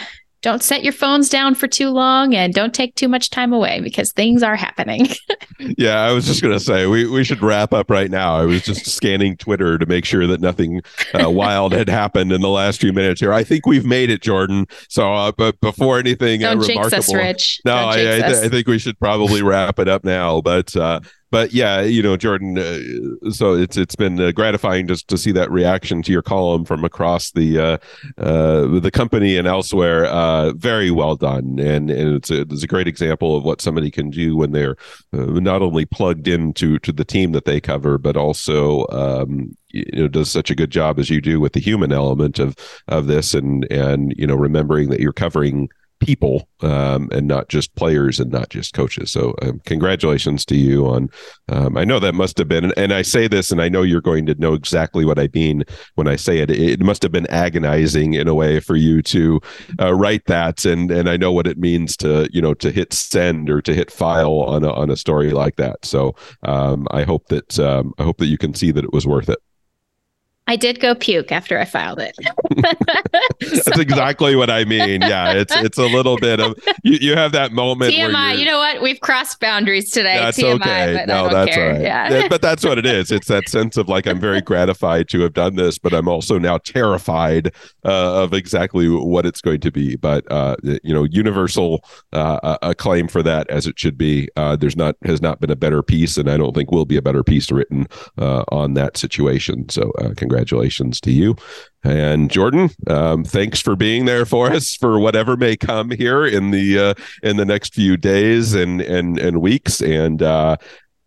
don't 0.47 0.63
set 0.63 0.81
your 0.81 0.93
phones 0.93 1.27
down 1.27 1.53
for 1.53 1.67
too 1.67 1.89
long 1.89 2.33
and 2.33 2.53
don't 2.53 2.73
take 2.73 2.95
too 2.95 3.09
much 3.09 3.29
time 3.29 3.51
away 3.51 3.81
because 3.81 4.13
things 4.13 4.41
are 4.41 4.55
happening. 4.55 5.05
yeah, 5.59 5.99
I 5.99 6.13
was 6.13 6.25
just 6.25 6.41
going 6.41 6.53
to 6.53 6.59
say 6.63 6.87
we, 6.87 7.05
we 7.05 7.25
should 7.25 7.41
wrap 7.41 7.73
up 7.73 7.89
right 7.89 8.09
now. 8.09 8.37
I 8.37 8.45
was 8.45 8.61
just 8.61 8.85
scanning 8.85 9.35
Twitter 9.35 9.77
to 9.77 9.85
make 9.85 10.05
sure 10.05 10.25
that 10.25 10.39
nothing 10.39 10.83
uh, 11.21 11.29
wild 11.29 11.73
had 11.73 11.89
happened 11.89 12.31
in 12.31 12.39
the 12.39 12.47
last 12.47 12.79
few 12.79 12.93
minutes 12.93 13.19
here. 13.19 13.33
I 13.33 13.43
think 13.43 13.65
we've 13.65 13.85
made 13.85 14.09
it, 14.09 14.21
Jordan. 14.21 14.67
So, 14.87 15.13
uh, 15.13 15.33
but 15.33 15.59
before 15.59 15.99
anything 15.99 16.45
uh, 16.45 16.53
don't 16.53 16.63
uh, 16.63 16.67
remarkable, 16.67 16.97
us, 16.97 17.13
Rich. 17.13 17.59
no, 17.65 17.75
I, 17.75 17.91
I, 17.91 17.95
th- 17.95 18.23
I, 18.23 18.47
think 18.47 18.67
we 18.67 18.79
should 18.79 18.97
probably 18.99 19.41
wrap 19.41 19.79
it 19.79 19.89
up 19.89 20.05
now. 20.05 20.39
But 20.39 20.73
uh, 20.77 21.01
but 21.29 21.53
yeah, 21.53 21.81
you 21.81 22.01
know, 22.01 22.15
Jordan. 22.15 22.57
Uh, 22.57 23.29
so 23.31 23.53
it's 23.53 23.77
it's 23.77 23.95
been 23.95 24.19
uh, 24.19 24.31
gratifying 24.31 24.87
just 24.87 25.07
to 25.09 25.17
see 25.17 25.31
that 25.33 25.51
reaction 25.51 26.01
to 26.03 26.11
your 26.11 26.21
column 26.21 26.65
from 26.65 26.85
across 26.85 27.31
the 27.31 27.59
uh, 27.59 27.77
uh, 28.17 28.79
the 28.79 28.91
company 28.91 29.37
and 29.37 29.47
elsewhere. 29.47 30.05
Uh, 30.05 30.53
very 30.53 30.91
well 30.91 31.15
done, 31.15 31.59
and 31.59 31.89
and 31.89 32.15
it's 32.15 32.31
a, 32.31 32.41
it's 32.41 32.63
a 32.63 32.67
great 32.67 32.87
example 32.87 33.35
of 33.35 33.43
what 33.43 33.61
somebody 33.61 33.91
can 33.91 34.09
do 34.09 34.37
when 34.37 34.51
they're 34.51 34.77
uh, 35.13 35.25
not 35.25 35.61
only 35.61 35.85
plugged 35.85 36.27
into 36.27 36.79
to 36.79 36.91
the 36.91 37.05
team 37.05 37.33
that 37.33 37.45
they 37.45 37.59
cover, 37.59 37.97
but 37.97 38.15
also 38.15 38.85
um, 38.89 39.55
you 39.69 39.85
know 39.93 40.07
does 40.07 40.31
such 40.31 40.49
a 40.49 40.55
good 40.55 40.71
job 40.71 40.97
as 40.99 41.09
you 41.09 41.19
do 41.19 41.39
with 41.39 41.53
the 41.53 41.59
human 41.59 41.91
element 41.91 42.39
of 42.39 42.55
of 42.87 43.07
this, 43.07 43.33
and 43.33 43.69
and 43.71 44.13
you 44.17 44.27
know 44.27 44.35
remembering 44.35 44.89
that 44.89 44.99
you're 44.99 45.13
covering 45.13 45.69
people 45.99 46.47
um, 46.61 47.09
and 47.11 47.27
not 47.27 47.49
just 47.49 47.73
players 47.75 48.19
and 48.19 48.31
not 48.31 48.49
just 48.49 48.73
coaches. 48.73 49.11
So, 49.11 49.35
um, 49.41 49.61
congratulations 49.65 50.45
to 50.45 50.55
you 50.55 50.87
on. 50.87 51.09
Um, 51.49 51.77
I 51.77 51.85
know 51.85 51.99
that 51.99 52.15
must 52.15 52.37
have 52.37 52.47
been, 52.47 52.71
and 52.77 52.93
I 52.93 53.01
say 53.01 53.27
this, 53.27 53.51
and 53.51 53.61
I 53.61 53.69
know 53.69 53.81
you're 53.81 54.01
going 54.01 54.25
to 54.27 54.35
know 54.35 54.53
exactly 54.53 55.05
what 55.05 55.19
I 55.19 55.29
mean 55.33 55.63
when 55.95 56.07
I 56.07 56.15
say 56.15 56.39
it. 56.39 56.51
It 56.51 56.81
must 56.81 57.03
have 57.03 57.11
been 57.11 57.27
agonizing 57.27 58.13
in 58.13 58.27
a 58.27 58.35
way 58.35 58.59
for 58.59 58.75
you 58.75 59.01
to 59.03 59.39
uh, 59.79 59.93
write 59.93 60.25
that, 60.25 60.65
and 60.65 60.91
and 60.91 61.09
I 61.09 61.17
know 61.17 61.31
what 61.31 61.47
it 61.47 61.57
means 61.57 61.97
to 61.97 62.29
you 62.31 62.41
know 62.41 62.53
to 62.55 62.71
hit 62.71 62.93
send 62.93 63.49
or 63.49 63.61
to 63.61 63.73
hit 63.73 63.91
file 63.91 64.39
on 64.41 64.63
a 64.63 64.71
on 64.71 64.89
a 64.89 64.97
story 64.97 65.31
like 65.31 65.55
that. 65.57 65.85
So, 65.85 66.15
um, 66.43 66.87
I 66.91 67.03
hope 67.03 67.27
that 67.27 67.59
um, 67.59 67.93
I 67.97 68.03
hope 68.03 68.17
that 68.17 68.27
you 68.27 68.37
can 68.37 68.53
see 68.53 68.71
that 68.71 68.83
it 68.83 68.93
was 68.93 69.07
worth 69.07 69.29
it. 69.29 69.39
I 70.47 70.55
did 70.55 70.79
go 70.79 70.95
puke 70.95 71.31
after 71.31 71.59
I 71.59 71.65
filed 71.65 71.99
it. 71.99 72.17
That's 73.39 73.79
exactly 73.79 74.35
what 74.35 74.49
I 74.49 74.65
mean. 74.65 75.01
Yeah, 75.01 75.33
it's 75.33 75.55
it's 75.55 75.77
a 75.77 75.85
little 75.85 76.17
bit 76.17 76.39
of 76.39 76.57
you, 76.83 76.97
you 77.01 77.15
have 77.15 77.33
that 77.33 77.51
moment. 77.51 77.93
TMI. 77.93 78.37
You 78.37 78.45
know 78.45 78.57
what? 78.57 78.81
We've 78.81 78.99
crossed 78.99 79.39
boundaries 79.39 79.91
today. 79.91 80.17
That's 80.17 80.37
TMI, 80.37 80.55
okay. 80.55 81.05
no, 81.07 81.29
that's 81.29 81.53
care. 81.53 81.67
all 81.67 81.73
right. 81.73 81.81
Yeah. 81.81 82.27
but 82.29 82.41
that's 82.41 82.63
what 82.63 82.77
it 82.77 82.85
is. 82.85 83.11
It's 83.11 83.27
that 83.27 83.49
sense 83.49 83.77
of 83.77 83.89
like 83.89 84.07
I'm 84.07 84.19
very 84.19 84.41
gratified 84.41 85.09
to 85.09 85.21
have 85.21 85.33
done 85.33 85.55
this, 85.55 85.77
but 85.77 85.93
I'm 85.93 86.07
also 86.07 86.39
now 86.39 86.57
terrified 86.57 87.53
uh, 87.85 88.23
of 88.23 88.33
exactly 88.33 88.89
what 88.89 89.25
it's 89.25 89.41
going 89.41 89.59
to 89.61 89.71
be. 89.71 89.95
But 89.95 90.29
uh, 90.31 90.55
you 90.63 90.93
know, 90.93 91.03
universal 91.03 91.83
uh, 92.13 92.57
acclaim 92.61 93.07
for 93.07 93.21
that 93.23 93.49
as 93.49 93.67
it 93.67 93.77
should 93.77 93.97
be. 93.97 94.29
Uh, 94.35 94.55
there's 94.55 94.77
not 94.77 94.95
has 95.03 95.21
not 95.21 95.39
been 95.39 95.51
a 95.51 95.55
better 95.55 95.83
piece, 95.83 96.17
and 96.17 96.29
I 96.29 96.37
don't 96.37 96.55
think 96.55 96.71
will 96.71 96.85
be 96.85 96.97
a 96.97 97.01
better 97.01 97.23
piece 97.23 97.51
written 97.51 97.87
uh, 98.17 98.43
on 98.49 98.73
that 98.75 98.97
situation. 98.97 99.69
So, 99.69 99.91
uh, 99.99 100.13
congratulations 100.37 101.01
to 101.01 101.11
you. 101.11 101.35
And 101.83 102.29
Jordan, 102.29 102.69
um, 102.87 103.23
thanks 103.23 103.59
for 103.59 103.75
being 103.75 104.05
there 104.05 104.25
for 104.25 104.51
us 104.51 104.75
for 104.75 104.99
whatever 104.99 105.35
may 105.35 105.55
come 105.57 105.89
here 105.89 106.25
in 106.25 106.51
the 106.51 106.79
uh, 106.79 106.93
in 107.23 107.37
the 107.37 107.45
next 107.45 107.73
few 107.73 107.97
days 107.97 108.53
and 108.53 108.81
and 108.81 109.17
and 109.17 109.41
weeks. 109.41 109.81
And 109.81 110.21
uh, 110.21 110.57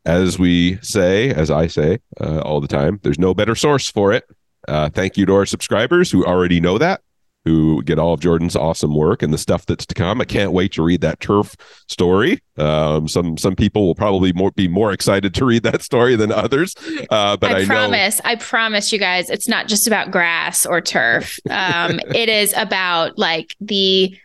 as 0.04 0.38
we 0.38 0.78
say, 0.82 1.30
as 1.30 1.50
I 1.50 1.68
say 1.68 1.98
uh, 2.20 2.40
all 2.40 2.60
the 2.60 2.68
time, 2.68 2.98
there's 3.02 3.18
no 3.18 3.34
better 3.34 3.54
source 3.54 3.90
for 3.90 4.12
it. 4.12 4.24
Uh, 4.66 4.88
thank 4.90 5.16
you 5.16 5.26
to 5.26 5.34
our 5.34 5.46
subscribers 5.46 6.10
who 6.10 6.24
already 6.24 6.60
know 6.60 6.78
that 6.78 7.02
who 7.44 7.82
get 7.84 7.98
all 7.98 8.12
of 8.12 8.20
Jordan's 8.20 8.54
awesome 8.54 8.94
work 8.94 9.22
and 9.22 9.32
the 9.32 9.38
stuff 9.38 9.64
that's 9.64 9.86
to 9.86 9.94
come. 9.94 10.20
I 10.20 10.24
can't 10.24 10.52
wait 10.52 10.72
to 10.72 10.82
read 10.82 11.00
that 11.00 11.20
turf 11.20 11.56
story. 11.88 12.40
Um, 12.58 13.08
some 13.08 13.38
some 13.38 13.56
people 13.56 13.86
will 13.86 13.94
probably 13.94 14.32
more, 14.32 14.50
be 14.50 14.68
more 14.68 14.92
excited 14.92 15.34
to 15.34 15.44
read 15.44 15.62
that 15.62 15.82
story 15.82 16.16
than 16.16 16.32
others. 16.32 16.74
Uh, 17.10 17.36
but 17.36 17.52
I, 17.52 17.60
I 17.60 17.64
promise, 17.64 18.22
know- 18.22 18.30
I 18.30 18.34
promise 18.36 18.92
you 18.92 18.98
guys, 18.98 19.30
it's 19.30 19.48
not 19.48 19.68
just 19.68 19.86
about 19.86 20.10
grass 20.10 20.66
or 20.66 20.80
turf. 20.80 21.38
Um, 21.48 21.98
it 22.14 22.28
is 22.28 22.52
about 22.56 23.18
like 23.18 23.56
the 23.60 24.16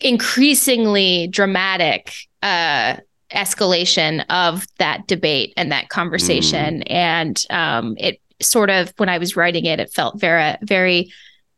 increasingly 0.00 1.28
dramatic 1.28 2.14
uh, 2.42 2.96
escalation 3.30 4.24
of 4.30 4.66
that 4.78 5.06
debate 5.06 5.52
and 5.56 5.72
that 5.72 5.88
conversation. 5.88 6.80
Mm. 6.80 6.90
And 6.90 7.44
um, 7.50 7.94
it 7.98 8.20
sort 8.40 8.70
of, 8.70 8.92
when 8.96 9.08
I 9.08 9.18
was 9.18 9.36
writing 9.36 9.64
it, 9.64 9.80
it 9.80 9.92
felt 9.92 10.20
very, 10.20 10.56
very 10.62 11.12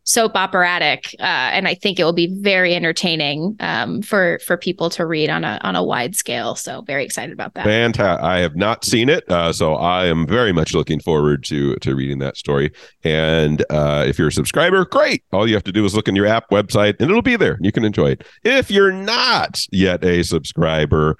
soap 0.04 0.36
operatic, 0.36 1.14
uh, 1.18 1.22
and 1.22 1.66
I 1.66 1.74
think 1.74 1.98
it 1.98 2.04
will 2.04 2.12
be 2.12 2.34
very 2.40 2.74
entertaining 2.74 3.56
um, 3.60 4.02
for 4.02 4.38
for 4.46 4.56
people 4.56 4.90
to 4.90 5.04
read 5.04 5.30
on 5.30 5.44
a 5.44 5.58
on 5.62 5.76
a 5.76 5.82
wide 5.82 6.14
scale. 6.14 6.54
So 6.54 6.82
very 6.82 7.04
excited 7.04 7.32
about 7.32 7.54
that. 7.54 7.64
Fantastic! 7.64 8.24
I 8.24 8.38
have 8.38 8.54
not 8.54 8.84
seen 8.84 9.08
it, 9.08 9.28
uh, 9.30 9.52
so 9.52 9.74
I 9.74 10.06
am 10.06 10.26
very 10.26 10.52
much 10.52 10.74
looking 10.74 11.00
forward 11.00 11.42
to 11.44 11.76
to 11.76 11.94
reading 11.94 12.18
that 12.20 12.36
story. 12.36 12.72
And 13.02 13.64
uh, 13.70 14.04
if 14.06 14.18
you're 14.18 14.28
a 14.28 14.32
subscriber, 14.32 14.84
great! 14.84 15.24
All 15.32 15.48
you 15.48 15.54
have 15.54 15.64
to 15.64 15.72
do 15.72 15.84
is 15.84 15.94
look 15.94 16.08
in 16.08 16.16
your 16.16 16.26
app 16.26 16.50
website, 16.50 16.96
and 17.00 17.10
it'll 17.10 17.22
be 17.22 17.36
there. 17.36 17.58
You 17.60 17.72
can 17.72 17.84
enjoy 17.84 18.12
it. 18.12 18.24
If 18.44 18.70
you're 18.70 18.92
not 18.92 19.60
yet 19.72 20.04
a 20.04 20.22
subscriber, 20.22 21.16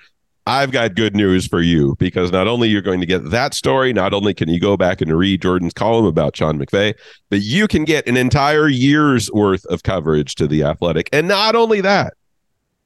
I've 0.47 0.73
got 0.73 0.95
good 0.95 1.17
news 1.17 1.47
for 1.47 1.61
you 1.61 1.97
because 1.99 2.31
not 2.31 2.47
only 2.47 2.69
you're 2.69 2.83
going 2.83 3.01
to 3.01 3.07
get 3.07 3.31
that 3.31 3.55
story, 3.55 3.95
not 3.95 4.13
only 4.13 4.35
can 4.35 4.51
you 4.51 4.61
go 4.61 4.77
back 4.77 5.01
and 5.01 5.17
read 5.17 5.41
Jordan's 5.41 5.73
column 5.73 6.05
about 6.05 6.37
Sean 6.37 6.59
McVay, 6.59 6.95
but 7.31 7.41
you 7.41 7.67
can 7.67 7.85
get 7.85 8.07
an 8.07 8.19
entire 8.19 8.69
year's 8.69 9.33
worth 9.33 9.65
of 9.67 9.83
coverage 9.83 10.35
to 10.35 10.47
the 10.47 10.63
athletic. 10.63 11.09
And 11.15 11.27
not 11.29 11.57
only 11.57 11.81
that, 11.81 12.13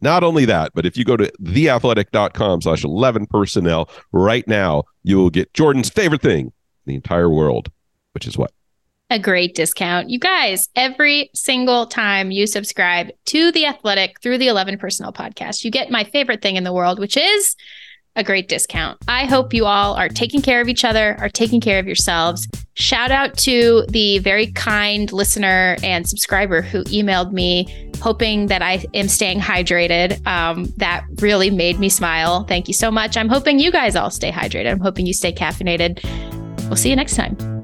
not 0.00 0.22
only 0.22 0.44
that, 0.44 0.70
but 0.74 0.86
if 0.86 0.96
you 0.96 1.04
go 1.04 1.16
to 1.16 1.30
theathletic.com 1.42 2.62
slash 2.62 2.84
11 2.84 3.26
personnel 3.26 3.90
right 4.12 4.46
now, 4.46 4.84
you 5.02 5.16
will 5.16 5.30
get 5.30 5.52
Jordan's 5.52 5.90
favorite 5.90 6.22
thing 6.22 6.46
in 6.46 6.52
the 6.86 6.94
entire 6.94 7.28
world, 7.28 7.72
which 8.12 8.26
is 8.26 8.38
what? 8.38 8.52
A 9.10 9.18
great 9.18 9.54
discount. 9.54 10.10
You 10.10 10.18
guys, 10.18 10.68
every 10.76 11.30
single 11.34 11.86
time 11.86 12.30
you 12.30 12.46
subscribe 12.46 13.10
to 13.26 13.50
The 13.52 13.64
Athletic 13.64 14.20
through 14.20 14.36
the 14.36 14.48
11 14.48 14.76
Personnel 14.76 15.14
podcast, 15.14 15.64
you 15.64 15.70
get 15.70 15.90
my 15.90 16.04
favorite 16.04 16.42
thing 16.42 16.56
in 16.56 16.64
the 16.64 16.74
world, 16.74 16.98
which 16.98 17.16
is 17.16 17.56
a 18.16 18.24
great 18.24 18.48
discount. 18.48 18.98
I 19.08 19.24
hope 19.24 19.54
you 19.54 19.64
all 19.64 19.94
are 19.94 20.10
taking 20.10 20.42
care 20.42 20.60
of 20.60 20.68
each 20.68 20.84
other, 20.84 21.16
are 21.20 21.30
taking 21.30 21.58
care 21.58 21.78
of 21.78 21.86
yourselves. 21.86 22.46
Shout 22.74 23.10
out 23.10 23.38
to 23.38 23.86
the 23.88 24.18
very 24.18 24.48
kind 24.48 25.10
listener 25.10 25.76
and 25.82 26.06
subscriber 26.06 26.60
who 26.60 26.84
emailed 26.84 27.32
me 27.32 27.90
hoping 28.02 28.46
that 28.48 28.60
I 28.60 28.84
am 28.92 29.08
staying 29.08 29.40
hydrated. 29.40 30.24
Um, 30.26 30.66
that 30.76 31.04
really 31.22 31.50
made 31.50 31.78
me 31.78 31.88
smile. 31.88 32.44
Thank 32.44 32.68
you 32.68 32.74
so 32.74 32.90
much. 32.90 33.16
I'm 33.16 33.28
hoping 33.28 33.58
you 33.58 33.72
guys 33.72 33.96
all 33.96 34.10
stay 34.10 34.30
hydrated. 34.30 34.70
I'm 34.70 34.80
hoping 34.80 35.06
you 35.06 35.14
stay 35.14 35.32
caffeinated. 35.32 36.04
We'll 36.66 36.76
see 36.76 36.90
you 36.90 36.96
next 36.96 37.16
time. 37.16 37.57